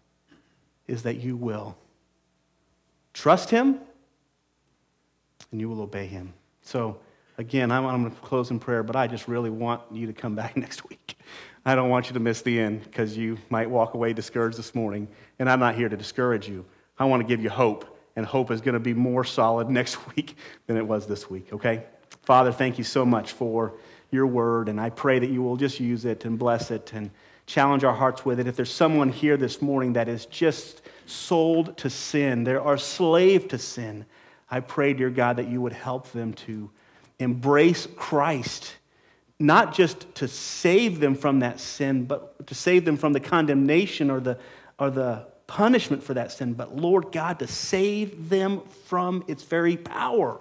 is 0.88 1.04
that 1.04 1.18
you 1.18 1.38
will 1.38 1.78
trust 3.14 3.50
him 3.50 3.80
and 5.52 5.62
you 5.62 5.70
will 5.70 5.82
obey 5.82 6.08
him. 6.08 6.34
So, 6.62 6.98
again, 7.38 7.72
I'm, 7.72 7.86
I'm 7.86 8.02
going 8.04 8.14
to 8.14 8.22
close 8.22 8.52
in 8.52 8.60
prayer, 8.60 8.84
but 8.84 8.96
I 8.96 9.08
just 9.08 9.28
really 9.28 9.50
want 9.50 9.82
you 9.92 10.08
to 10.08 10.14
come 10.14 10.36
back 10.42 10.58
next 10.58 10.88
week. 10.90 11.18
I 11.66 11.76
don't 11.76 11.90
want 11.90 12.08
you 12.08 12.14
to 12.14 12.20
miss 12.20 12.42
the 12.42 12.60
end 12.60 12.84
because 12.84 13.16
you 13.16 13.38
might 13.50 13.70
walk 13.70 13.94
away 13.94 14.14
discouraged 14.14 14.58
this 14.58 14.76
morning, 14.76 15.08
and 15.40 15.50
I'm 15.50 15.60
not 15.60 15.76
here 15.76 15.88
to 15.88 15.96
discourage 15.96 16.48
you. 16.48 16.66
I 17.00 17.06
want 17.06 17.22
to 17.22 17.28
give 17.28 17.42
you 17.42 17.50
hope, 17.50 17.98
and 18.16 18.26
hope 18.26 18.52
is 18.52 18.62
going 18.62 18.74
to 18.74 18.80
be 18.80 18.94
more 18.94 19.24
solid 19.24 19.70
next 19.72 19.98
week 20.16 20.36
than 20.68 20.78
it 20.78 20.86
was 20.86 21.08
this 21.08 21.30
week, 21.30 21.54
okay? 21.54 21.86
Father, 22.24 22.52
thank 22.52 22.78
you 22.78 22.84
so 22.84 23.06
much 23.06 23.32
for 23.32 23.74
your 24.12 24.28
word, 24.28 24.70
and 24.70 24.80
I 24.80 24.90
pray 24.90 25.20
that 25.20 25.30
you 25.30 25.42
will 25.42 25.58
just 25.58 25.80
use 25.80 26.06
it 26.06 26.26
and 26.26 26.38
bless 26.38 26.70
it 26.70 26.92
and 26.94 27.10
challenge 27.46 27.84
our 27.84 27.94
hearts 27.94 28.24
with 28.24 28.40
it. 28.40 28.48
If 28.48 28.56
there's 28.56 28.72
someone 28.72 29.10
here 29.10 29.38
this 29.38 29.62
morning 29.62 29.94
that 29.94 30.08
is 30.08 30.26
just 30.28 30.82
sold 31.06 31.78
to 31.78 31.90
sin, 31.90 32.44
they 32.44 32.56
are 32.56 32.78
slave 32.78 33.48
to 33.50 33.58
sin, 33.58 34.06
I 34.50 34.60
pray, 34.60 34.94
dear 34.94 35.10
God, 35.10 35.38
that 35.38 35.48
you 35.48 35.62
would 35.62 35.74
help 35.74 36.12
them 36.12 36.34
to 36.34 36.70
embrace 37.20 37.88
Christ, 37.96 38.76
not 39.40 39.74
just 39.74 40.14
to 40.16 40.28
save 40.28 41.00
them 41.00 41.16
from 41.16 41.40
that 41.40 41.60
sin, 41.60 42.06
but 42.06 42.48
to 42.48 42.56
save 42.56 42.86
them 42.86 42.98
from 42.98 43.14
the 43.14 43.20
condemnation 43.20 44.10
or 44.10 44.20
the, 44.20 44.38
or 44.80 44.90
the 44.90 45.26
punishment 45.48 46.04
for 46.04 46.14
that 46.14 46.32
sin, 46.32 46.54
but 46.54 46.76
Lord 46.76 47.12
God, 47.12 47.40
to 47.40 47.48
save 47.48 48.30
them 48.30 48.62
from 48.86 49.24
its 49.28 49.44
very 49.44 49.78
power. 49.78 50.40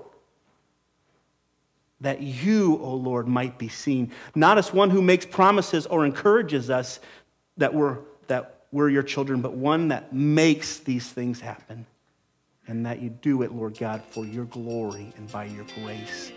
That 2.01 2.20
you, 2.20 2.79
O 2.79 2.95
Lord, 2.95 3.29
might 3.29 3.59
be 3.59 3.68
seen, 3.68 4.11
not 4.35 4.59
as 4.59 4.73
one 4.73 4.91
who 4.91 5.03
makes 5.03 5.25
promises 5.25 5.87
or 5.87 6.05
encourages 6.05 6.70
us 6.70 6.99
that 7.59 7.75
we're, 7.75 7.99
that 8.27 8.62
we're 8.73 8.89
your 8.89 9.03
children, 9.03 9.41
but 9.41 9.53
one 9.53 9.89
that 9.89 10.12
makes 10.12 10.79
these 10.79 11.09
things 11.09 11.41
happen. 11.41 11.87
And 12.66 12.87
that 12.87 13.03
you 13.03 13.11
do 13.11 13.43
it, 13.43 13.53
Lord 13.53 13.77
God, 13.77 14.03
for 14.11 14.25
your 14.25 14.47
glory 14.47 15.12
and 15.16 15.31
by 15.31 15.45
your 15.45 15.66
grace. 15.83 16.33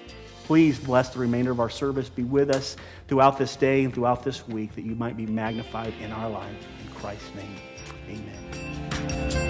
Please 0.45 0.77
bless 0.77 1.09
the 1.09 1.17
remainder 1.17 1.49
of 1.49 1.59
our 1.59 1.71
service. 1.71 2.07
Be 2.07 2.23
with 2.23 2.51
us 2.51 2.77
throughout 3.07 3.39
this 3.39 3.55
day 3.55 3.83
and 3.83 3.91
throughout 3.91 4.23
this 4.23 4.47
week 4.47 4.75
that 4.75 4.83
you 4.83 4.93
might 4.93 5.17
be 5.17 5.25
magnified 5.25 5.93
in 5.99 6.11
our 6.11 6.29
lives. 6.29 6.63
In 6.85 6.93
Christ's 6.93 7.33
name, 7.33 7.57
amen. 8.07 9.44